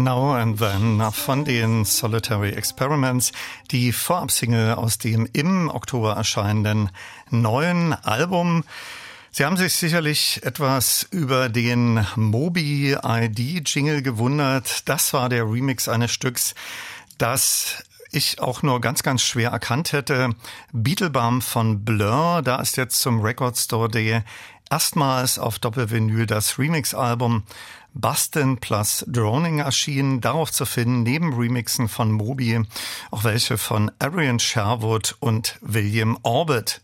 Now 0.07 0.35
and 0.35 0.57
Then 0.57 1.03
von 1.11 1.43
den 1.43 1.83
Solitary 1.83 2.51
Experiments, 2.51 3.33
die 3.71 3.91
Vorabsingle 3.91 4.77
aus 4.77 4.99
dem 4.99 5.27
im 5.33 5.69
Oktober 5.69 6.13
erscheinenden 6.13 6.91
neuen 7.29 7.91
Album. 7.91 8.63
Sie 9.31 9.43
haben 9.43 9.57
sich 9.57 9.73
sicherlich 9.73 10.39
etwas 10.43 11.05
über 11.11 11.49
den 11.49 12.07
Moby 12.15 12.95
ID 13.03 13.67
Jingle 13.67 14.01
gewundert. 14.01 14.87
Das 14.87 15.11
war 15.11 15.27
der 15.27 15.43
Remix 15.43 15.89
eines 15.89 16.11
Stücks, 16.11 16.55
das 17.17 17.83
ich 18.09 18.39
auch 18.39 18.63
nur 18.63 18.79
ganz, 18.79 19.03
ganz 19.03 19.23
schwer 19.23 19.49
erkannt 19.49 19.91
hätte. 19.91 20.29
Beetlebum 20.71 21.41
von 21.41 21.83
Blur, 21.83 22.41
da 22.45 22.61
ist 22.61 22.77
jetzt 22.77 23.01
zum 23.01 23.19
Record 23.19 23.57
Store 23.57 23.89
Day 23.89 24.21
erstmals 24.69 25.37
auf 25.37 25.59
Doppelvinyl 25.59 26.25
das 26.25 26.57
Remix-Album 26.57 27.43
Bustin 27.99 28.57
plus 28.57 29.03
Droning 29.07 29.59
erschienen, 29.59 30.21
darauf 30.21 30.51
zu 30.51 30.65
finden, 30.65 31.03
neben 31.03 31.33
Remixen 31.33 31.89
von 31.89 32.11
Moby, 32.11 32.61
auch 33.11 33.23
welche 33.23 33.57
von 33.57 33.91
Arian 33.99 34.39
Sherwood 34.39 35.15
und 35.19 35.57
William 35.61 36.17
Orbit. 36.23 36.81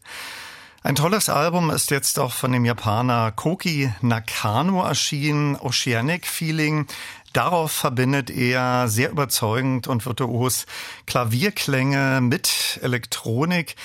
Ein 0.81 0.95
tolles 0.95 1.29
Album 1.29 1.69
ist 1.69 1.91
jetzt 1.91 2.19
auch 2.19 2.33
von 2.33 2.51
dem 2.51 2.65
Japaner 2.65 3.31
Koki 3.31 3.93
Nakano 4.01 4.83
erschienen, 4.83 5.55
Oceanic 5.55 6.27
Feeling. 6.27 6.87
Darauf 7.31 7.71
verbindet 7.71 8.29
er 8.29 8.89
sehr 8.89 9.09
überzeugend 9.09 9.87
und 9.87 10.05
virtuos 10.05 10.65
Klavierklänge 11.05 12.19
mit 12.21 12.79
Elektronik. 12.81 13.75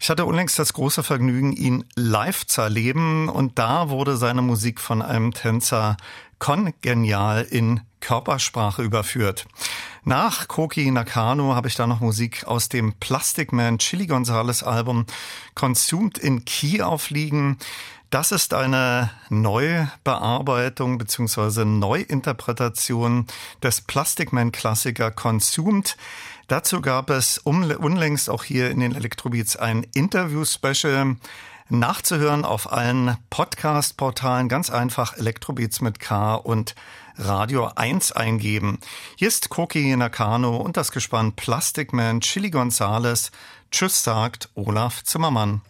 Ich 0.00 0.10
hatte 0.10 0.24
unlängst 0.24 0.58
das 0.58 0.72
große 0.72 1.02
Vergnügen, 1.02 1.52
ihn 1.52 1.84
live 1.96 2.46
zu 2.46 2.60
erleben 2.60 3.28
und 3.28 3.58
da 3.58 3.90
wurde 3.90 4.16
seine 4.16 4.42
Musik 4.42 4.80
von 4.80 5.02
einem 5.02 5.34
Tänzer 5.34 5.96
kongenial 6.38 7.42
in 7.42 7.80
Körpersprache 8.00 8.82
überführt. 8.82 9.46
Nach 10.04 10.48
Koki 10.48 10.90
Nakano 10.90 11.54
habe 11.54 11.68
ich 11.68 11.74
da 11.74 11.86
noch 11.86 12.00
Musik 12.00 12.46
aus 12.46 12.68
dem 12.68 12.94
Plastic 12.94 13.52
Man 13.52 13.78
Chili 13.78 14.06
Gonzales 14.06 14.62
Album 14.62 15.06
Consumed 15.54 16.16
in 16.16 16.44
Key 16.44 16.80
aufliegen. 16.80 17.58
Das 18.10 18.32
ist 18.32 18.54
eine 18.54 19.10
Neubearbeitung 19.28 20.96
bzw. 20.96 21.66
Neuinterpretation 21.66 23.26
des 23.62 23.82
Plastic 23.82 24.32
Man 24.32 24.50
Klassiker 24.50 25.10
Consumed. 25.10 25.98
Dazu 26.46 26.80
gab 26.80 27.10
es 27.10 27.36
unlängst 27.36 28.30
auch 28.30 28.44
hier 28.44 28.70
in 28.70 28.80
den 28.80 28.94
Electrobeats 28.94 29.56
ein 29.56 29.86
Interview-Special 29.92 31.16
nachzuhören 31.68 32.44
auf 32.44 32.72
allen 32.72 33.16
Podcast-Portalen. 33.30 34.48
Ganz 34.48 34.70
einfach 34.70 35.16
Electrobeats 35.16 35.80
mit 35.80 36.00
K 36.00 36.34
und 36.34 36.74
Radio 37.16 37.70
1 37.74 38.12
eingeben. 38.12 38.78
Hier 39.16 39.28
ist 39.28 39.48
Koki 39.48 39.94
Nakano 39.96 40.56
und 40.56 40.76
das 40.76 40.92
Gespann 40.92 41.32
Plastic 41.32 41.92
Man 41.92 42.20
Chili 42.20 42.50
Gonzales. 42.50 43.30
Tschüss 43.70 44.02
sagt 44.02 44.48
Olaf 44.54 45.02
Zimmermann. 45.04 45.60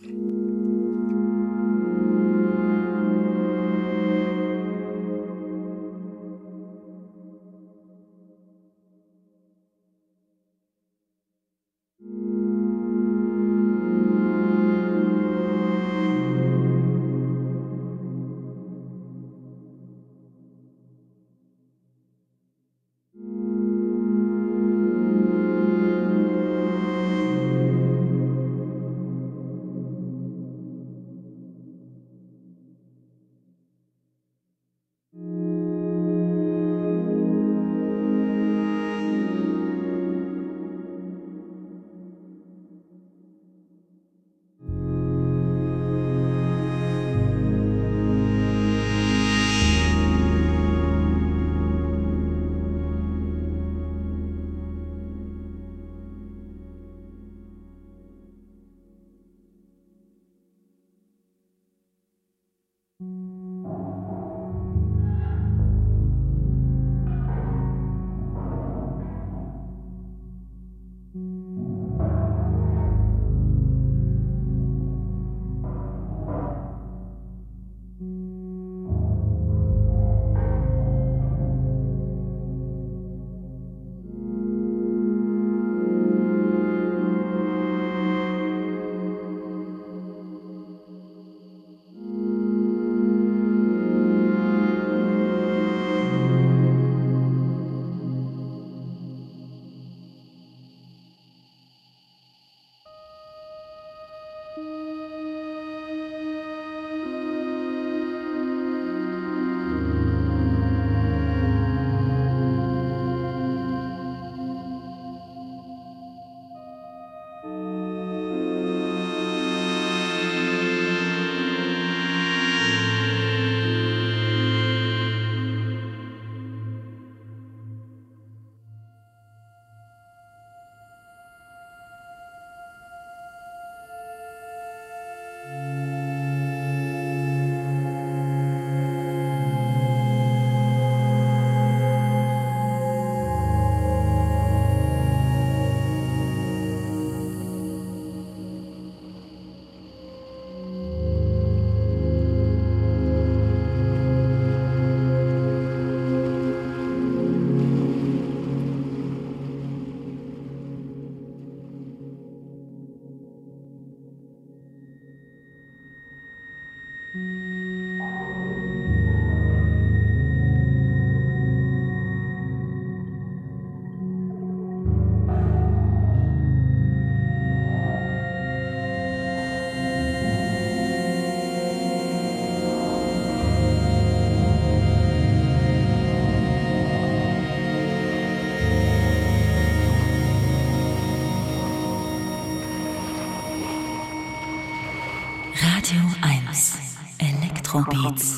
Elektrobeats. 197.79 198.38